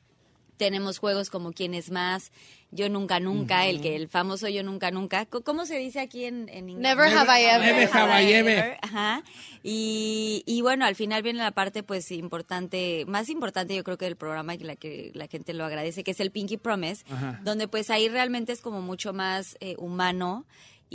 Tenemos 0.57 0.99
juegos 0.99 1.29
como 1.29 1.51
quién 1.53 1.73
es 1.73 1.91
más, 1.91 2.31
yo 2.71 2.89
nunca 2.89 3.19
nunca, 3.19 3.67
el 3.67 3.81
que 3.81 3.95
el 3.95 4.07
famoso 4.07 4.47
yo 4.49 4.63
nunca 4.63 4.91
nunca. 4.91 5.25
¿Cómo 5.25 5.65
se 5.65 5.77
dice 5.77 5.99
aquí 5.99 6.25
en, 6.25 6.49
en 6.49 6.69
inglés? 6.69 6.95
Never 6.95 7.13
have 7.15 7.29
I 7.41 7.45
ever. 7.45 7.75
Never 7.75 7.89
have 7.91 8.23
I 8.23 8.33
ever. 8.33 8.77
Ajá. 8.81 9.23
Y, 9.63 10.43
y 10.45 10.61
bueno, 10.61 10.85
al 10.85 10.95
final 10.95 11.21
viene 11.21 11.39
la 11.39 11.51
parte 11.51 11.83
pues 11.83 12.11
importante, 12.11 13.05
más 13.07 13.29
importante 13.29 13.75
yo 13.75 13.83
creo 13.83 13.97
que 13.97 14.05
del 14.05 14.15
programa 14.15 14.55
y 14.55 14.59
la 14.59 14.75
que 14.75 15.11
la 15.13 15.27
gente 15.27 15.53
lo 15.53 15.65
agradece, 15.65 16.03
que 16.03 16.11
es 16.11 16.19
el 16.19 16.31
Pinky 16.31 16.57
Promise, 16.57 17.05
Ajá. 17.09 17.39
donde 17.43 17.67
pues 17.67 17.89
ahí 17.89 18.09
realmente 18.09 18.51
es 18.51 18.61
como 18.61 18.81
mucho 18.81 19.13
más 19.13 19.57
eh, 19.59 19.75
humano 19.77 20.45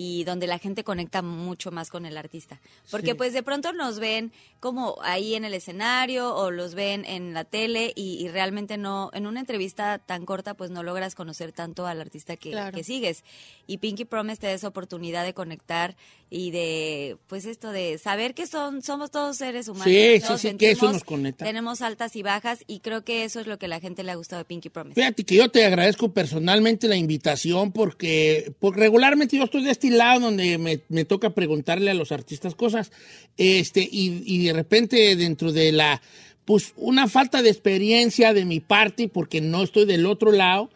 y 0.01 0.23
donde 0.23 0.47
la 0.47 0.61
gente 0.61 0.85
conecta 0.85 1.23
mucho 1.23 1.73
más 1.73 1.91
con 1.91 2.07
el 2.07 2.17
artista. 2.17 2.61
Porque 2.89 3.09
Sí. 3.09 3.15
pues 3.15 3.33
de 3.33 3.43
pronto 3.43 3.73
nos 3.73 3.99
ven 3.99 4.31
como 4.61 4.97
ahí 5.03 5.35
en 5.35 5.45
el 5.45 5.55
escenario 5.55 6.37
o 6.37 6.53
los 6.53 6.77
ven 6.77 7.05
en 7.05 7.35
la 7.35 7.43
tele 7.45 7.93
y, 7.97 8.25
y 8.25 8.29
realmente 8.29 8.77
no, 8.77 9.11
en 9.13 9.27
una 9.27 9.41
entrevista 9.41 9.99
tan 9.99 10.25
corta 10.25 10.55
pues 10.55 10.71
no 10.71 10.85
logras 10.85 11.17
conocer 11.17 11.51
tanto 11.51 11.85
al 11.89 12.01
artista 12.01 12.37
que, 12.37 12.53
Claro. 12.53 12.77
que 12.77 12.85
sigues. 12.85 13.25
Y 13.67 13.79
Pinky 13.79 14.05
Promise 14.05 14.41
te 14.41 14.47
da 14.47 14.53
esa 14.53 14.69
oportunidad 14.69 15.25
de 15.25 15.35
conectar 15.35 15.97
y 16.31 16.51
de, 16.53 17.17
pues 17.27 17.45
esto 17.47 17.71
de 17.73 17.99
saber 17.99 18.35
que 18.35 18.47
son, 18.47 18.83
somos 18.83 19.11
todos 19.11 19.37
seres 19.39 19.67
humanos. 19.67 19.87
Sí, 19.93 20.21
¿no? 20.29 20.39
sí, 20.39 20.51
sí, 20.51 20.57
que 20.59 20.71
eso 20.73 20.93
nos 20.93 21.03
conecta. 21.03 21.45
Tenemos 21.45 21.83
altas 21.83 22.15
y 22.15 22.23
bajas 22.23 22.61
y 22.69 22.81
creo 22.81 23.03
que 23.03 23.25
eso 23.25 23.41
es 23.41 23.47
lo 23.49 23.59
que 23.59 23.67
a 23.67 23.69
la 23.69 23.81
gente 23.81 24.05
le 24.05 24.13
ha 24.13 24.15
gustado 24.15 24.41
de 24.41 24.45
Pinky 24.45 24.69
Promise. 24.69 24.95
Fíjate 24.95 25.25
que 25.25 25.35
yo 25.35 25.51
te 25.51 25.65
agradezco 25.65 26.13
personalmente 26.13 26.87
la 26.87 26.97
invitación 26.97 27.73
porque, 27.73 28.53
porque 28.61 28.81
regularmente 28.81 29.37
yo 29.37 29.45
estoy 29.45 29.65
de 29.65 29.71
este 29.73 29.88
lado 29.97 30.21
donde 30.21 30.59
me, 30.59 31.05
toca 31.05 31.31
preguntarle 31.31 31.91
a 31.91 31.95
los 31.95 32.13
artistas 32.13 32.55
cosas 32.55 32.91
este 33.37 33.81
y, 33.81 34.23
y 34.27 34.45
de 34.45 34.53
repente 34.53 35.17
dentro 35.17 35.53
de 35.53 35.73
la, 35.73 36.03
pues 36.45 36.75
una 36.77 37.09
falta 37.09 37.43
de 37.43 37.51
experiencia 37.51 38.35
de 38.35 38.45
mi 38.45 38.61
parte 38.61 39.09
porque 39.09 39.41
no 39.41 39.63
estoy 39.63 39.87
del 39.87 40.07
otro 40.07 40.33
lado, 40.33 40.71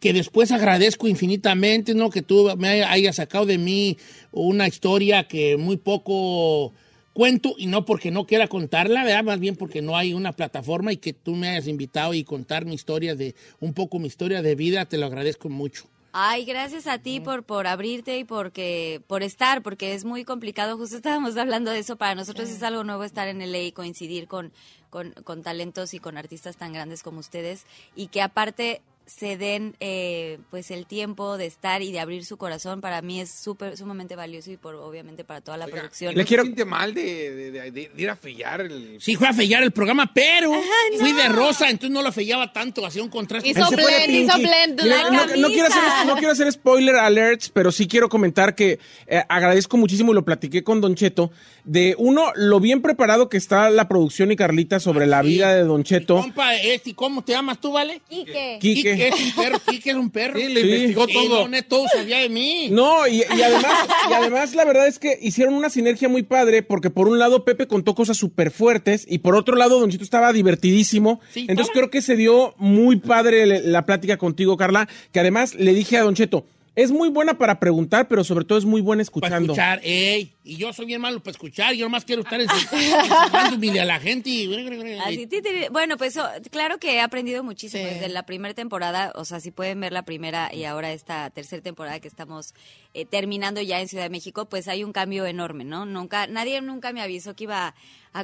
que 0.00 0.12
después 0.12 0.52
agradezco 0.52 1.08
infinitamente, 1.08 1.94
¿no? 1.94 2.10
Que 2.10 2.22
tú 2.22 2.48
me 2.56 2.68
hay- 2.68 2.80
hayas 2.82 3.16
sacado 3.16 3.46
de 3.46 3.58
mí 3.58 3.98
una 4.32 4.68
historia 4.68 5.24
que 5.24 5.56
muy 5.56 5.76
poco 5.76 6.72
cuento 7.12 7.54
y 7.58 7.66
no 7.66 7.84
porque 7.84 8.12
no 8.12 8.26
quiera 8.26 8.46
contarla, 8.46 9.02
¿verdad? 9.02 9.24
Más 9.24 9.40
bien 9.40 9.56
porque 9.56 9.82
no 9.82 9.96
hay 9.96 10.14
una 10.14 10.32
plataforma 10.32 10.92
y 10.92 10.98
que 10.98 11.12
tú 11.12 11.34
me 11.34 11.48
hayas 11.48 11.66
invitado 11.66 12.14
y 12.14 12.22
contar 12.22 12.64
mi 12.64 12.74
historia 12.76 13.16
de, 13.16 13.34
un 13.58 13.74
poco 13.74 13.98
mi 13.98 14.06
historia 14.06 14.40
de 14.40 14.54
vida, 14.54 14.84
te 14.86 14.98
lo 14.98 15.06
agradezco 15.06 15.48
mucho. 15.48 15.86
Ay, 16.12 16.44
gracias 16.46 16.86
a 16.86 16.98
ti 16.98 17.20
por, 17.20 17.44
por 17.44 17.66
abrirte 17.66 18.18
y 18.18 18.24
porque, 18.24 19.02
por 19.06 19.22
estar, 19.22 19.62
porque 19.62 19.92
es 19.92 20.04
muy 20.04 20.24
complicado. 20.24 20.78
Justo 20.78 20.96
estábamos 20.96 21.36
hablando 21.36 21.70
de 21.70 21.80
eso. 21.80 21.96
Para 21.96 22.14
nosotros 22.14 22.48
es 22.48 22.62
algo 22.62 22.82
nuevo 22.82 23.04
estar 23.04 23.28
en 23.28 23.40
LA 23.40 23.58
y 23.58 23.72
coincidir 23.72 24.26
con, 24.26 24.52
con, 24.88 25.12
con 25.24 25.42
talentos 25.42 25.92
y 25.92 25.98
con 25.98 26.16
artistas 26.16 26.56
tan 26.56 26.72
grandes 26.72 27.02
como 27.02 27.20
ustedes. 27.20 27.66
Y 27.94 28.08
que 28.08 28.22
aparte 28.22 28.80
se 29.08 29.38
den 29.38 29.74
eh, 29.80 30.38
pues 30.50 30.70
el 30.70 30.86
tiempo 30.86 31.38
de 31.38 31.46
estar 31.46 31.80
y 31.80 31.92
de 31.92 31.98
abrir 31.98 32.26
su 32.26 32.36
corazón 32.36 32.82
para 32.82 33.00
mí 33.00 33.20
es 33.22 33.30
súper 33.30 33.76
sumamente 33.78 34.14
valioso 34.16 34.50
y 34.50 34.58
por 34.58 34.74
obviamente 34.74 35.24
para 35.24 35.40
toda 35.40 35.56
la 35.56 35.66
producción. 35.66 36.14
Le 36.14 36.24
quiero... 36.26 36.42
siente 36.42 36.66
mal 36.66 36.92
de, 36.92 37.34
de, 37.34 37.50
de- 37.50 37.70
de 37.70 37.90
ir 37.96 38.10
a 38.10 38.16
fellar 38.16 38.60
el... 38.60 38.98
Sí, 39.00 39.16
fue 39.16 39.26
a 39.28 39.32
fellar 39.32 39.62
el 39.62 39.70
programa, 39.70 40.12
pero 40.14 40.52
fui 40.98 41.12
de 41.12 41.28
rosa, 41.30 41.70
entonces 41.70 41.90
no 41.90 42.02
lo 42.02 42.12
fellaba 42.12 42.52
tanto, 42.52 42.84
hacía 42.84 43.02
un 43.02 43.08
contraste. 43.08 43.48
Hizo 43.48 43.66
blend, 43.70 44.10
hizo 44.10 44.36
blend. 44.38 44.82
Mira, 44.82 45.02
La 45.04 45.10
no, 45.10 45.36
no 45.36 45.48
quiero 45.48 45.68
hacer, 45.68 45.82
no 46.06 46.14
quiero 46.16 46.32
hacer 46.32 46.52
spoiler 46.52 46.96
alerts, 46.96 47.48
pero 47.48 47.72
sí 47.72 47.88
quiero 47.88 48.08
comentar 48.10 48.54
que 48.54 48.78
eh, 49.06 49.22
agradezco 49.28 49.78
muchísimo 49.78 50.12
y 50.12 50.14
lo 50.16 50.24
platiqué 50.24 50.62
con 50.62 50.82
Don 50.82 50.94
Cheto, 50.94 51.30
de 51.64 51.94
uno, 51.98 52.30
lo 52.34 52.60
bien 52.60 52.82
preparado 52.82 53.28
que 53.30 53.38
está 53.38 53.70
la 53.70 53.88
producción 53.88 54.30
y 54.32 54.36
Carlita 54.36 54.80
sobre 54.80 55.06
la 55.06 55.22
Sí. 55.22 55.28
vida 55.28 55.54
de 55.54 55.62
Don 55.64 55.82
Cheto. 55.82 56.20
Compa, 56.20 56.54
este, 56.56 56.94
¿cómo 56.94 57.22
te 57.24 57.32
llamas 57.32 57.58
tú, 57.60 57.72
vale? 57.72 58.00
Quique. 58.08 58.58
Quique. 58.60 58.97
Es 59.06 59.14
un 59.14 59.32
perro, 59.32 59.58
Quique 59.64 59.90
es 59.90 59.96
un 59.96 60.10
perro. 60.10 60.36
Sí, 60.38 60.48
le 60.48 60.60
Sí. 60.62 60.66
investigó 60.68 61.06
todo. 61.06 61.48
todo 61.68 61.86
sabía 61.94 62.18
de 62.18 62.28
mí. 62.28 62.68
No, 62.70 63.06
y, 63.06 63.18
y 63.18 63.42
además, 63.42 63.88
y 64.10 64.12
además 64.12 64.54
la 64.56 64.64
verdad 64.64 64.86
es 64.88 64.98
que 64.98 65.16
hicieron 65.22 65.54
una 65.54 65.70
sinergia 65.70 66.08
muy 66.08 66.24
padre, 66.24 66.62
porque 66.62 66.90
por 66.90 67.06
un 67.08 67.18
lado 67.18 67.44
Pepe 67.44 67.66
contó 67.68 67.94
cosas 67.94 68.16
súper 68.16 68.50
fuertes, 68.50 69.06
y 69.08 69.18
por 69.18 69.36
otro 69.36 69.54
lado 69.56 69.78
Don 69.78 69.90
Chito 69.90 70.04
estaba 70.04 70.32
divertidísimo. 70.32 71.20
Sí, 71.32 71.46
Entonces 71.48 71.72
creo 71.72 71.90
que 71.90 72.02
se 72.02 72.16
dio 72.16 72.54
muy 72.58 72.96
padre 72.96 73.46
la 73.62 73.86
plática 73.86 74.16
contigo, 74.16 74.56
Carla, 74.56 74.88
que 75.12 75.20
además 75.20 75.54
le 75.54 75.72
dije 75.74 75.96
a 75.98 76.02
Don 76.02 76.14
Cheto, 76.14 76.46
es 76.78 76.92
muy 76.92 77.08
buena 77.08 77.36
para 77.36 77.58
preguntar, 77.58 78.06
pero 78.06 78.22
sobre 78.22 78.44
todo 78.44 78.56
es 78.56 78.64
muy 78.64 78.80
buena 78.80 79.00
Para 79.00 79.02
escuchando. 79.02 79.52
escuchar, 79.52 79.80
ey. 79.82 80.32
Y 80.44 80.56
yo 80.56 80.72
soy 80.72 80.86
bien 80.86 81.00
malo 81.00 81.18
para 81.18 81.32
escuchar. 81.32 81.74
Yo 81.74 81.86
nomás 81.86 82.04
quiero 82.04 82.22
estar 82.22 82.40
enseñándome 82.40 83.80
a 83.80 83.84
la 83.84 83.98
gente. 83.98 84.30
Y... 84.30 84.98
Así, 85.04 85.28
Bueno, 85.72 85.96
pues 85.96 86.18
claro 86.50 86.78
que 86.78 86.94
he 86.94 87.00
aprendido 87.00 87.42
muchísimo 87.42 87.82
Sí. 87.82 87.94
desde 87.94 88.08
la 88.08 88.24
primera 88.24 88.54
temporada, 88.54 89.12
o 89.16 89.24
sea, 89.24 89.40
si 89.40 89.50
pueden 89.50 89.80
ver 89.80 89.92
la 89.92 90.02
primera 90.04 90.54
y 90.54 90.64
ahora 90.64 90.92
esta 90.92 91.30
tercera 91.30 91.62
temporada 91.62 91.98
que 92.00 92.08
estamos 92.08 92.54
eh, 92.94 93.04
terminando 93.04 93.60
ya 93.60 93.80
en 93.80 93.88
Ciudad 93.88 94.04
de 94.04 94.10
México, 94.10 94.48
pues 94.48 94.68
hay 94.68 94.84
un 94.84 94.92
cambio 94.92 95.26
enorme, 95.26 95.64
¿no? 95.64 95.84
Nunca, 95.84 96.26
nadie 96.28 96.60
nunca 96.62 96.92
me 96.92 97.02
avisó 97.02 97.34
que 97.34 97.44
iba 97.44 97.68
a 97.68 97.74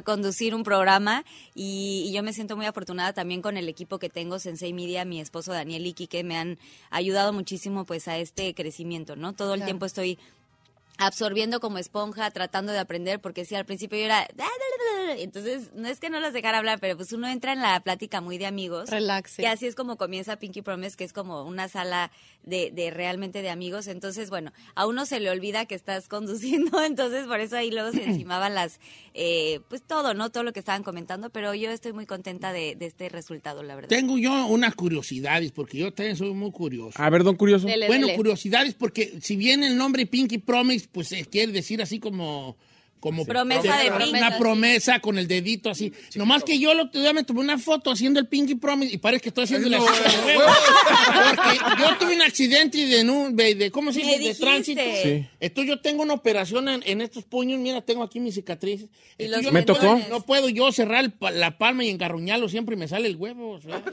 conducir 0.03 0.53
un 0.55 0.63
programa 0.63 1.23
y, 1.53 2.05
y 2.07 2.13
yo 2.13 2.23
me 2.23 2.33
siento 2.33 2.55
muy 2.55 2.65
afortunada 2.65 3.13
también 3.13 3.41
con 3.41 3.57
el 3.57 3.69
equipo 3.69 3.99
que 3.99 4.09
tengo, 4.09 4.39
Sensei 4.39 4.73
Media, 4.73 5.05
mi 5.05 5.19
esposo 5.21 5.51
Daniel 5.53 5.85
y 5.85 5.93
que 5.93 6.23
me 6.23 6.37
han 6.37 6.57
ayudado 6.89 7.33
muchísimo 7.33 7.85
pues 7.85 8.07
a 8.07 8.17
este 8.17 8.53
crecimiento, 8.53 9.15
¿no? 9.15 9.33
Todo 9.33 9.53
el 9.53 9.59
Claro. 9.59 9.67
tiempo 9.67 9.85
estoy 9.85 10.19
absorbiendo 10.97 11.59
como 11.59 11.77
esponja, 11.77 12.29
tratando 12.31 12.71
de 12.71 12.79
aprender, 12.79 13.19
porque 13.19 13.45
sí, 13.45 13.55
al 13.55 13.65
principio 13.65 13.97
yo 13.99 14.05
era... 14.05 14.27
Entonces, 15.17 15.71
no 15.75 15.87
es 15.87 15.99
que 15.99 16.09
no 16.09 16.19
los 16.19 16.33
dejara 16.33 16.57
hablar, 16.57 16.79
pero 16.79 16.95
pues 16.95 17.11
uno 17.13 17.27
entra 17.27 17.53
en 17.53 17.61
la 17.61 17.79
plática 17.81 18.21
muy 18.21 18.37
de 18.37 18.45
amigos. 18.45 18.89
Relax. 18.89 19.39
Y 19.39 19.45
así 19.45 19.67
es 19.67 19.75
como 19.75 19.97
comienza 19.97 20.37
Pinky 20.37 20.61
Promise, 20.61 20.95
que 20.97 21.03
es 21.03 21.13
como 21.13 21.43
una 21.43 21.67
sala 21.67 22.11
de, 22.43 22.71
de 22.71 22.91
realmente 22.91 23.41
de 23.41 23.49
amigos. 23.49 23.87
Entonces, 23.87 24.29
bueno, 24.29 24.51
a 24.73 24.87
uno 24.87 25.05
se 25.05 25.19
le 25.19 25.29
olvida 25.29 25.65
que 25.65 25.75
estás 25.75 26.07
conduciendo, 26.07 26.81
entonces 26.83 27.27
por 27.27 27.39
eso 27.39 27.57
ahí 27.57 27.71
luego 27.71 27.91
se 27.91 28.03
encimaban 28.05 28.55
las, 28.55 28.79
eh, 29.13 29.59
pues 29.69 29.81
todo, 29.81 30.13
¿no? 30.13 30.31
Todo 30.31 30.43
lo 30.43 30.53
que 30.53 30.59
estaban 30.59 30.83
comentando, 30.83 31.29
pero 31.29 31.53
yo 31.53 31.71
estoy 31.71 31.93
muy 31.93 32.05
contenta 32.05 32.53
de, 32.53 32.75
de 32.75 32.85
este 32.85 33.09
resultado, 33.09 33.63
la 33.63 33.75
verdad. 33.75 33.89
Tengo 33.89 34.17
yo 34.17 34.47
unas 34.47 34.75
curiosidades, 34.75 35.51
porque 35.51 35.77
yo 35.77 35.93
también 35.93 36.15
soy 36.15 36.33
muy 36.33 36.51
curioso. 36.51 37.01
A 37.01 37.09
ver, 37.09 37.23
Don 37.23 37.35
Curioso. 37.35 37.67
Dele, 37.67 37.87
bueno, 37.87 38.07
dele. 38.07 38.17
curiosidades, 38.17 38.73
porque 38.73 39.19
si 39.21 39.35
bien 39.35 39.63
el 39.63 39.77
nombre 39.77 40.05
Pinky 40.05 40.37
Promise, 40.37 40.84
pues 40.91 41.11
eh, 41.11 41.25
quiere 41.29 41.51
decir 41.51 41.81
así 41.81 41.99
como... 41.99 42.57
Como 42.99 43.23
Promesa 43.23 43.77
de 43.77 43.91
Pinky. 43.91 44.17
Una 44.17 44.35
promesa 44.39 44.99
con 44.99 45.19
el 45.19 45.27
dedito 45.27 45.69
así. 45.69 45.93
Nomás 46.15 46.43
que 46.43 46.57
yo 46.57 46.71
el 46.71 46.79
otro 46.79 46.99
día 46.99 47.13
me 47.13 47.23
tomé 47.23 47.41
una 47.41 47.59
foto 47.59 47.91
haciendo 47.91 48.19
el 48.19 48.25
Pinky 48.25 48.55
Promise 48.55 48.95
y 48.95 48.97
parece 48.97 49.21
que 49.21 49.29
estoy 49.29 49.43
haciendo 49.43 49.69
la 49.69 49.77
No, 49.77 49.85
huevo. 50.25 50.41
Porque 51.35 51.74
accidente 52.25 52.77
de, 52.85 53.03
de, 53.31 53.55
de- 53.55 53.71
¿cómo 53.71 53.91
se 53.93 53.99
dice? 54.01 54.19
De 54.19 54.35
tránsito. 54.35 54.81
Sí. 55.03 55.25
Entonces 55.39 55.69
yo 55.69 55.81
tengo 55.81 56.03
una 56.03 56.13
operación 56.13 56.67
en, 56.69 56.81
en 56.85 57.01
estos 57.01 57.23
puños. 57.23 57.59
Mira, 57.59 57.81
tengo 57.81 58.03
aquí 58.03 58.19
mis 58.19 58.35
cicatrices. 58.35 58.89
¿Y 59.17 59.25
Entonces, 59.25 59.31
los 59.31 59.41
yo 59.45 59.51
Me 59.51 59.59
no 59.61 59.65
puedo- 59.65 59.79
tocó. 59.97 60.09
no 60.09 60.21
puedo 60.25 60.49
yo 60.49 60.71
cerrar 60.71 61.03
el 61.03 61.11
pa- 61.11 61.31
la 61.31 61.57
palma 61.57 61.83
y 61.85 61.89
engarruñarlo. 61.89 62.49
Siempre 62.49 62.75
me 62.75 62.87
sale 62.87 63.07
el 63.07 63.15
huevo. 63.15 63.51
o 63.53 63.61
sea, 63.61 63.81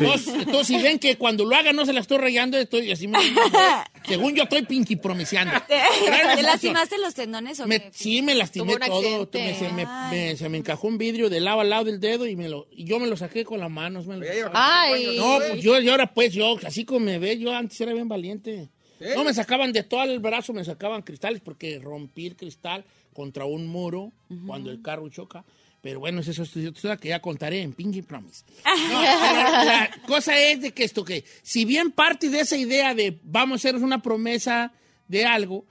entonces, 0.00 0.34
entonces, 0.34 0.66
si 0.66 0.82
ven 0.82 0.98
que 0.98 1.16
cuando 1.16 1.44
lo 1.44 1.54
haga 1.56 1.72
no 1.72 1.84
se 1.86 1.92
la 1.92 2.00
estoy 2.00 2.18
rayando, 2.18 2.58
estoy 2.58 2.90
así. 2.92 3.06
me- 3.08 3.18
según 4.06 4.34
yo 4.34 4.44
estoy 4.44 4.62
pinky 4.62 4.96
promiseando. 4.96 5.52
¿Te 5.68 6.42
lastimaste 6.42 6.98
los 6.98 7.14
tendones 7.14 7.60
o 7.60 7.66
Me- 7.66 7.80
qué? 7.80 7.90
sí, 7.92 8.22
me 8.22 8.34
lastimé 8.34 8.76
todo. 8.78 9.28
Me- 9.32 9.54
se, 9.54 9.68
me, 9.72 10.36
se 10.36 10.48
me 10.48 10.58
encajó 10.58 10.86
un 10.88 10.98
vidrio 10.98 11.28
de 11.30 11.40
lado 11.40 11.60
al 11.60 11.70
lado 11.70 11.84
del 11.84 12.00
dedo 12.00 12.26
y, 12.26 12.36
me 12.36 12.48
lo, 12.48 12.66
y 12.70 12.84
yo 12.84 12.98
me 12.98 13.06
lo 13.06 13.16
saqué 13.16 13.44
con 13.44 13.60
las 13.60 13.70
manos. 13.70 14.06
me 14.06 14.16
lo- 14.16 14.26
Ay. 14.54 15.16
no, 15.18 15.38
pues 15.38 15.62
yo, 15.62 15.78
yo 15.80 15.90
ahora 15.92 16.12
pues 16.12 16.32
yo, 16.32 16.56
así 16.64 16.84
como 16.84 17.00
me 17.00 17.18
ve, 17.18 17.38
yo 17.38 17.47
antes 17.54 17.80
era 17.80 17.92
bien 17.92 18.08
valiente. 18.08 18.68
No, 19.14 19.24
me 19.24 19.32
sacaban 19.32 19.72
de 19.72 19.84
todo 19.84 20.02
el 20.02 20.18
brazo, 20.18 20.52
me 20.52 20.64
sacaban 20.64 21.02
cristales 21.02 21.40
porque 21.40 21.78
rompí 21.78 22.26
el 22.26 22.36
cristal 22.36 22.84
contra 23.12 23.44
un 23.44 23.66
muro 23.66 24.12
cuando 24.46 24.70
el 24.70 24.82
carro 24.82 25.08
choca. 25.08 25.44
Pero 25.80 26.00
bueno, 26.00 26.20
eso 26.20 26.42
es 26.42 26.56
historia 26.56 26.96
que 26.96 27.08
ya 27.08 27.20
contaré 27.20 27.62
en 27.62 27.72
Pinky 27.72 28.02
Promise. 28.02 28.44
No, 28.90 29.02
la 29.02 29.90
cosa 30.06 30.38
es 30.38 30.60
de 30.60 30.72
que 30.72 30.84
esto 30.84 31.04
que, 31.04 31.24
si 31.42 31.64
bien 31.64 31.92
parte 31.92 32.28
de 32.30 32.40
esa 32.40 32.56
idea 32.56 32.94
de 32.94 33.18
vamos 33.22 33.64
a 33.64 33.68
hacer 33.68 33.76
una 33.82 34.02
promesa 34.02 34.72
de 35.06 35.24
algo, 35.24 35.64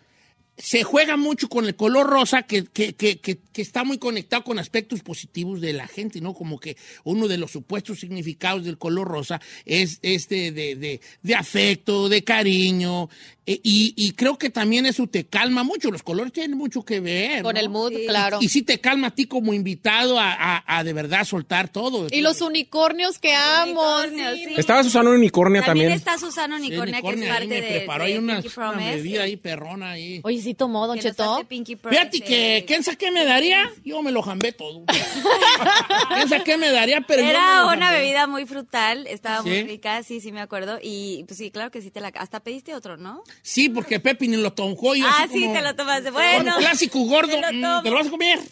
se 0.58 0.84
juega 0.84 1.18
mucho 1.18 1.49
con 1.49 1.66
el 1.66 1.76
color 1.76 2.08
rosa 2.08 2.41
que, 2.43 2.66
que, 2.66 2.93
que, 2.93 3.20
que, 3.20 3.38
que 3.53 3.62
está 3.62 3.84
muy 3.84 3.97
conectado 3.99 4.43
con 4.43 4.58
aspectos 4.60 5.01
positivos 5.01 5.62
de 5.62 5.74
la 5.74 5.88
gente, 5.88 6.20
¿no? 6.20 6.34
Como 6.34 6.60
que 6.60 6.78
uno 7.03 7.28
de 7.28 7.38
los 7.38 7.51
supuestos 7.51 7.99
significados 7.99 8.66
del 8.66 8.78
color 8.78 9.08
rosa 9.08 9.39
es 9.66 9.99
este 10.01 10.51
de, 10.51 10.76
de, 10.76 10.99
de 11.22 11.36
afecto, 11.36 12.10
de 12.10 12.24
cariño, 12.24 13.10
eh, 13.49 13.62
y, 13.64 13.93
y 13.95 14.12
creo 14.12 14.38
que 14.38 14.49
también 14.49 14.86
eso 14.86 15.08
te 15.08 15.26
calma 15.26 15.64
mucho. 15.64 15.89
Los 15.89 16.03
colores 16.03 16.34
tienen 16.34 16.58
mucho 16.58 16.84
que 16.84 16.99
ver. 16.99 17.43
Con 17.43 17.53
¿no? 17.53 17.62
el 17.62 17.70
mood, 17.70 17.93
claro. 18.05 18.39
Y 18.41 18.49
sí 18.49 18.62
te 18.62 18.80
calma 18.82 19.08
a 19.08 19.12
ti 19.16 19.26
como 19.26 19.53
invitado 19.53 20.20
a, 20.20 20.34
a- 20.34 20.78
a 20.80 20.84
de 20.84 20.91
verdad 20.91 21.24
soltar 21.24 21.70
todo. 21.72 22.08
Y 22.12 22.20
los 22.22 22.41
unicornios 22.41 23.20
que 23.20 23.34
amo. 23.34 23.82
Unicornios, 23.99 24.36
sí. 24.36 24.53
Estaba 24.58 24.84
Susana 24.84 25.12
Unicornia 25.12 25.62
También, 25.64 25.88
también. 25.91 25.97
está 25.97 26.18
Susana 26.18 26.58
Sí, 26.60 26.66
Unicornia, 26.68 27.01
que 27.01 27.08
es 27.08 27.22
ahí 27.22 27.28
parte 27.30 27.47
me 27.47 27.62
de, 27.62 27.68
preparó 27.78 28.03
de 28.03 28.12
ahí 28.12 28.18
una, 28.18 28.43
una 28.58 28.72
bebida 28.91 29.24
ahí 29.24 29.38
perrona 29.38 29.91
ahí. 29.91 30.20
Oye, 30.24 30.41
sí 30.48 30.54
tomó, 30.54 30.88
Don 30.88 31.00
Cheto. 31.00 31.45
Fíjate 31.89 32.22
que, 32.22 32.64
¿quién 32.68 32.84
sabe 32.84 32.98
qué 32.98 33.12
me 33.12 33.26
daría? 33.26 33.70
Yo 33.84 34.02
me 34.02 34.12
lo 34.12 34.22
jambé 34.22 34.52
todo. 34.54 34.84
¿Quién 36.16 36.30
sabe 36.30 36.43
qué 36.43 36.58
me 36.58 36.72
daría? 36.72 37.02
Pero 37.02 37.20
yo 37.22 37.26
me 37.26 37.32
Era 37.32 37.66
una 37.66 37.91
bebida 37.91 38.28
muy 38.28 38.45
frutal, 38.45 39.08
estaba 39.08 39.43
¿Sí? 39.43 39.50
muy 39.50 39.64
rica, 39.64 40.04
sí, 40.04 40.22
sí 40.22 40.32
me 40.32 40.41
acuerdo. 40.41 40.80
Y 40.82 41.24
pues 41.28 41.38
sí, 41.38 41.52
claro 41.52 41.72
que 41.72 41.82
sí 41.82 41.91
te 41.91 42.00
la... 42.00 42.10
Hasta 42.16 42.39
pediste 42.39 42.74
otro, 42.76 42.98
¿no? 42.98 43.24
Sí, 43.41 43.70
porque 43.70 44.00
Pepe 44.00 44.28
ni 44.28 44.38
lo 44.38 44.54
tomó. 44.54 44.95
Yo 44.95 45.06
ah, 45.06 45.24
así 45.24 45.34
sí, 45.34 45.41
como- 45.41 45.54
te 45.54 45.62
lo 45.62 45.76
tomaste. 45.76 46.12
como 46.12 46.24
Bueno, 46.24 46.56
clásico 46.58 47.00
gordo. 47.00 47.39
te 47.39 47.41
lo 47.41 47.52
mm. 47.80 47.84
¿Te 47.84 47.89
lo 47.89 47.95
vas 47.95 48.08
a 48.08 48.10
comer? 48.10 48.39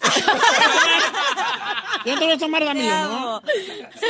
Yo 2.06 2.14
no 2.14 2.20
te 2.20 2.22
lo 2.22 2.26
voy 2.28 2.36
a 2.36 2.38
tomar, 2.38 2.62
te 2.62 2.66
dámelo, 2.68 3.10
¿no? 3.10 3.41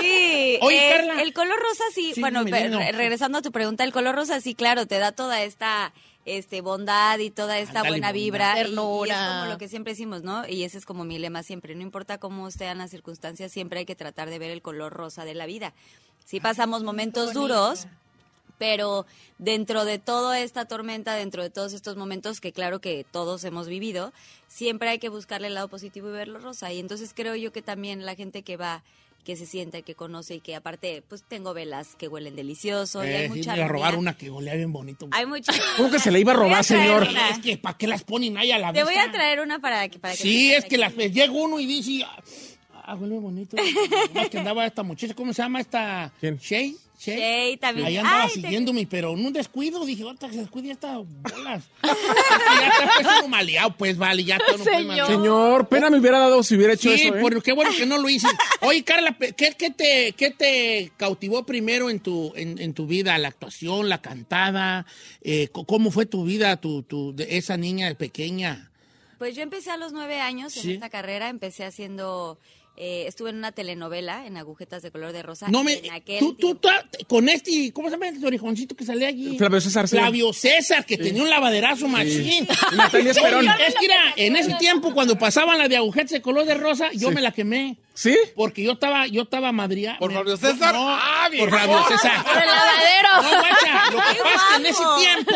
Sí, 0.02 0.58
Oye, 0.62 0.90
es- 0.90 0.96
Carla. 0.96 1.22
el 1.22 1.34
color 1.34 1.58
rosa 1.60 1.84
sí, 1.94 2.12
Sí, 2.14 2.20
bueno, 2.22 2.44
regresando 2.44 3.38
a 3.38 3.42
tu 3.42 3.52
pregunta, 3.52 3.84
el 3.84 3.94
color 3.94 4.16
rosa 4.16 4.42
sí, 4.42 4.54
claro, 4.56 4.86
te 4.86 5.00
da 5.00 5.12
toda 5.14 5.42
esta 5.44 5.94
este 6.26 6.62
bondad 6.62 7.20
y 7.20 7.30
toda 7.30 7.60
esta 7.60 7.82
buena 7.90 8.12
vibra 8.12 8.54
y- 8.70 8.74
y, 9.08 9.12
es 9.12 9.18
como 9.40 9.52
lo 9.52 9.58
que 9.58 9.68
siempre 9.68 9.94
decimos, 9.94 10.24
¿no? 10.24 10.48
Y 10.48 10.64
ese 10.64 10.78
es 10.80 10.86
como 10.86 11.04
mi 11.06 11.20
lema 11.20 11.44
siempre, 11.44 11.76
no 11.76 11.82
importa 11.84 12.18
cómo 12.18 12.50
sean 12.52 12.80
las 12.80 12.90
circunstancias, 12.92 13.52
siempre 13.52 13.80
hay 13.80 13.86
que 13.86 13.96
tratar 13.96 14.30
de 14.30 14.40
ver 14.40 14.52
el 14.52 14.62
color 14.62 14.92
rosa 14.94 15.24
de 15.24 15.36
la 15.36 15.46
vida. 15.46 15.74
Si 16.26 16.40
pasamos 16.40 16.84
momentos 16.84 17.34
duros, 17.34 17.88
pero 18.58 19.06
dentro 19.38 19.84
de 19.86 20.00
toda 20.00 20.40
esta 20.40 20.66
tormenta, 20.66 21.14
dentro 21.14 21.44
de 21.44 21.50
todos 21.50 21.74
estos 21.74 21.98
momentos 21.98 22.40
que 22.42 22.54
claro 22.54 22.80
que 22.80 23.06
todos 23.12 23.44
hemos 23.44 23.68
vivido, 23.68 24.14
siempre 24.48 24.90
hay 24.90 24.98
que 24.98 25.10
buscarle 25.10 25.48
el 25.48 25.54
lado 25.56 25.68
positivo 25.68 26.08
y 26.10 26.14
verlo 26.14 26.40
rosa. 26.40 26.72
Y 26.72 26.80
entonces 26.80 27.12
creo 27.14 27.36
yo 27.36 27.52
que 27.52 27.62
también 27.62 28.06
la 28.06 28.16
gente 28.16 28.44
que 28.44 28.56
va, 28.58 28.82
que 29.26 29.36
se 29.36 29.46
sienta, 29.46 29.82
que 29.82 29.96
conoce 29.96 30.36
y 30.36 30.40
que 30.40 30.56
aparte, 30.56 31.04
pues 31.10 31.24
tengo 31.28 31.54
velas 31.54 31.96
que 31.98 32.08
huelen 32.08 32.36
delicioso 32.38 33.04
y 33.04 33.08
hay 33.10 33.14
Eh, 33.14 33.30
sí, 33.34 33.38
mucha 33.40 33.52
me 33.52 33.58
iba 33.58 33.66
a 33.66 33.70
robar 33.70 33.96
una 33.98 34.16
que 34.16 34.30
olía 34.30 34.54
bien 34.56 34.72
bonito. 34.72 35.10
Hay 35.12 35.26
mucha... 35.26 35.52
¿Cómo 35.76 35.92
que 35.92 36.00
se 36.00 36.12
le 36.12 36.20
iba 36.22 36.32
a 36.32 36.36
robar, 36.36 36.64
señor? 36.64 37.08
una. 37.10 37.30
Es 37.32 37.40
que, 37.40 37.58
¿para 37.58 37.78
qué 37.78 37.88
las 37.88 38.04
ponen 38.04 38.38
ahí 38.38 38.52
a 38.52 38.60
la 38.60 38.72
Te 38.72 38.84
vista? 38.84 38.86
voy 38.86 38.96
a 38.96 39.12
traer 39.12 39.42
una 39.42 39.60
para 39.60 39.90
que... 39.90 40.00
Para 40.00 40.16
que 40.16 40.22
Sí, 40.22 40.54
es 40.54 40.64
que 40.64 40.78
las, 40.78 40.96
llega 40.96 41.32
uno 41.32 41.60
y 41.60 41.66
dice, 41.66 42.06
Ah, 42.88 42.94
huele 42.96 43.18
bonito. 43.18 43.58
Más 44.14 44.30
que 44.30 44.38
andaba 44.38 44.64
esta 44.66 44.84
muchacha, 44.84 45.16
¿cómo 45.16 45.34
se 45.34 45.42
llama 45.42 45.60
esta? 45.60 46.14
¿Quién? 46.20 46.38
Shay. 46.38 46.78
Shay. 47.00 47.18
Shay 47.18 47.58
también. 47.58 47.88
Ahí 47.88 47.98
andaba 47.98 48.24
Ay, 48.24 48.30
te- 48.30 48.42
siguiéndome, 48.42 48.88
pero 48.88 49.12
en 49.14 49.26
un 49.26 49.34
descuido 49.34 49.86
dije, 49.86 50.04
otra 50.04 50.28
que 50.30 50.36
se 50.36 50.42
descuide 50.42 50.72
esta 50.72 50.98
bolas. 50.98 51.64
ya 51.84 52.68
está 52.68 52.92
pues 52.96 53.08
uno 53.20 53.28
maleado, 53.28 53.76
pues 53.78 53.98
vale, 53.98 54.24
ya 54.24 54.38
todo 54.38 54.58
no 54.58 54.64
puede 54.64 54.78
Señor. 54.78 54.88
mandar. 54.98 55.08
Señor, 55.08 55.68
pena 55.68 55.90
me 55.90 56.00
hubiera 56.00 56.20
dado 56.20 56.42
si 56.44 56.56
hubiera 56.56 56.74
hecho 56.74 56.90
Sí, 56.96 57.02
eso, 57.08 57.16
¿eh? 57.16 57.20
pero 57.24 57.42
qué 57.42 57.52
bueno 57.54 57.72
que 57.78 57.86
no 57.86 57.98
lo 57.98 58.08
hice. 58.10 58.28
Oye, 58.62 58.84
Carla, 58.84 59.16
¿qué, 59.18 59.54
qué 59.58 59.70
te, 59.72 60.14
qué 60.18 60.32
te 60.32 60.92
cautivó 60.98 61.46
primero 61.46 61.90
en 61.90 62.00
tu, 62.00 62.32
en, 62.36 62.60
en 62.60 62.74
tu 62.74 62.88
vida? 62.88 63.18
¿La 63.18 63.28
actuación, 63.28 63.90
la 63.90 64.02
cantada? 64.02 64.86
Eh, 65.22 65.50
¿Cómo 65.52 65.92
fue 65.92 66.06
tu 66.06 66.24
vida, 66.26 66.58
tu, 66.58 66.84
tu, 66.84 67.16
de 67.16 67.38
esa 67.38 67.58
niña 67.58 67.94
pequeña? 67.96 68.72
Pues 69.18 69.36
yo 69.36 69.42
empecé 69.44 69.72
a 69.72 69.78
los 69.78 69.94
nueve 69.94 70.20
años 70.20 70.54
Sí. 70.54 70.70
en 70.70 70.76
esta 70.76 70.90
carrera, 70.90 71.30
empecé 71.30 71.64
haciendo, 71.66 72.38
eh, 72.78 73.06
estuve 73.08 73.30
en 73.30 73.38
una 73.38 73.52
telenovela 73.54 74.26
en 74.26 74.36
agujetas 74.38 74.82
de 74.84 74.92
color 74.92 75.14
de 75.14 75.24
rosa. 75.24 75.48
No 75.50 75.64
me, 75.64 75.74
en 75.74 75.92
aquel 75.94 76.20
tú, 76.20 76.34
tú, 76.34 76.56
tú- 76.56 76.68
con 77.08 77.30
este, 77.30 77.72
¿cómo 77.74 77.88
se 77.88 77.94
llama 77.96 78.10
este 78.10 78.26
orijoncito 78.28 78.76
que 78.76 78.84
sale 78.86 79.06
allí? 79.06 79.38
Flavio 79.38 79.62
César, 79.62 79.88
sí. 79.88 79.96
Flavio 79.98 80.34
César, 80.34 80.86
que 80.86 80.98
tenía 80.98 81.22
un 81.24 81.30
lavaderazo 81.30 81.88
machín. 81.88 82.48
Y 82.72 82.76
Natalia 82.76 83.12
Esperón. 83.12 83.48
Es 83.68 83.76
que 83.76 83.86
era, 83.86 84.14
en 84.18 84.36
ese 84.36 84.54
tiempo, 84.56 84.94
cuando 84.94 85.18
pasaban 85.18 85.58
la 85.58 85.68
de 85.68 85.78
agujetas 85.78 86.12
de 86.12 86.22
color 86.22 86.46
de 86.46 86.56
rosa, 86.56 86.90
yo 86.94 87.10
Sí. 87.10 87.16
me 87.16 87.22
la 87.22 87.32
quemé. 87.32 87.78
¿Sí? 87.94 88.18
Porque 88.36 88.62
yo 88.62 88.74
estaba, 88.74 89.08
yo 89.08 89.22
estaba 89.22 89.54
madriado. 89.54 90.00
¿Por 90.00 90.12
Flavio 90.12 90.36
César? 90.36 90.74
No, 90.76 90.90
Ah, 90.90 91.30
bien. 91.32 91.46
por 91.50 91.58
Flavio 91.58 91.82
César. 91.88 92.24
Por 92.26 92.42
el 92.42 92.48
lavadero. 92.48 93.22
No, 93.22 93.40
guacha, 93.40 93.92
lo 93.92 93.98
que 94.02 94.18
¡Qué 94.18 94.24
pasa 94.24 94.36
es 94.36 94.42
que 94.52 94.56
en 94.58 94.66
ese 94.66 94.84
tiempo, 95.00 95.32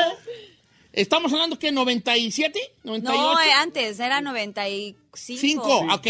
estamos 0.91 1.31
hablando 1.31 1.57
que 1.57 1.71
97, 1.71 2.59
98, 2.83 3.17
No, 3.17 3.39
eh, 3.39 3.51
antes, 3.53 3.99
era 3.99 4.19
95. 4.21 4.97
5, 5.13 5.87
ok. 5.93 6.07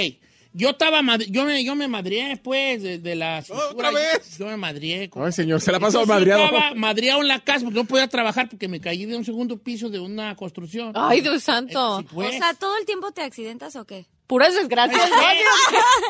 Yo 0.60 0.72
estaba, 0.72 1.02
yo 1.30 1.46
me, 1.46 1.64
yo 1.64 1.74
me 1.76 1.88
madrié, 1.88 2.36
pues, 2.44 2.84
de, 2.84 2.98
de 3.00 3.16
la 3.16 3.42
¿Otra 3.72 3.92
vez? 3.92 4.38
Yo 4.38 4.46
me 4.46 4.58
madrié. 4.58 5.10
con- 5.10 5.26
Ay, 5.26 5.32
señor, 5.32 5.62
se 5.62 5.72
la 5.72 5.78
Entonces, 5.78 6.06
madreado. 6.06 6.42
Yo 6.42 6.46
estaba 6.58 6.76
madreado 6.76 7.22
en 7.22 7.28
la 7.30 7.40
casa 7.40 7.64
porque 7.64 7.80
no 7.80 7.86
podía 7.86 8.08
trabajar 8.10 8.50
porque 8.50 8.68
me 8.68 8.82
caí 8.82 9.06
de 9.06 9.16
un 9.16 9.24
segundo 9.24 9.58
piso 9.58 9.90
de 9.90 10.00
una 10.00 10.36
construcción. 10.36 10.92
Ay, 10.96 11.22
Dios 11.22 11.38
Eh, 11.38 11.40
santo. 11.40 12.00
sí, 12.02 12.08
pues. 12.14 12.36
O 12.36 12.38
sea, 12.38 12.54
¿todo 12.56 12.76
el 12.78 12.86
tiempo 12.86 13.12
te 13.12 13.22
accidentas 13.22 13.76
o 13.78 13.86
qué? 13.86 14.06
Puras 14.28 14.54
desgracias. 14.54 15.02
Ay, 15.12 15.38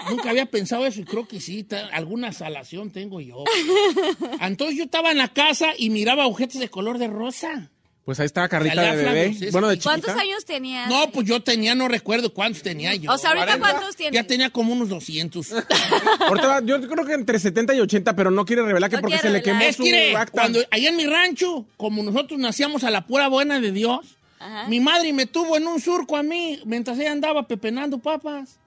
Nunca 0.09 0.31
había 0.31 0.45
pensado 0.45 0.85
eso 0.85 0.99
y 0.99 1.05
creo 1.05 1.27
que 1.27 1.39
sí, 1.39 1.65
alguna 1.93 2.33
salación 2.33 2.91
tengo 2.91 3.21
yo. 3.21 3.43
Entonces 4.41 4.77
yo 4.77 4.83
estaba 4.85 5.11
en 5.11 5.17
la 5.19 5.29
casa 5.29 5.67
y 5.77 5.89
miraba 5.89 6.23
agujetas 6.23 6.59
de 6.59 6.69
color 6.69 6.97
de 6.97 7.07
rosa. 7.07 7.71
Pues 8.09 8.19
ahí 8.19 8.27
Carrita 8.49 8.73
Salía 8.73 8.95
de 8.95 9.03
bebé. 9.03 9.51
Bueno, 9.51 9.67
de 9.67 9.77
¿Cuántos 9.79 10.07
chiquita. 10.09 10.23
años 10.23 10.43
tenías? 10.43 10.89
No, 10.89 11.11
pues 11.11 11.27
yo 11.27 11.43
tenía, 11.43 11.75
no 11.75 11.87
recuerdo 11.87 12.33
cuántos 12.33 12.63
tenía 12.63 12.95
yo. 12.95 13.11
O 13.11 13.19
sea, 13.19 13.29
ahorita 13.29 13.59
40. 13.59 13.69
cuántos 13.71 13.95
tienes? 13.95 14.15
Ya 14.19 14.25
tenía 14.25 14.49
como 14.49 14.73
unos 14.73 14.89
200. 14.89 15.51
Ahorita 16.21 16.47
va- 16.47 16.61
yo 16.65 16.81
creo 16.89 17.05
que 17.05 17.13
entre 17.13 17.37
70 17.37 17.75
y 17.75 17.81
80, 17.81 18.15
pero 18.15 18.31
no 18.31 18.45
quiere 18.45 18.63
revelar 18.63 18.89
que 18.89 18.95
No 18.95 19.03
porque 19.03 19.19
se 19.19 19.29
le 19.29 19.43
quemó 19.43 19.61
Es 19.61 19.75
su 19.75 19.83
que 19.83 20.15
acta. 20.15 20.31
cuando 20.31 20.59
allá 20.71 20.89
en 20.89 20.95
mi 20.95 21.05
rancho, 21.05 21.67
como 21.77 22.01
nosotros 22.01 22.39
nacíamos 22.39 22.83
a 22.83 22.89
la 22.89 23.05
pura 23.05 23.27
buena 23.27 23.59
de 23.59 23.71
Dios, 23.71 24.17
Ajá. 24.39 24.67
mi 24.67 24.79
madre 24.79 25.13
me 25.13 25.27
tuvo 25.27 25.55
en 25.55 25.67
un 25.67 25.79
surco 25.79 26.17
a 26.17 26.23
mí 26.23 26.59
mientras 26.65 26.97
ella 26.97 27.11
andaba 27.11 27.47
pepenando 27.47 27.99
papas. 27.99 28.57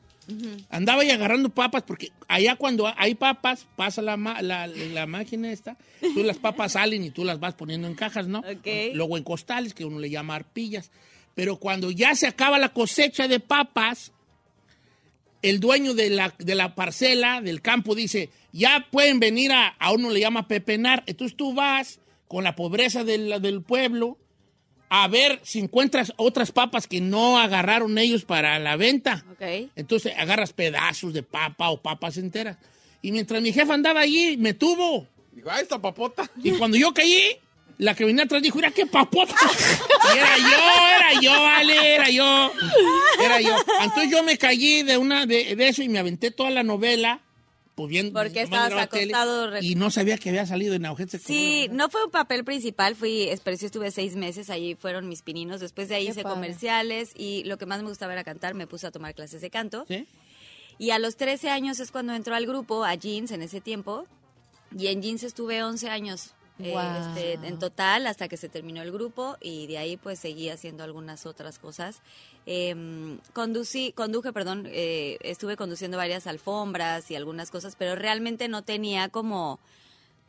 Andaba 0.71 1.05
y 1.05 1.11
agarrando 1.11 1.49
papas 1.49 1.83
porque 1.83 2.11
allá 2.29 2.57
cuando 2.57 2.93
hay 2.97 3.15
papas, 3.15 3.67
pasa 3.77 4.03
la, 4.03 4.17
la, 4.17 4.67
la 4.67 5.07
máquina 5.07 5.51
esta, 5.51 5.77
tú 6.01 6.23
las 6.23 6.39
papas 6.39 6.73
salen 6.75 7.05
y 7.05 7.11
tú 7.11 7.25
las 7.25 7.41
vas 7.41 7.55
poniendo 7.55 7.89
en 7.89 7.95
cajas, 7.95 8.29
¿no? 8.29 8.41
Ok. 8.41 8.95
Luego 8.95 9.17
en 9.17 9.25
costales, 9.25 9.75
que 9.75 9.85
uno 9.85 9.99
le 9.99 10.11
llama 10.11 10.35
arpillas. 10.35 10.91
Pero 11.35 11.57
cuando 11.57 11.91
ya 11.91 12.15
se 12.15 12.27
acaba 12.27 12.59
la 12.59 12.73
cosecha 12.73 13.27
de 13.27 13.41
papas, 13.41 14.13
el 15.43 15.61
dueño 15.61 15.95
de 15.95 16.11
la, 16.11 16.35
de 16.39 16.55
la 16.55 16.75
parcela, 16.75 17.41
del 17.41 17.63
campo, 17.63 17.95
dice, 17.95 18.31
ya 18.53 18.87
pueden 18.91 19.19
venir 19.19 19.53
a, 19.53 19.69
a 19.69 19.93
uno 19.93 20.11
le 20.11 20.21
llama 20.21 20.47
pepenar. 20.47 21.03
Entonces 21.07 21.37
tú 21.37 21.55
vas 21.55 22.01
con 22.29 22.45
la 22.45 22.55
pobreza 22.55 23.05
del, 23.05 23.43
del 23.43 23.63
pueblo 23.63 24.19
a 24.95 25.09
ver 25.09 25.41
si 25.43 25.59
encuentras 25.59 26.13
otras 26.19 26.53
papas 26.53 26.87
que 26.87 27.01
no 27.01 27.39
agarraron 27.39 27.97
ellos 27.97 28.27
para 28.27 28.59
la 28.59 28.77
venta. 28.77 29.25
Ok. 29.33 29.71
Entonces 29.75 30.13
agarras 30.19 30.53
pedazos 30.53 31.15
de 31.15 31.23
papa 31.23 31.71
o 31.71 31.81
papas 31.81 32.19
enteras. 32.19 32.59
Y 33.01 33.11
mientras 33.11 33.41
mi 33.41 33.55
jefa 33.55 33.73
andaba 33.73 34.01
allí, 34.01 34.37
me 34.37 34.53
tuvo. 34.53 35.07
Digo, 35.33 35.51
ay, 35.51 35.63
esta 35.63 35.81
papota. 35.81 36.31
Y 36.45 36.51
cuando 36.51 36.77
yo 36.77 36.93
caí, 36.93 37.39
la 37.79 37.95
que 37.95 38.05
venía 38.05 38.25
atrás 38.25 38.43
dijo, 38.43 38.57
mira 38.57 38.71
qué 38.71 38.85
papota. 38.85 39.35
Y 40.15 40.19
era 40.19 40.37
yo, 40.37 40.45
era 40.99 41.21
yo, 41.23 41.43
vale, 41.43 41.95
era 41.95 42.11
yo. 42.11 42.53
Era 43.19 43.41
yo. 43.41 43.57
Entonces 43.81 44.11
yo 44.11 44.23
me 44.23 44.37
caí 44.37 44.83
de 44.83 44.99
una 44.99 45.25
de, 45.25 45.57
de 45.57 45.69
eso 45.69 45.83
y 45.83 45.89
me 45.89 46.01
aventé 46.01 46.33
toda 46.33 46.51
la 46.51 46.65
novela. 46.65 47.23
Porque 48.13 48.43
estabas 48.43 48.89
tele, 48.91 49.15
acostado 49.15 49.59
Y 49.61 49.75
no 49.75 49.91
sabía 49.91 50.19
que 50.19 50.29
había 50.31 50.47
salido 50.47 50.75
en 50.75 50.87
Agujetas 50.87 51.21
de 51.23 51.27
Sí, 51.27 51.69
no 51.71 51.89
fue 51.91 52.05
un 52.05 52.11
papel 52.11 52.45
principal, 52.45 52.95
fui, 52.97 53.29
pero 53.45 53.57
sí 53.57 53.67
estuve 53.67 53.91
seis 53.91 54.17
meses, 54.17 54.51
ahí 54.51 54.75
fueron 54.75 55.09
mis 55.09 55.23
pininos, 55.23 55.61
después 55.61 55.89
de 55.89 55.97
ahí 55.97 56.05
Qué 56.07 56.11
hice 56.13 56.23
padre. 56.23 56.35
comerciales 56.35 57.13
y 57.17 57.45
lo 57.45 57.59
que 57.59 57.67
más 57.67 57.83
me 57.83 57.89
gustaba 57.89 58.13
era 58.13 58.25
cantar, 58.25 58.55
me 58.55 58.67
puse 58.67 58.87
a 58.87 58.91
tomar 58.91 59.15
clases 59.15 59.41
de 59.41 59.51
canto. 59.51 59.85
¿Sí? 59.89 60.07
Y 60.79 60.91
a 60.91 60.99
los 60.99 61.17
13 61.17 61.51
años 61.51 61.81
es 61.81 61.91
cuando 61.91 62.15
entró 62.15 62.35
al 62.35 62.47
grupo, 62.47 62.85
a 62.85 62.95
Jeans 62.95 63.31
en 63.31 63.43
ese 63.43 63.61
tiempo, 63.61 64.07
y 64.77 64.87
en 64.89 65.03
Jeans 65.03 65.23
estuve 65.23 65.63
11 65.63 65.89
años. 65.91 66.31
eh, 66.59 66.71
Wow. 66.73 66.81
este, 67.15 67.33
en 67.47 67.59
total 67.59 68.07
hasta 68.07 68.29
que 68.29 68.37
se 68.37 68.49
terminó 68.49 68.83
el 68.83 68.93
grupo 68.93 69.37
y 69.41 69.67
de 69.67 69.79
ahí 69.79 69.97
pues 69.97 70.19
seguí 70.19 70.49
haciendo 70.51 70.85
algunas 70.85 71.25
otras 71.27 71.59
cosas 71.59 72.03
Em, 72.47 73.19
conducí 73.33 73.93
conduje 73.93 74.33
perdón 74.33 74.67
eh, 74.69 75.17
estuve 75.23 75.57
conduciendo 75.57 75.97
varias 75.97 76.27
alfombras 76.27 77.09
y 77.11 77.15
algunas 77.15 77.51
cosas 77.53 77.77
pero 77.79 77.95
realmente 77.95 78.49
no 78.49 78.63
tenía 78.63 79.09
como 79.11 79.61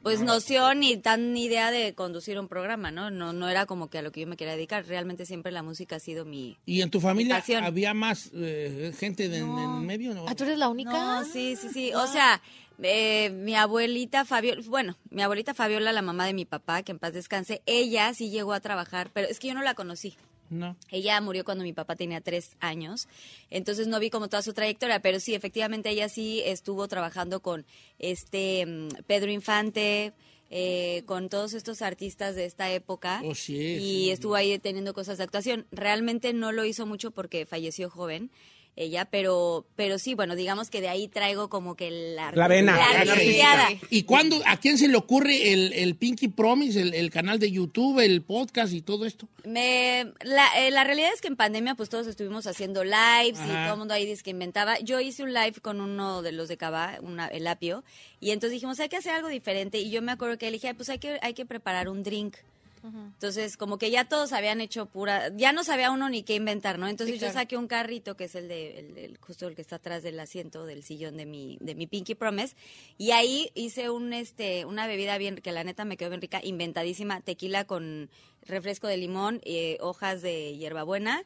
pues 0.03 0.21
noción 0.21 0.81
ni 0.81 0.97
tan 0.97 1.35
idea 1.35 1.71
de 1.71 1.95
conducir 1.95 2.37
un 2.37 2.47
programa 2.47 2.91
no 2.91 3.09
no 3.09 3.33
no 3.33 3.49
era 3.49 3.65
como 3.65 3.89
que 3.89 3.97
a 3.97 4.01
lo 4.03 4.11
que 4.11 4.21
yo 4.21 4.27
me 4.27 4.37
quería 4.37 4.55
dedicar 4.55 4.85
realmente 4.85 5.25
siempre 5.25 5.51
la 5.51 5.63
música 5.63 5.95
ha 5.95 5.99
sido 5.99 6.23
mi 6.23 6.55
¿Y 6.67 6.81
en 6.81 6.91
tu 6.91 6.99
familia 7.01 7.37
Pasión. 7.37 7.63
había 7.63 7.95
más 7.95 8.29
eh, 8.35 8.93
gente 8.99 9.27
de- 9.27 9.39
en 9.39 9.57
el 9.57 9.81
medio? 9.81 10.13
¿no? 10.13 10.25
Ah, 10.27 10.35
¿tú 10.35 10.43
eres 10.43 10.59
la 10.59 10.67
única? 10.69 10.91
No, 10.91 11.25
sí, 11.25 11.55
sí, 11.55 11.69
sí. 11.73 11.93
O 11.95 12.05
sea, 12.05 12.41
eh, 12.81 13.29
mi 13.31 13.55
abuelita 13.55 14.23
Fabiola, 14.23 14.61
bueno, 14.67 14.97
mi 15.09 15.21
abuelita 15.23 15.53
Fabiola, 15.53 15.91
la 15.93 16.01
mamá 16.01 16.25
de 16.27 16.33
mi 16.33 16.45
papá, 16.45 16.83
que 16.83 16.91
en 16.91 16.99
paz 16.99 17.13
descanse, 17.13 17.61
ella 17.65 18.13
sí 18.13 18.29
llegó 18.29 18.53
a 18.53 18.59
trabajar, 18.59 19.09
pero 19.13 19.27
es 19.27 19.39
que 19.39 19.47
yo 19.47 19.53
no 19.55 19.63
la 19.63 19.73
conocí. 19.73 20.15
No. 20.53 20.77
Ella 20.89 21.19
murió 21.21 21.43
cuando 21.43 21.63
mi 21.63 21.73
papá 21.73 21.95
tenía 21.95 22.21
tres 22.21 22.55
años, 22.59 23.07
entonces 23.49 23.87
no 23.87 23.99
vi 23.99 24.09
como 24.09 24.29
toda 24.29 24.41
su 24.43 24.53
trayectoria, 24.53 24.99
pero 25.01 25.19
sí, 25.19 25.33
efectivamente 25.35 25.89
ella 25.89 26.09
sí 26.09 26.41
estuvo 26.45 26.87
trabajando 26.87 27.41
con 27.41 27.65
este 27.99 28.65
mm, 28.65 28.87
Pedro 29.07 29.31
Infante, 29.31 30.13
eh, 30.55 31.01
con 31.07 31.29
todos 31.29 31.53
estos 31.53 31.81
artistas 31.81 32.35
de 32.35 32.45
esta 32.45 32.71
época 32.71 33.21
Oh, 33.25 33.33
sí, 33.33 33.55
y 33.55 33.79
sí. 34.05 34.11
estuvo 34.11 34.35
ahí 34.35 34.59
teniendo 34.59 34.93
cosas 34.93 35.17
de 35.17 35.23
actuación. 35.23 35.65
Realmente 35.71 36.31
no 36.33 36.51
lo 36.51 36.63
hizo 36.65 36.85
mucho 36.85 37.09
porque 37.11 37.45
falleció 37.47 37.89
joven 37.89 38.29
ella, 38.75 39.05
pero 39.05 39.65
pero 39.75 39.99
sí, 39.99 40.15
bueno, 40.15 40.35
digamos 40.35 40.69
que 40.69 40.81
de 40.81 40.89
ahí 40.89 41.07
traigo 41.07 41.49
como 41.49 41.75
que 41.75 41.91
la 41.91 42.31
La 42.31 42.47
vena. 42.47 42.75
la 42.75 43.05
La. 43.05 43.69
¿Y 43.89 44.03
cuándo, 44.03 44.41
a 44.45 44.57
quién 44.57 44.77
se 44.77 44.87
le 44.87 44.95
ocurre 44.97 45.53
el, 45.53 45.73
el 45.73 45.95
Pinky 45.95 46.27
Promise, 46.27 46.81
el, 46.81 46.93
el 46.93 47.11
canal 47.11 47.37
de 47.39 47.51
YouTube, 47.51 47.99
el 47.99 48.21
podcast 48.23 48.73
y 48.73 48.81
todo 48.81 49.05
esto? 49.05 49.27
Me, 49.43 50.11
la, 50.23 50.47
eh, 50.59 50.71
la 50.71 50.83
realidad 50.83 51.11
es 51.13 51.21
que 51.21 51.27
en 51.27 51.35
pandemia 51.35 51.75
pues 51.75 51.89
todos 51.89 52.07
estuvimos 52.07 52.47
haciendo 52.47 52.83
lives 52.83 53.39
y 53.45 53.49
todo 53.51 53.73
el 53.73 53.77
mundo 53.79 53.93
ahí 53.93 54.05
dice 54.05 54.23
que 54.23 54.31
inventaba. 54.31 54.79
Yo 54.79 54.99
hice 54.99 55.23
un 55.23 55.33
live 55.33 55.55
con 55.61 55.79
uno 55.79 56.21
de 56.21 56.31
los 56.31 56.47
de 56.47 56.57
Cava, 56.57 56.97
una, 57.01 57.27
el 57.27 57.45
Apio, 57.47 57.83
y 58.19 58.31
entonces 58.31 58.53
dijimos 58.53 58.79
hay 58.79 58.89
que 58.89 58.97
hacer 58.97 59.13
algo 59.13 59.27
diferente 59.27 59.77
y 59.79 59.89
yo 59.91 60.01
me 60.01 60.11
acuerdo 60.11 60.37
que 60.37 60.45
le 60.47 60.53
dije 60.53 60.69
"Ay, 60.69 60.73
pues 60.73 60.89
hay 60.89 60.97
que, 60.99 61.19
hay 61.21 61.33
que 61.33 61.45
preparar 61.45 61.89
un 61.89 62.03
drink. 62.03 62.35
Entonces, 62.83 63.55
como 63.55 63.77
que 63.77 63.89
ya 63.91 64.03
todos 64.05 64.33
habían 64.33 64.59
hecho 64.59 64.87
pura, 64.87 65.31
ya 65.35 65.53
no 65.53 65.63
sabía 65.63 65.91
uno 65.91 66.09
ni 66.09 66.23
qué 66.23 66.35
inventar, 66.35 66.77
¿no? 66.79 66.87
Entonces 66.87 67.15
Sí, 67.15 67.21
yo 67.25 67.31
saqué 67.31 67.55
un 67.55 67.67
carrito 67.67 68.17
que 68.17 68.25
es 68.25 68.35
el 68.35 68.47
de, 68.49 68.79
el, 68.79 68.97
el- 68.97 69.17
justo 69.19 69.47
el 69.47 69.55
que 69.55 69.61
está 69.61 69.77
atrás 69.77 70.03
del 70.03 70.19
asiento 70.19 70.65
del 70.65 70.83
sillón 70.83 71.15
de 71.15 71.25
mi, 71.25 71.57
de 71.61 71.75
mi 71.75 71.87
Pinky 71.87 72.15
Promise, 72.15 72.55
y 72.97 73.11
ahí 73.11 73.51
hice 73.55 73.89
un, 73.89 74.11
este, 74.11 74.65
una 74.65 74.85
bebida 74.87 75.17
bien, 75.17 75.35
que 75.37 75.51
la 75.53 75.63
neta 75.63 75.85
me 75.85 75.95
quedó 75.95 76.09
bien 76.09 76.21
rica, 76.21 76.41
inventadísima, 76.43 77.21
tequila 77.21 77.65
con 77.65 78.09
refresco 78.41 78.87
de 78.87 78.97
limón, 78.97 79.39
eh, 79.45 79.77
hojas 79.79 80.21
de 80.21 80.57
hierbabuena, 80.57 81.23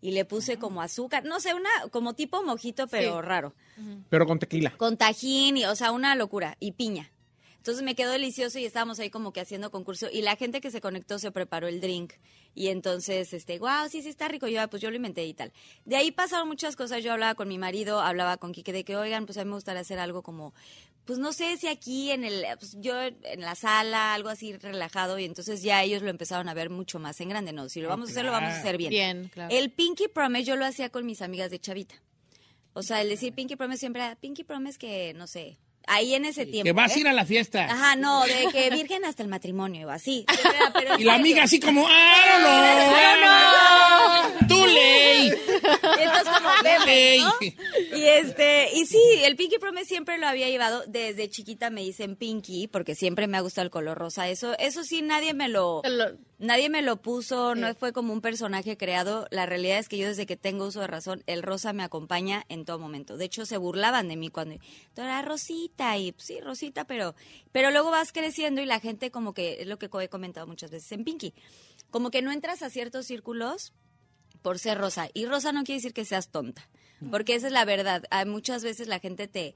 y 0.00 0.10
le 0.12 0.24
puse 0.24 0.58
como 0.58 0.80
azúcar, 0.82 1.24
no 1.24 1.40
sé, 1.40 1.52
una, 1.54 1.68
como 1.90 2.14
tipo 2.14 2.42
mojito, 2.42 2.86
pero 2.88 3.20
Sí. 3.20 3.26
raro 3.26 3.54
Pero 4.10 4.26
con 4.26 4.38
tequila. 4.38 4.70
con 4.76 4.96
tajín 4.96 5.56
y, 5.58 5.64
o 5.66 5.74
sea, 5.76 5.92
una 5.92 6.14
locura, 6.14 6.56
y 6.60 6.72
piña. 6.72 7.10
Entonces 7.64 7.82
me 7.82 7.94
quedó 7.94 8.10
delicioso 8.10 8.58
y 8.58 8.66
estábamos 8.66 8.98
ahí 9.00 9.08
como 9.08 9.32
que 9.32 9.40
haciendo 9.40 9.70
concurso 9.70 10.08
y 10.12 10.20
la 10.20 10.36
gente 10.36 10.60
que 10.60 10.70
se 10.70 10.82
conectó 10.82 11.18
se 11.18 11.30
preparó 11.32 11.66
el 11.66 11.80
drink 11.80 12.12
y 12.54 12.68
entonces, 12.68 13.32
este, 13.32 13.58
wow, 13.58 13.88
sí, 13.88 14.02
sí 14.02 14.10
está 14.10 14.28
rico, 14.28 14.46
yo, 14.48 14.60
"Ah, 14.60 14.66
pues 14.68 14.82
yo 14.82 14.90
lo 14.90 14.96
inventé 14.96 15.24
y 15.24 15.32
tal. 15.32 15.50
De 15.86 15.96
ahí 15.96 16.10
pasaron 16.10 16.46
muchas 16.46 16.76
cosas, 16.76 17.02
yo 17.02 17.10
hablaba 17.10 17.34
con 17.34 17.48
mi 17.48 17.56
marido, 17.56 18.02
hablaba 18.02 18.36
con 18.36 18.52
Quique 18.52 18.70
de 18.74 18.84
que, 18.84 18.96
oigan, 18.98 19.24
pues 19.24 19.38
a 19.38 19.44
mí 19.44 19.48
me 19.48 19.54
gustaría 19.56 19.80
hacer 19.80 19.98
algo 19.98 20.22
como, 20.22 20.52
pues 21.06 21.18
no 21.18 21.32
sé 21.32 21.56
si 21.56 21.66
aquí 21.68 22.10
en 22.10 22.24
el, 22.24 22.44
pues 22.58 22.76
yo 22.82 23.00
en 23.00 23.40
la 23.40 23.54
sala, 23.54 24.12
algo 24.12 24.28
así 24.28 24.52
relajado 24.58 25.18
y 25.18 25.24
entonces 25.24 25.62
ya 25.62 25.82
ellos 25.82 26.02
lo 26.02 26.10
empezaron 26.10 26.50
a 26.50 26.54
ver 26.54 26.68
mucho 26.68 26.98
más 26.98 27.18
en 27.22 27.30
grande, 27.30 27.54
no, 27.54 27.70
si 27.70 27.80
lo 27.80 27.88
vamos 27.88 28.10
a 28.10 28.12
hacer, 28.12 28.26
lo 28.26 28.30
vamos 28.32 28.50
a 28.52 28.58
hacer 28.58 28.76
bien. 28.76 28.90
Bien, 28.90 29.30
claro. 29.32 29.54
El 29.56 29.70
Pinky 29.70 30.08
Promise 30.08 30.44
yo 30.44 30.56
lo 30.56 30.66
hacía 30.66 30.90
con 30.90 31.06
mis 31.06 31.22
amigas 31.22 31.50
de 31.50 31.58
Chavita. 31.60 31.94
O 32.74 32.82
sea, 32.82 33.00
el 33.00 33.08
decir 33.08 33.32
Pinky 33.32 33.56
Promise 33.56 33.78
siempre 33.80 34.04
era 34.04 34.16
Pinky 34.16 34.44
Promise 34.44 34.78
que, 34.78 35.14
no 35.14 35.26
sé, 35.26 35.56
ahí 35.86 36.14
en 36.14 36.24
ese 36.24 36.46
tiempo. 36.46 36.64
Que 36.64 36.72
vas 36.72 36.92
a 36.92 36.96
¿eh? 36.96 37.00
ir 37.00 37.08
a 37.08 37.12
la 37.12 37.24
fiesta. 37.24 37.64
Ajá, 37.64 37.96
no, 37.96 38.24
de 38.24 38.48
que 38.52 38.70
virgen 38.70 39.04
hasta 39.04 39.22
el 39.22 39.28
matrimonio, 39.28 39.90
así. 39.90 40.24
Pero 40.74 40.94
en 40.94 41.00
Y 41.00 41.04
la 41.04 41.14
amiga 41.14 41.44
así 41.44 41.60
como, 41.60 41.86
¡ah, 41.88 43.14
no! 44.40 44.46
¡Tú 44.48 44.66
ley! 44.66 45.28
Y 45.28 46.02
entonces 46.02 46.34
como 46.34 46.84
ley! 46.86 47.20
¿no? 47.20 47.32
Y 47.96 48.02
este, 48.04 48.68
y 48.74 48.86
sí, 48.86 49.00
el 49.24 49.36
Pinky 49.36 49.58
Promise 49.58 49.86
siempre 49.86 50.18
lo 50.18 50.26
había 50.26 50.48
llevado. 50.48 50.84
Desde 50.86 51.28
chiquita 51.28 51.70
me 51.70 51.82
dicen 51.82 52.16
Pinky, 52.16 52.68
porque 52.68 52.94
siempre 52.94 53.26
me 53.26 53.36
ha 53.36 53.40
gustado 53.40 53.64
el 53.64 53.70
color 53.70 53.98
rosa. 53.98 54.28
Eso, 54.28 54.56
eso 54.58 54.84
sí 54.84 55.02
nadie 55.02 55.34
me 55.34 55.48
lo, 55.48 55.82
Lo- 55.84 56.12
nadie 56.38 56.68
me 56.68 56.82
lo 56.82 57.00
puso, 57.00 57.54
no 57.54 57.74
fue 57.74 57.92
como 57.92 58.12
un 58.12 58.20
personaje 58.20 58.76
creado. 58.76 59.26
La 59.30 59.46
realidad 59.46 59.78
es 59.78 59.88
que 59.88 59.98
yo 59.98 60.08
desde 60.08 60.26
que 60.26 60.36
tengo 60.36 60.66
uso 60.66 60.80
de 60.80 60.86
razón, 60.86 61.22
el 61.26 61.42
rosa 61.42 61.72
me 61.72 61.82
acompaña 61.82 62.44
en 62.48 62.64
todo 62.64 62.78
momento. 62.78 63.16
De 63.16 63.24
hecho, 63.24 63.46
se 63.46 63.56
burlaban 63.56 64.08
de 64.08 64.16
mí 64.16 64.30
cuando 64.30 64.56
tú 64.94 65.02
eras 65.02 65.24
Rosita, 65.24 65.96
y 65.98 66.12
pues, 66.12 66.26
sí, 66.26 66.40
Rosita, 66.40 66.84
pero, 66.86 67.14
pero 67.52 67.70
luego 67.70 67.90
vas 67.90 68.12
creciendo 68.12 68.60
y 68.60 68.66
la 68.66 68.80
gente 68.80 69.10
como 69.10 69.34
que, 69.34 69.62
es 69.62 69.66
lo 69.66 69.78
que 69.78 69.86
he 69.86 70.08
comentado 70.08 70.46
muchas 70.46 70.70
veces 70.70 70.92
en 70.92 71.04
Pinky, 71.04 71.34
como 71.90 72.10
que 72.10 72.22
no 72.22 72.32
entras 72.32 72.62
a 72.62 72.70
ciertos 72.70 73.06
círculos 73.06 73.72
por 74.42 74.58
ser 74.58 74.78
rosa. 74.78 75.08
Y 75.14 75.26
rosa 75.26 75.52
no 75.52 75.64
quiere 75.64 75.78
decir 75.78 75.94
que 75.94 76.04
seas 76.04 76.28
tonta, 76.28 76.68
porque 77.10 77.34
esa 77.34 77.46
es 77.46 77.52
la 77.52 77.64
verdad. 77.64 78.04
Hay 78.10 78.26
muchas 78.26 78.62
veces 78.62 78.88
la 78.88 79.00
gente 79.00 79.28
te... 79.28 79.54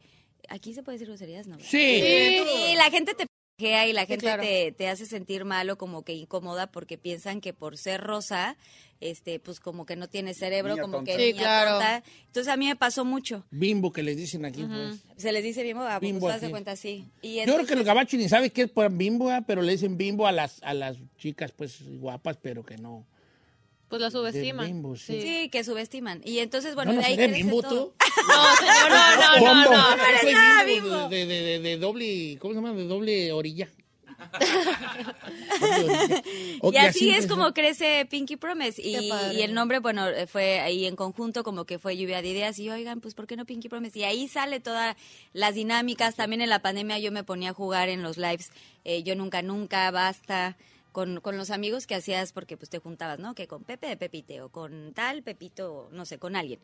Aquí 0.49 0.73
se 0.73 0.83
puede 0.83 0.97
decir 0.97 1.09
groserías, 1.09 1.47
¿no? 1.47 1.59
Sí. 1.61 2.01
Sí, 2.01 2.75
la 2.75 2.91
gente 2.91 3.13
te 3.13 3.27
y 3.61 3.93
la 3.93 4.07
gente 4.07 4.25
claro. 4.25 4.43
te, 4.43 4.71
te 4.73 4.89
hace 4.89 5.05
sentir 5.05 5.45
mal 5.45 5.69
o 5.71 5.77
como 5.77 6.05
que 6.05 6.13
incómoda 6.15 6.69
porque 6.71 6.97
piensan 6.97 7.41
que 7.41 7.53
por 7.53 7.77
ser 7.77 8.01
rosa, 8.01 8.57
este, 9.01 9.41
pues 9.41 9.59
como 9.59 9.85
que 9.85 9.97
no 9.97 10.09
tiene 10.09 10.33
cerebro, 10.33 10.75
Niña 10.75 10.83
como 10.83 10.97
tonta. 10.99 11.13
que 11.13 11.19
Sí, 11.19 11.33
niña 11.33 11.39
claro. 11.43 11.71
tonta. 11.73 12.03
Entonces 12.27 12.53
a 12.53 12.57
mí 12.57 12.67
me 12.67 12.77
pasó 12.77 13.05
mucho. 13.05 13.45
Bimbo 13.51 13.93
que 13.93 14.05
les 14.05 14.17
dicen 14.17 14.45
aquí, 14.45 14.63
pues. 14.65 15.01
Se 15.17 15.33
les 15.33 15.43
dice 15.43 15.65
bimbo, 15.65 15.83
a 15.83 15.99
Bimbo 15.99 16.31
cuenta 16.51 16.73
así. 16.73 17.05
Y 17.21 17.35
Yo 17.39 17.43
creo 17.43 17.45
que 17.47 17.51
entonces- 17.63 17.77
los 17.79 17.87
gabachos 17.87 18.21
ni 18.21 18.29
saben 18.29 18.51
qué 18.51 18.63
es 18.63 18.71
por 18.71 18.91
bimbo, 18.93 19.33
¿eh? 19.33 19.43
pero 19.45 19.61
le 19.63 19.73
dicen 19.73 19.97
bimbo 19.99 20.29
a 20.29 20.33
las, 20.33 20.63
a 20.63 20.73
las 20.73 20.97
chicas, 21.17 21.51
pues, 21.51 21.83
guapas, 21.99 22.37
pero 22.41 22.65
que 22.65 22.77
no. 22.79 23.05
Pues 23.89 24.03
la 24.03 24.11
subestiman. 24.11 24.67
De 24.67 24.73
bimbo, 24.73 24.97
sí. 24.97 25.21
Sí, 25.23 25.49
que 25.51 25.65
subestiman. 25.65 26.21
Y 26.25 26.41
entonces, 26.41 26.75
bueno, 26.75 26.93
¿No, 26.93 26.97
no 26.97 27.03
de 27.03 27.07
ahí 27.09 27.17
seré 27.17 27.33
bimbo 27.33 27.63
todo. 27.63 27.87
tú? 27.87 27.95
No, 28.29 28.57
señor, 28.57 28.91
no, 28.91 29.17
no, 29.17 29.41
no, 29.41 29.55
no. 29.71 29.97
Yo 29.97 30.03
soy 30.21 30.33
nada, 30.35 30.65
bimbo 30.65 30.89
bimbo. 30.91 31.09
De, 31.09 31.25
de, 31.27 31.41
de, 31.43 31.59
de 31.61 31.77
doble, 31.79 32.37
¿cómo 32.41 32.53
se 32.53 32.61
llama? 32.61 32.73
De 32.75 32.85
doble 32.85 33.33
orilla. 33.33 33.69
Doble 33.69 33.75
orilla. 35.85 36.23
Ok, 36.61 36.75
Y 36.75 36.77
así 36.77 37.11
es 37.11 37.27
como 37.27 37.55
crece 37.55 38.07
Pinky 38.11 38.37
Promise. 38.37 38.83
Y 38.83 39.41
el 39.43 39.55
nombre, 39.55 39.79
bueno, 39.79 40.07
eh, 40.09 40.27
fue 40.27 40.61
ahí 40.61 40.85
en 40.87 40.97
conjunto, 40.97 41.43
como 41.45 41.65
que 41.65 41.79
fue 41.79 41.97
lluvia 41.97 42.21
de 42.21 42.29
ideas. 42.29 42.59
Y 42.59 42.69
oigan, 42.69 43.01
pues, 43.01 43.15
¿por 43.15 43.27
qué 43.27 43.37
no 43.37 43.47
Pinky 43.47 43.69
Promise? 43.69 43.99
Y 43.99 44.05
ahí 44.05 44.29
sale 44.29 44.61
todas 44.61 44.97
las 45.33 45.55
dinámicas. 45.55 46.17
También 46.17 46.43
en 46.43 46.51
la 46.51 46.59
pandemia 46.61 46.99
yo 46.99 47.13
me 47.13 47.25
ponía 47.25 47.51
a 47.51 47.55
jugar 47.55 47.89
en 47.89 48.03
los 48.03 48.19
lives. 48.19 48.51
eh, 48.85 49.03
yo 49.03 49.15
nunca, 49.15 49.41
nunca, 49.43 49.91
basta. 49.91 50.57
Con, 50.93 51.21
con 51.21 51.37
los 51.37 51.51
amigos 51.51 51.87
que 51.87 51.95
hacías, 51.95 52.33
porque 52.33 52.57
pues 52.57 52.71
te 52.71 52.79
juntabas, 52.79 53.19
¿no? 53.19 53.35
Que 53.35 53.47
con 53.47 53.63
Pepe 53.63 53.87
de 53.89 53.97
Pepite 53.97 54.41
o 54.41 54.49
con 54.49 54.93
tal 54.95 55.23
Pepito, 55.23 55.89
no 55.93 56.05
sé, 56.07 56.19
con 56.19 56.35
alguien. 56.35 56.61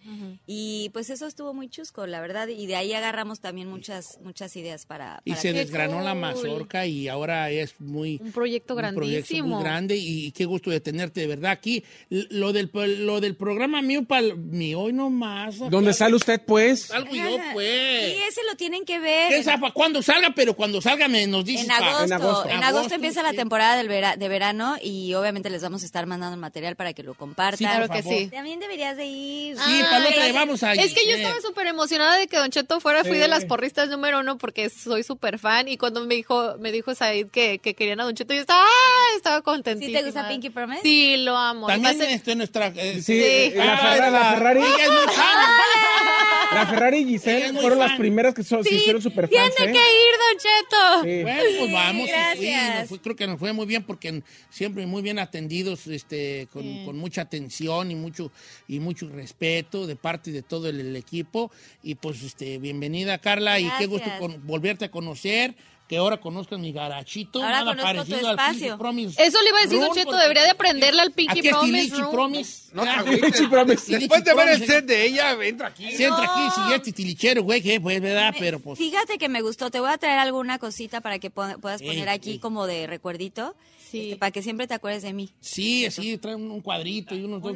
Y 0.46 0.90
pues 0.92 1.10
eso 1.10 1.26
estuvo 1.26 1.52
muy 1.54 1.68
chusco, 1.68 2.06
la 2.06 2.20
verdad. 2.20 2.48
Y 2.48 2.66
de 2.66 2.76
ahí 2.76 2.92
agarramos 2.94 3.40
también 3.40 3.68
muchas 3.68 4.18
muchas 4.22 4.56
ideas 4.56 4.86
para... 4.86 5.20
Y 5.24 5.34
se 5.34 5.52
que- 5.52 5.58
desgranó 5.60 6.00
la 6.00 6.14
mazorca 6.14 6.86
y 6.86 7.08
ahora 7.08 7.50
es 7.50 7.80
muy... 7.80 8.18
Un 8.22 8.32
proyecto 8.32 8.74
un 8.74 8.94
proyecto 8.94 9.00
grandísimo. 9.00 9.46
muy 9.56 9.62
grande 9.62 9.96
y 9.96 10.32
qué 10.32 10.44
gusto 10.46 10.70
de 10.70 10.80
tenerte 10.80 11.20
de 11.20 11.26
verdad 11.26 11.50
aquí. 11.52 11.84
Lo 12.08 12.52
del, 12.52 12.70
lo 13.04 13.20
del 13.20 13.36
programa 13.36 13.82
mío, 13.82 14.04
para 14.04 14.34
mío, 14.34 14.80
hoy 14.80 14.92
nomás. 14.92 15.58
¿Dónde 15.58 15.92
sale 15.92 16.16
usted, 16.16 16.40
pues? 16.44 16.82
Salgo 16.86 17.14
yo, 17.14 17.36
pues. 17.52 18.14
Y 18.16 18.22
ese 18.28 18.40
lo 18.48 18.56
tienen 18.56 18.84
que 18.84 18.98
ver. 18.98 19.30
¿Qué 19.30 19.42
sabe? 19.42 19.70
Cuando 19.72 20.02
salga, 20.02 20.32
pero 20.34 20.54
cuando 20.54 20.80
salga 20.80 21.08
me 21.08 21.26
nos 21.26 21.44
dices. 21.44 21.66
En 21.66 21.70
agosto, 21.72 21.98
en 22.04 22.06
En 22.06 22.12
agosto, 22.14 22.48
agosto. 22.48 22.64
Agosto, 22.64 22.94
empieza 22.94 23.22
la 23.22 23.32
temporada 23.32 23.76
del 23.76 23.88
vera- 23.88 24.16
de 24.24 24.28
verano 24.30 24.76
y 24.82 25.12
obviamente 25.14 25.50
les 25.50 25.62
vamos 25.62 25.82
a 25.82 25.86
estar 25.86 26.06
mandando 26.06 26.36
material 26.38 26.76
para 26.76 26.94
que 26.94 27.02
lo 27.02 27.14
compartan. 27.14 27.58
Sí, 27.58 27.64
por 27.64 27.74
Claro 27.74 27.92
que 27.92 28.02
favor. 28.02 28.18
sí. 28.18 28.26
También 28.28 28.58
deberías 28.58 28.96
de 28.96 29.04
ir. 29.06 29.56
Sí, 29.58 29.82
otra 29.82 29.98
llevamos 30.26 30.62
a 30.62 30.72
Es 30.72 30.94
que 30.94 31.04
yo 31.06 31.12
eh, 31.16 31.22
estaba 31.22 31.40
súper 31.42 31.66
emocionada 31.66 32.16
de 32.16 32.26
que 32.26 32.38
Don 32.38 32.50
Cheto 32.50 32.80
fuera, 32.80 33.04
fui 33.04 33.18
de 33.18 33.28
las 33.28 33.44
porristas 33.44 33.88
número 33.90 34.20
uno 34.20 34.38
porque 34.38 34.70
soy 34.70 35.02
súper 35.02 35.38
fan 35.38 35.68
y 35.68 35.76
cuando 35.76 36.00
me 36.06 36.14
dijo, 36.14 36.56
me 36.58 36.72
dijo 36.72 36.94
Said 36.94 37.28
que, 37.28 37.58
que 37.58 37.74
querían 37.74 38.00
a 38.00 38.04
Don 38.04 38.14
Cheto, 38.14 38.32
yo 38.34 38.40
estaba, 38.40 38.62
¡ah! 38.64 39.16
estaba 39.16 39.42
contentísima. 39.42 39.98
¿Sí 39.98 40.04
te 40.04 40.10
gusta 40.10 40.28
Pinky 40.28 40.50
Promise? 40.50 40.82
Sí, 40.82 41.16
lo 41.18 41.36
amo. 41.36 41.66
También 41.66 41.98
ser- 41.98 42.10
este, 42.10 42.34
nuestra... 42.34 42.68
eh, 42.68 43.00
Sí, 43.02 43.22
Sí. 43.22 43.52
La, 43.54 43.74
Ah, 43.74 43.76
Ferrari, 43.92 44.12
la 44.12 44.32
Ferrari, 44.34 44.60
Ella 44.60 44.84
es 44.84 44.90
muy 44.90 45.14
fan. 45.14 45.36
La 46.52 46.66
Ferrari 46.66 46.98
y 46.98 47.04
Giselle 47.04 47.52
fueron 47.52 47.78
fan. 47.78 47.88
las 47.88 47.98
primeras 47.98 48.34
que 48.34 48.42
so- 48.42 48.62
se 48.62 48.68
Sí, 48.70 48.74
hicieron 48.76 49.00
super 49.02 49.28
tiene 49.28 49.44
fans, 49.46 49.54
¿eh? 49.60 49.64
que 49.64 49.70
ir, 49.70 50.14
Don 50.18 50.38
Cheto. 50.38 51.02
Sí. 51.04 51.22
Bueno, 51.22 51.42
pues 51.58 51.72
vamos. 51.72 52.08
gracias. 52.08 52.78
nos 52.80 52.88
fue- 52.88 53.00
creo 53.00 53.16
que 53.16 53.26
nos 53.26 53.38
fue 53.38 53.52
muy 53.52 53.66
bien 53.66 53.82
porque 53.84 54.22
siempre 54.50 54.86
muy 54.86 55.02
bien 55.02 55.18
atendidos, 55.18 55.86
este, 55.86 56.48
con, 56.52 56.84
con 56.84 56.96
mucha 56.98 57.22
atención 57.22 57.90
y 57.90 57.94
mucho 57.94 58.30
y 58.68 58.80
mucho 58.80 59.08
respeto 59.08 59.86
de 59.86 59.96
parte 59.96 60.30
de 60.32 60.42
todo 60.42 60.68
el, 60.68 60.80
el 60.80 60.96
equipo. 60.96 61.50
Y 61.82 61.94
pues, 61.96 62.22
este, 62.22 62.58
bienvenida 62.58 63.18
Carla 63.18 63.58
y 63.60 63.70
qué 63.78 63.86
gusto 63.86 64.10
con- 64.18 64.46
volverte 64.46 64.84
a 64.86 64.90
conocer. 64.90 65.54
Que 65.88 65.98
ahora 65.98 66.16
conozcan 66.18 66.62
mi 66.62 66.72
garachito. 66.72 67.42
Ahora 67.42 67.62
nada 67.62 67.82
parecido 67.82 68.26
al. 68.28 68.38
Pinky 68.38 68.70
Promise 68.78 69.22
Eso 69.22 69.42
le 69.42 69.48
iba 69.50 69.58
a 69.58 69.62
decir 69.62 69.78
Don 69.78 69.88
Room, 69.88 69.96
Cheto, 69.98 70.16
debería 70.16 70.42
de 70.44 70.50
aprenderle 70.50 71.02
al 71.02 71.12
Pinky 71.12 71.40
Aquí 71.40 71.48
es 71.48 71.54
Promise 71.54 71.96
Room. 71.96 72.10
Promise. 72.12 72.62
No, 72.72 72.84
Ya. 72.84 72.92
te 72.94 72.98
agüites. 73.00 73.36
Sí, 73.36 73.46
promise. 73.48 73.98
Después 73.98 74.24
de 74.24 74.34
ver 74.34 74.48
el 74.48 74.66
set 74.66 74.86
de 74.86 75.04
ella, 75.04 75.32
entra 75.42 75.68
aquí. 75.68 75.92
Sí, 75.94 76.04
entra 76.04 76.24
aquí, 76.24 76.40
si 76.54 76.72
es 76.72 76.82
titilichero, 76.82 77.42
güey, 77.42 77.60
que 77.60 77.80
pues, 77.80 78.00
¿verdad? 78.00 78.34
Pero 78.38 78.60
pues... 78.60 78.78
Fíjate 78.78 79.18
que 79.18 79.28
me 79.28 79.42
gustó. 79.42 79.70
Te 79.70 79.78
voy 79.80 79.90
a 79.90 79.98
traer 79.98 80.18
alguna 80.18 80.58
cosita 80.58 81.02
para 81.02 81.18
que 81.18 81.28
puedas 81.30 81.80
Sí, 81.80 81.86
poner 81.86 82.08
aquí 82.08 82.32
sí. 82.32 82.38
como 82.38 82.66
de 82.66 82.86
recuerdito. 82.86 83.54
Sí. 83.90 84.06
este, 84.06 84.16
para 84.16 84.32
que 84.32 84.42
siempre 84.42 84.66
te 84.66 84.74
acuerdes 84.74 85.02
de 85.02 85.12
mí. 85.12 85.30
Sí, 85.40 85.86
así, 85.86 86.16
trae 86.18 86.34
un 86.34 86.60
cuadrito 86.62 87.14
y 87.14 87.22
unos 87.22 87.40
dos 87.42 87.52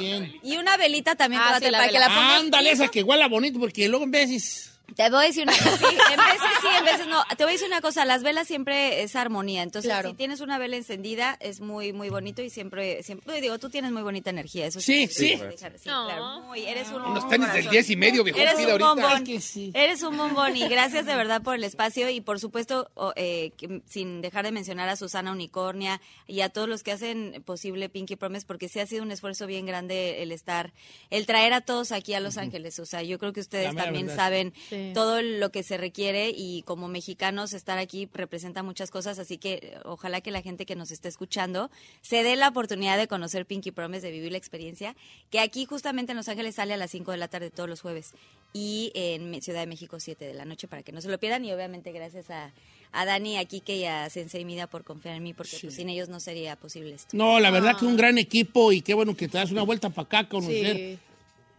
¿eh? 0.00 0.32
Y 0.42 0.56
una 0.58 0.76
velita 0.76 1.14
también 1.14 1.40
Ah, 1.42 1.58
sí, 1.58 1.70
para 1.70 1.88
que 1.88 1.98
la 1.98 2.06
pongas. 2.08 2.40
Ándale, 2.40 2.70
esa 2.72 2.88
que 2.88 3.02
huela 3.02 3.28
bonito, 3.28 3.58
porque 3.60 3.88
luego 3.88 4.04
en 4.04 4.10
veces... 4.10 4.66
Te 4.96 5.08
voy 5.10 5.24
a 5.24 5.26
decir 5.28 5.42
una 5.44 5.52
cosa, 5.56 5.76
sí, 5.76 5.84
en 5.84 6.16
veces 6.16 6.50
sí, 6.60 6.66
en 6.78 6.84
veces 6.84 7.06
no. 7.06 7.22
Te 7.36 7.44
voy 7.44 7.50
a 7.50 7.52
decir 7.52 7.66
una 7.68 7.80
cosa, 7.80 8.04
las 8.04 8.22
velas 8.22 8.46
siempre 8.46 9.02
es 9.02 9.16
armonía. 9.16 9.62
Entonces, 9.62 9.90
Claro. 9.90 10.10
si 10.10 10.14
tienes 10.16 10.40
una 10.40 10.58
vela 10.58 10.76
encendida, 10.76 11.36
es 11.40 11.60
muy, 11.60 11.92
muy 11.92 12.08
bonito 12.10 12.42
y 12.42 12.50
siempre, 12.50 13.02
siempre, 13.02 13.40
digo, 13.40 13.58
tú 13.58 13.70
tienes 13.70 13.92
muy 13.92 14.02
bonita 14.02 14.30
energía. 14.30 14.66
Eso 14.66 14.80
Sí, 14.80 15.06
sí. 15.06 15.36
dejar, 15.36 15.78
sí, 15.78 15.88
No. 15.88 16.06
claro. 16.06 16.40
Muy, 16.42 16.64
eres 16.66 16.88
un 16.88 17.02
Unos 17.02 17.24
un 17.24 17.30
tenis 17.30 17.46
del 17.48 17.64
corazón. 17.64 17.70
10 17.72 17.90
y 17.90 17.96
medio, 17.96 18.24
viejo. 18.24 18.38
Eres 18.38 18.54
un 18.56 18.70
ahorita. 18.70 18.88
bombón. 18.94 19.12
Es 19.18 19.22
que 19.22 19.40
sí. 19.40 19.70
Eres 19.74 20.02
un 20.02 20.16
bombón 20.16 20.56
y 20.56 20.68
gracias 20.68 21.06
de 21.06 21.14
verdad 21.16 21.42
por 21.42 21.54
el 21.54 21.64
espacio 21.64 22.08
y 22.10 22.20
por 22.20 22.40
supuesto, 22.40 22.90
eh, 23.16 23.52
que- 23.56 23.82
sin 23.88 24.20
dejar 24.20 24.44
de 24.44 24.52
mencionar 24.52 24.88
a 24.88 24.96
Susana 24.96 25.32
Unicornia 25.32 26.00
y 26.26 26.40
a 26.42 26.48
todos 26.48 26.68
los 26.68 26.82
que 26.82 26.92
hacen 26.92 27.42
posible 27.44 27.88
Pinky 27.88 28.16
Promise 28.16 28.46
porque 28.46 28.68
sí 28.68 28.80
ha 28.80 28.86
sido 28.86 29.02
un 29.02 29.10
esfuerzo 29.12 29.46
bien 29.46 29.66
grande 29.66 30.22
el 30.22 30.32
estar, 30.32 30.72
el 31.10 31.26
traer 31.26 31.52
a 31.52 31.60
todos 31.60 31.92
aquí 31.92 32.14
a 32.14 32.20
Los 32.20 32.36
Ángeles. 32.38 32.78
O 32.78 32.86
sea, 32.86 33.02
yo 33.02 33.18
creo 33.18 33.32
que 33.32 33.40
ustedes 33.40 33.74
también 33.74 34.06
verdad. 34.06 34.22
saben 34.24 34.54
Sí. 34.68 34.79
Todo 34.94 35.22
lo 35.22 35.50
que 35.50 35.62
se 35.62 35.76
requiere 35.76 36.32
y 36.34 36.62
como 36.62 36.88
mexicanos 36.88 37.52
estar 37.52 37.78
aquí 37.78 38.08
representa 38.12 38.62
muchas 38.62 38.90
cosas, 38.90 39.18
así 39.18 39.38
que 39.38 39.78
ojalá 39.84 40.20
que 40.20 40.30
la 40.30 40.42
gente 40.42 40.66
que 40.66 40.76
nos 40.76 40.90
esté 40.90 41.08
escuchando 41.08 41.70
se 42.02 42.22
dé 42.22 42.36
la 42.36 42.48
oportunidad 42.48 42.98
de 42.98 43.08
conocer 43.08 43.46
Pinky 43.46 43.70
Promise, 43.70 44.06
de 44.06 44.12
vivir 44.12 44.32
la 44.32 44.38
experiencia, 44.38 44.96
que 45.30 45.40
aquí 45.40 45.64
justamente 45.64 46.12
en 46.12 46.16
Los 46.16 46.28
Ángeles 46.28 46.54
sale 46.54 46.74
a 46.74 46.76
las 46.76 46.90
5 46.90 47.10
de 47.12 47.16
la 47.16 47.28
tarde 47.28 47.50
todos 47.50 47.68
los 47.68 47.80
jueves 47.80 48.12
y 48.52 48.90
en 48.94 49.40
Ciudad 49.42 49.60
de 49.60 49.66
México 49.66 50.00
7 50.00 50.24
de 50.24 50.34
la 50.34 50.44
noche 50.44 50.68
para 50.68 50.82
que 50.82 50.92
no 50.92 51.00
se 51.00 51.08
lo 51.08 51.18
pierdan 51.18 51.44
y 51.44 51.52
obviamente 51.52 51.92
gracias 51.92 52.30
a, 52.30 52.52
a 52.92 53.04
Dani, 53.04 53.36
a 53.36 53.44
Kike 53.44 53.76
y 53.76 53.84
a 53.84 54.10
Sensei 54.10 54.44
Mida 54.44 54.66
por 54.66 54.84
confiar 54.84 55.14
en 55.16 55.22
mí 55.22 55.34
porque 55.34 55.56
pues, 55.60 55.74
sin 55.74 55.88
ellos 55.88 56.08
no 56.08 56.20
sería 56.20 56.56
posible 56.56 56.94
esto. 56.94 57.16
No, 57.16 57.38
la 57.38 57.50
verdad 57.50 57.76
que 57.76 57.84
un 57.84 57.96
gran 57.96 58.18
equipo 58.18 58.72
y 58.72 58.82
qué 58.82 58.94
bueno 58.94 59.16
que 59.16 59.28
te 59.28 59.38
das 59.38 59.50
una 59.50 59.62
vuelta 59.62 59.90
para 59.90 60.06
acá 60.06 60.18
a 60.20 60.28
conocer. 60.28 60.76
Sí. 60.76 60.98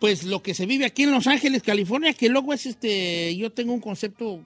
Pues 0.02 0.24
lo 0.24 0.42
que 0.42 0.56
se 0.56 0.66
vive 0.66 0.86
aquí 0.86 1.04
en 1.04 1.12
Los 1.12 1.28
Ángeles, 1.28 1.62
California, 1.62 2.14
que 2.14 2.28
luego 2.28 2.54
es 2.54 2.66
este, 2.66 3.36
yo 3.38 3.52
tengo 3.52 3.72
un 3.72 3.80
concepto 3.80 4.44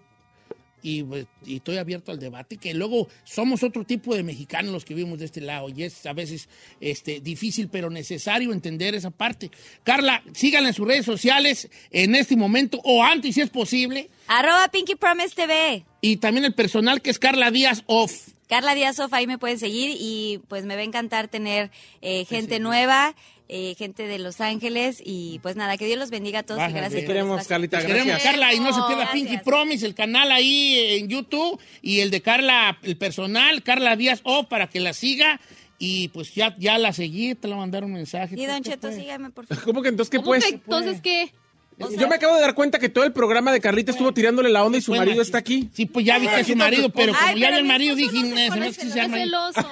y, 0.83 1.01
pues, 1.01 1.27
y 1.45 1.55
estoy 1.55 1.77
abierto 1.77 2.11
al 2.11 2.19
debate, 2.19 2.57
que 2.57 2.73
luego 2.73 3.07
somos 3.23 3.63
otro 3.63 3.85
tipo 3.85 4.13
de 4.13 4.21
mexicanos 4.21 4.73
los 4.73 4.83
que 4.83 4.93
vivimos 4.93 5.17
de 5.17 5.23
este 5.23 5.39
lado 5.39 5.69
y 5.69 5.83
es 5.83 6.05
a 6.05 6.11
veces 6.11 6.49
este, 6.81 7.21
difícil 7.21 7.69
pero 7.69 7.89
necesario 7.89 8.51
entender 8.51 8.95
esa 8.95 9.11
parte. 9.11 9.49
Carla, 9.85 10.21
síganla 10.33 10.67
en 10.67 10.75
sus 10.75 10.85
redes 10.85 11.05
sociales 11.05 11.69
en 11.89 12.15
este 12.15 12.35
momento 12.35 12.81
o 12.83 13.01
antes 13.01 13.33
si 13.35 13.39
es 13.39 13.49
posible 13.49 14.09
Arroba 14.27 14.67
Pinky 14.73 14.95
Promise 14.95 15.35
TV. 15.35 15.85
y 16.01 16.17
también 16.17 16.43
el 16.43 16.53
personal 16.53 17.01
que 17.01 17.11
es 17.11 17.17
Carla 17.17 17.49
Díaz 17.49 17.83
Off. 17.87 18.34
Carla 18.47 18.75
Díaz 18.75 18.97
Sofa, 18.97 19.17
ahí 19.17 19.27
me 19.27 19.37
pueden 19.37 19.57
seguir 19.59 19.95
y 19.99 20.39
pues 20.47 20.65
me 20.65 20.75
va 20.75 20.81
a 20.81 20.83
encantar 20.83 21.27
tener 21.27 21.71
eh, 22.01 22.25
gente 22.25 22.59
nueva, 22.59 23.15
eh, 23.47 23.75
gente 23.77 24.07
de 24.07 24.19
Los 24.19 24.41
Ángeles 24.41 25.01
y 25.03 25.39
pues 25.39 25.55
nada, 25.55 25.77
que 25.77 25.85
Dios 25.85 25.97
los 25.97 26.09
bendiga 26.11 26.39
a 26.39 26.43
todos 26.43 26.59
Baja, 26.59 26.69
y 26.71 26.73
gracias. 26.73 27.01
te 27.01 27.07
queremos. 27.07 27.47
Carlita, 27.47 27.79
Te 27.79 27.87
queremos, 27.87 28.07
gracias. 28.07 28.31
Carla, 28.31 28.53
y 28.53 28.59
no 28.59 28.67
se 28.73 28.81
pierda 28.87 29.03
Gracias. 29.05 29.13
Pinky 29.13 29.37
Promise, 29.43 29.85
el 29.85 29.95
canal 29.95 30.31
ahí 30.31 30.77
en 30.99 31.07
YouTube, 31.09 31.59
y 31.81 31.99
el 32.01 32.11
de 32.11 32.21
Carla, 32.21 32.77
el 32.83 32.97
personal, 32.97 33.63
Carla 33.63 33.95
Díaz 33.95 34.21
O, 34.23 34.47
para 34.47 34.67
que 34.67 34.79
la 34.79 34.93
siga. 34.93 35.39
Y 35.77 36.07
pues 36.09 36.33
ya, 36.33 36.55
ya 36.57 36.77
la 36.77 36.93
seguí, 36.93 37.35
te 37.35 37.47
la 37.49 37.57
mandaron 37.57 37.91
mensaje. 37.91 38.35
Y 38.39 38.45
Don 38.45 38.63
¿Qué 38.63 38.71
Cheto, 38.71 38.91
sígame 38.93 39.29
por 39.31 39.45
favor. 39.45 39.63
¿Cómo 39.65 39.81
que 39.81 39.89
entonces 39.89 40.09
qué 40.09 40.17
¿Cómo 40.17 40.27
pues? 40.29 40.45
que 40.45 40.55
entonces 40.55 41.01
qué? 41.01 41.33
Yo 41.77 42.07
me 42.07 42.15
acabo 42.15 42.35
de 42.35 42.41
dar 42.41 42.55
cuenta 42.55 42.79
que 42.79 42.87
todo 42.87 43.03
el 43.03 43.11
programa 43.11 43.51
de 43.51 43.59
Carlita 43.59 43.91
estuvo 43.91 44.13
tirándole 44.13 44.49
la 44.49 44.63
onda 44.63 44.77
y 44.77 44.81
su 44.81 44.91
Bueno, 44.91 45.01
marido 45.05 45.21
está 45.21 45.39
aquí. 45.39 45.69
Sí, 45.73 45.85
pues 45.85 46.05
ya 46.05 46.17
vi 46.19 46.27
que 46.27 46.39
es 46.39 46.47
su 46.47 46.55
marido, 46.55 46.89
pero 46.89 47.13
como 47.13 47.25
Ay, 47.27 47.39
ya 47.39 47.51
vi 47.51 47.57
el 47.57 47.65
marido, 47.65 47.95
dije, 47.95 48.23
no 48.23 48.35
se 48.35 48.41
"Eh, 48.45 48.45
se 48.45 48.49
pone 48.53 48.67
hace 48.67 48.81
que 48.81 48.89
sea 48.91 49.03
Es 49.03 49.09
marido". 49.09 49.51
celoso. 49.53 49.69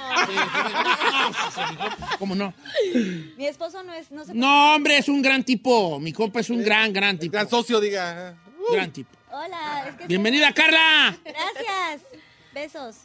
¿Cómo 2.20 2.36
no? 2.36 2.54
Mi 3.38 3.45
esposo 3.45 3.84
no 3.84 3.93
es, 3.93 4.12
no 4.12 4.26
se 4.26 4.34
No, 4.34 4.76
hombre, 4.76 4.97
es 4.97 5.08
un 5.08 5.22
gran 5.22 5.43
tipo. 5.43 5.97
Mi 5.99 6.12
compa 6.12 6.41
es 6.41 6.49
un 6.49 6.62
gran, 6.62 6.91
gran 6.91 7.18
tipo. 7.18 7.32
Gran 7.32 7.49
socio, 7.49 7.80
diga. 7.80 8.36
Gran 8.72 8.91
tipo. 8.91 9.10
Hola, 9.32 9.86
es 9.89 9.95
que 9.95 10.08
Bienvenida, 10.08 10.51
Carla. 10.54 11.18
Gracias. 11.24 12.01
Besos. 12.54 12.95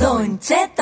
Don 0.00 0.38
Cheto. 0.38 0.81